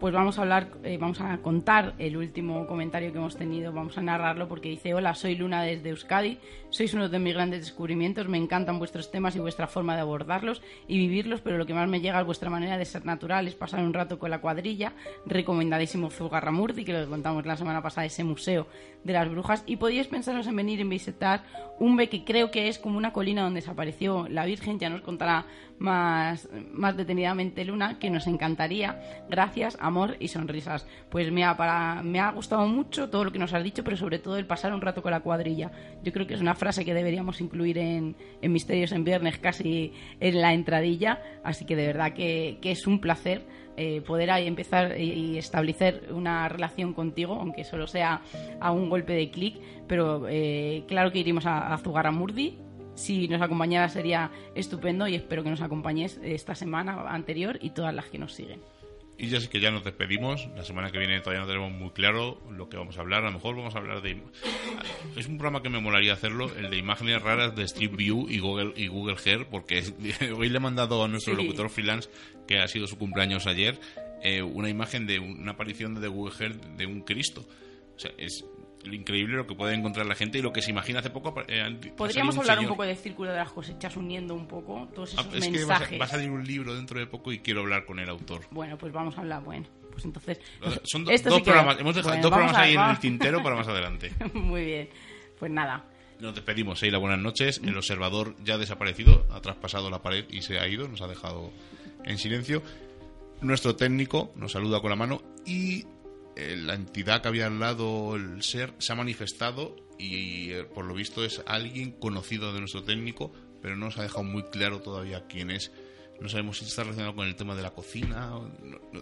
Pues 0.00 0.12
vamos 0.12 0.38
a 0.38 0.42
hablar, 0.42 0.68
eh, 0.82 0.98
vamos 0.98 1.20
a 1.20 1.38
contar 1.38 1.94
el 1.98 2.16
último 2.16 2.66
comentario 2.66 3.12
que 3.12 3.18
hemos 3.18 3.36
tenido, 3.36 3.72
vamos 3.72 3.96
a 3.96 4.02
narrarlo 4.02 4.48
porque 4.48 4.68
dice, 4.68 4.92
hola, 4.92 5.14
soy 5.14 5.36
Luna 5.36 5.62
desde 5.62 5.90
Euskadi, 5.90 6.38
sois 6.68 6.92
uno 6.94 7.08
de 7.08 7.18
mis 7.20 7.32
grandes 7.32 7.60
descubrimientos, 7.60 8.28
me 8.28 8.36
encantan 8.36 8.80
vuestros 8.80 9.12
temas 9.12 9.36
y 9.36 9.38
vuestra 9.38 9.68
forma 9.68 9.94
de 9.94 10.00
abordarlos 10.00 10.62
y 10.88 10.98
vivirlos, 10.98 11.40
pero 11.40 11.58
lo 11.58 11.64
que 11.64 11.74
más 11.74 11.88
me 11.88 12.00
llega 12.00 12.20
es 12.20 12.26
vuestra 12.26 12.50
manera 12.50 12.76
de 12.76 12.84
ser 12.84 13.06
natural, 13.06 13.46
es 13.46 13.54
pasar 13.54 13.80
un 13.80 13.94
rato 13.94 14.18
con 14.18 14.30
la 14.30 14.40
cuadrilla, 14.40 14.92
recomendadísimo 15.26 16.10
Zugarramurdi, 16.10 16.84
que 16.84 16.92
lo 16.92 17.08
contamos 17.08 17.46
la 17.46 17.56
semana 17.56 17.80
pasada, 17.80 18.04
ese 18.04 18.24
museo 18.24 18.66
de 19.04 19.12
las 19.12 19.30
brujas, 19.30 19.62
y 19.64 19.76
podíais 19.76 20.08
pensaros 20.08 20.48
en 20.48 20.56
venir 20.56 20.82
a 20.82 20.84
visitar 20.84 21.44
Umbe, 21.78 22.08
que 22.08 22.24
creo 22.24 22.50
que 22.50 22.68
es 22.68 22.78
como 22.78 22.98
una 22.98 23.12
colina 23.12 23.42
donde 23.42 23.60
desapareció 23.60 24.26
la 24.28 24.44
Virgen, 24.44 24.78
ya 24.78 24.90
nos 24.90 25.02
contará 25.02 25.46
más, 25.78 26.48
más 26.72 26.96
detenidamente 26.96 27.64
Luna, 27.64 27.98
que 27.98 28.10
nos 28.10 28.26
encantaría. 28.26 29.24
Gracias, 29.28 29.76
amor 29.80 30.16
y 30.20 30.28
sonrisas. 30.28 30.86
Pues 31.10 31.30
me 31.30 31.44
ha, 31.44 31.56
para, 31.56 32.02
me 32.02 32.20
ha 32.20 32.30
gustado 32.30 32.66
mucho 32.66 33.10
todo 33.10 33.24
lo 33.24 33.32
que 33.32 33.38
nos 33.38 33.52
has 33.52 33.64
dicho, 33.64 33.84
pero 33.84 33.96
sobre 33.96 34.18
todo 34.18 34.36
el 34.36 34.46
pasar 34.46 34.72
un 34.72 34.80
rato 34.80 35.02
con 35.02 35.12
la 35.12 35.20
cuadrilla. 35.20 35.70
Yo 36.02 36.12
creo 36.12 36.26
que 36.26 36.34
es 36.34 36.40
una 36.40 36.54
frase 36.54 36.84
que 36.84 36.94
deberíamos 36.94 37.40
incluir 37.40 37.78
en, 37.78 38.16
en 38.40 38.52
Misterios 38.52 38.92
en 38.92 39.04
Viernes, 39.04 39.38
casi 39.38 39.92
en 40.20 40.40
la 40.40 40.52
entradilla. 40.52 41.20
Así 41.42 41.64
que 41.64 41.76
de 41.76 41.86
verdad 41.86 42.12
que, 42.12 42.58
que 42.60 42.70
es 42.70 42.86
un 42.86 43.00
placer 43.00 43.46
eh, 43.76 44.02
poder 44.02 44.30
ahí 44.30 44.46
empezar 44.46 45.00
y, 45.00 45.36
establecer 45.36 46.08
una 46.12 46.48
relación 46.48 46.94
contigo, 46.94 47.34
aunque 47.34 47.64
solo 47.64 47.88
sea 47.88 48.22
a 48.60 48.70
un 48.70 48.88
golpe 48.88 49.14
de 49.14 49.30
clic. 49.30 49.56
Pero 49.88 50.26
eh, 50.28 50.84
claro 50.86 51.10
que 51.10 51.18
iremos 51.18 51.46
a, 51.46 51.74
a 51.74 51.78
Zugarramurdi 51.78 52.63
si 52.94 53.28
nos 53.28 53.42
acompañara 53.42 53.88
sería 53.88 54.30
estupendo 54.54 55.06
y 55.08 55.14
espero 55.14 55.42
que 55.42 55.50
nos 55.50 55.60
acompañes 55.60 56.20
esta 56.22 56.54
semana 56.54 57.02
anterior 57.12 57.58
y 57.60 57.70
todas 57.70 57.94
las 57.94 58.06
que 58.06 58.18
nos 58.18 58.32
siguen. 58.32 58.60
Y 59.16 59.28
ya 59.28 59.40
sé 59.40 59.48
que 59.48 59.60
ya 59.60 59.70
nos 59.70 59.84
despedimos. 59.84 60.48
La 60.56 60.64
semana 60.64 60.90
que 60.90 60.98
viene 60.98 61.20
todavía 61.20 61.42
no 61.42 61.46
tenemos 61.46 61.70
muy 61.70 61.90
claro 61.90 62.40
lo 62.50 62.68
que 62.68 62.76
vamos 62.76 62.98
a 62.98 63.00
hablar. 63.00 63.22
A 63.22 63.26
lo 63.26 63.34
mejor 63.34 63.54
vamos 63.54 63.72
a 63.76 63.78
hablar 63.78 64.02
de. 64.02 64.20
Es 65.16 65.28
un 65.28 65.38
programa 65.38 65.62
que 65.62 65.68
me 65.70 65.80
molaría 65.80 66.12
hacerlo, 66.14 66.50
el 66.56 66.68
de 66.68 66.78
imágenes 66.78 67.22
raras 67.22 67.54
de 67.54 67.62
Street 67.62 67.92
View 67.96 68.26
y 68.28 68.40
Google, 68.40 68.72
y 68.74 68.88
Google 68.88 69.14
Earth, 69.24 69.46
porque 69.48 69.84
hoy 70.36 70.48
le 70.48 70.56
he 70.56 70.60
mandado 70.60 71.04
a 71.04 71.06
nuestro 71.06 71.36
Sí. 71.36 71.42
locutor 71.42 71.70
freelance, 71.70 72.10
que 72.48 72.58
ha 72.58 72.66
sido 72.66 72.88
su 72.88 72.98
cumpleaños 72.98 73.46
ayer, 73.46 73.78
eh, 74.24 74.42
una 74.42 74.68
imagen 74.68 75.06
de 75.06 75.20
una 75.20 75.52
aparición 75.52 75.94
de 76.00 76.08
Google 76.08 76.34
Earth 76.40 76.60
de 76.76 76.86
un 76.86 77.02
Cristo. 77.02 77.44
O 77.94 77.98
sea, 78.00 78.10
es 78.18 78.44
increíble 78.92 79.36
lo 79.36 79.46
que 79.46 79.54
puede 79.54 79.74
encontrar 79.74 80.06
la 80.06 80.14
gente 80.14 80.38
y 80.38 80.42
lo 80.42 80.52
que 80.52 80.60
se 80.62 80.70
imagina 80.70 81.00
hace 81.00 81.10
poco. 81.10 81.34
eh, 81.48 81.80
Podríamos 81.96 82.36
hablar 82.36 82.58
un 82.60 82.66
poco 82.68 82.82
del 82.84 82.96
círculo 82.96 83.30
de 83.32 83.38
las 83.38 83.52
cosechas 83.52 83.96
uniendo 83.96 84.34
un 84.34 84.46
poco 84.46 84.88
todos 84.94 85.14
Ah, 85.16 85.24
es 85.32 85.48
que 85.48 85.64
va 85.64 85.76
a, 85.76 85.78
mensajes. 85.80 86.10
salir 86.10 86.30
un 86.30 86.44
libro 86.44 86.74
dentro 86.74 86.98
de 86.98 87.06
poco 87.06 87.32
y 87.32 87.38
quiero 87.38 87.60
hablar 87.60 87.84
con 87.86 87.98
el 87.98 88.08
autor. 88.08 88.42
Bueno, 88.50 88.76
pues 88.76 88.92
vamos 88.92 89.16
a 89.16 89.20
hablar, 89.22 89.42
bueno. 89.42 89.66
Pues 89.92 90.04
entonces... 90.04 90.40
Son 90.82 91.04
do- 91.04 91.10
esto 91.12 91.28
dos 91.30 91.38
sí 91.38 91.44
programas, 91.44 91.78
hemos 91.78 91.94
dejado 91.94 92.10
Bueno, 92.14 92.22
dos 92.22 92.30
programas 92.32 92.56
ahí 92.56 92.74
en 92.74 92.80
el 92.90 92.98
tintero 92.98 93.42
para 93.42 93.54
más 93.56 93.68
adelante. 93.68 94.12
Muy 94.34 94.64
bien. 94.64 94.88
Pues 95.38 95.50
nada, 95.52 95.84
Nos 96.20 96.34
despedimos, 96.34 96.80
Sheila, 96.80 96.98
buenas 96.98 97.18
noches. 97.20 97.60
El 97.64 97.76
observador 97.76 98.34
ya 98.44 98.54
ha 98.54 98.58
desaparecido, 98.58 99.26
ha 99.30 99.40
traspasado 99.40 99.90
la 99.90 100.02
pared 100.02 100.24
y 100.30 100.42
se 100.42 100.58
ha 100.58 100.66
ido, 100.68 100.88
nos 100.88 101.00
ha 101.02 101.06
dejado 101.06 101.50
en 102.04 102.18
silencio. 102.18 102.62
Nuestro 103.40 103.76
técnico 103.76 104.32
nos 104.36 104.52
saluda 104.52 104.80
con 104.80 104.90
la 104.90 104.96
mano 104.96 105.20
y 105.46 105.84
la 106.36 106.74
entidad 106.74 107.22
que 107.22 107.28
había 107.28 107.46
al 107.46 107.58
lado, 107.60 108.16
el 108.16 108.42
ser, 108.42 108.72
se 108.78 108.92
ha 108.92 108.96
manifestado 108.96 109.76
y 109.98 110.50
eh, 110.50 110.64
por 110.64 110.84
lo 110.84 110.94
visto 110.94 111.24
es 111.24 111.42
alguien 111.46 111.92
conocido 111.92 112.52
de 112.52 112.60
nuestro 112.60 112.82
técnico, 112.82 113.32
pero 113.62 113.76
no 113.76 113.86
nos 113.86 113.98
ha 113.98 114.02
dejado 114.02 114.24
muy 114.24 114.42
claro 114.44 114.80
todavía 114.80 115.26
quién 115.28 115.50
es 115.50 115.70
No 116.20 116.28
sabemos 116.28 116.58
si 116.58 116.64
está 116.64 116.82
relacionado 116.82 117.14
con 117.14 117.26
el 117.26 117.34
tema 117.36 117.54
de 117.54 117.62
la 117.62 117.70
cocina. 117.70 118.32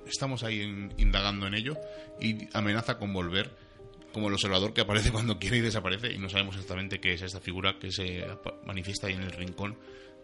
estamos 0.07 0.43
ahí 0.45 0.61
en- 0.63 0.93
indagando 0.99 1.47
en 1.47 1.55
ello 1.55 1.77
y 2.21 2.49
amenaza 2.53 2.99
con 2.99 3.13
volver 3.13 3.51
como 4.13 4.29
el 4.29 4.35
observador 4.35 4.75
que 4.75 4.83
aparece 4.83 5.11
cuando 5.13 5.39
quiere 5.39 5.57
y 5.57 5.61
desaparece 5.61 6.13
y 6.13 6.19
no 6.19 6.29
sabemos 6.29 6.55
exactamente 6.57 7.01
qué 7.01 7.15
es 7.15 7.23
esta 7.23 7.41
figura 7.41 7.79
que 7.79 7.91
se 7.91 8.25
manifiesta 8.67 9.07
ahí 9.07 9.15
en 9.15 9.23
el 9.23 9.33
rincón 9.33 9.77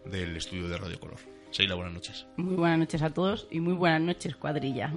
del 0.05 0.37
estudio 0.37 0.67
de 0.69 0.77
Radio 0.77 0.99
Color. 0.99 1.17
Sheila, 1.51 1.73
buenas 1.75 1.93
noches. 1.95 2.27
Muy 2.37 2.55
buenas 2.55 2.77
noches 2.77 3.01
a 3.01 3.09
todos 3.09 3.47
y 3.49 3.59
muy 3.59 3.73
buenas 3.73 4.01
noches, 4.01 4.35
cuadrilla. 4.35 4.93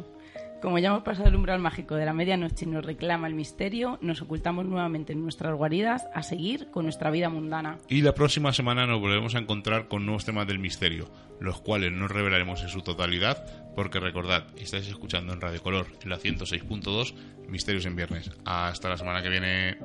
Como 0.63 0.79
ya 0.79 0.91
hemos 0.91 1.03
pasado 1.03 1.29
el 1.29 1.35
umbral 1.35 1.59
mágico 1.59 1.97
de 1.97 2.05
la 2.05 2.13
medianoche 2.13 2.67
y 2.67 2.69
nos 2.69 2.85
reclama 2.85 3.27
el 3.27 3.35
misterio, 3.35 3.99
nos 4.01 4.23
ocultamos 4.23 4.65
nuevamente 4.65 5.13
en 5.13 5.21
nuestras 5.21 5.57
guaridas 5.57 6.07
a 6.15 6.23
seguir 6.23 6.71
con 6.71 6.85
nuestra 6.85 7.11
vida 7.11 7.29
mundana. 7.29 7.79
Y 7.89 8.03
la 8.03 8.15
próxima 8.15 8.53
semana 8.53 8.87
nos 8.87 9.01
volvemos 9.01 9.35
a 9.35 9.41
encontrar 9.41 9.89
con 9.89 10.07
nuevos 10.07 10.25
temas 10.25 10.47
del 10.47 10.61
misterio, 10.61 11.11
los 11.41 11.61
cuales 11.61 11.91
no 11.91 12.07
revelaremos 12.07 12.63
en 12.63 12.69
su 12.69 12.83
totalidad, 12.83 13.45
porque 13.75 13.99
recordad, 13.99 14.45
estáis 14.57 14.87
escuchando 14.87 15.33
en 15.33 15.41
Radio 15.41 15.61
Color, 15.61 15.89
la 16.05 16.21
106.2, 16.21 17.13
Misterios 17.49 17.85
en 17.85 17.97
Viernes. 17.97 18.31
Hasta 18.45 18.89
la 18.89 18.97
semana 18.97 19.21
que 19.21 19.31
viene. 19.31 19.79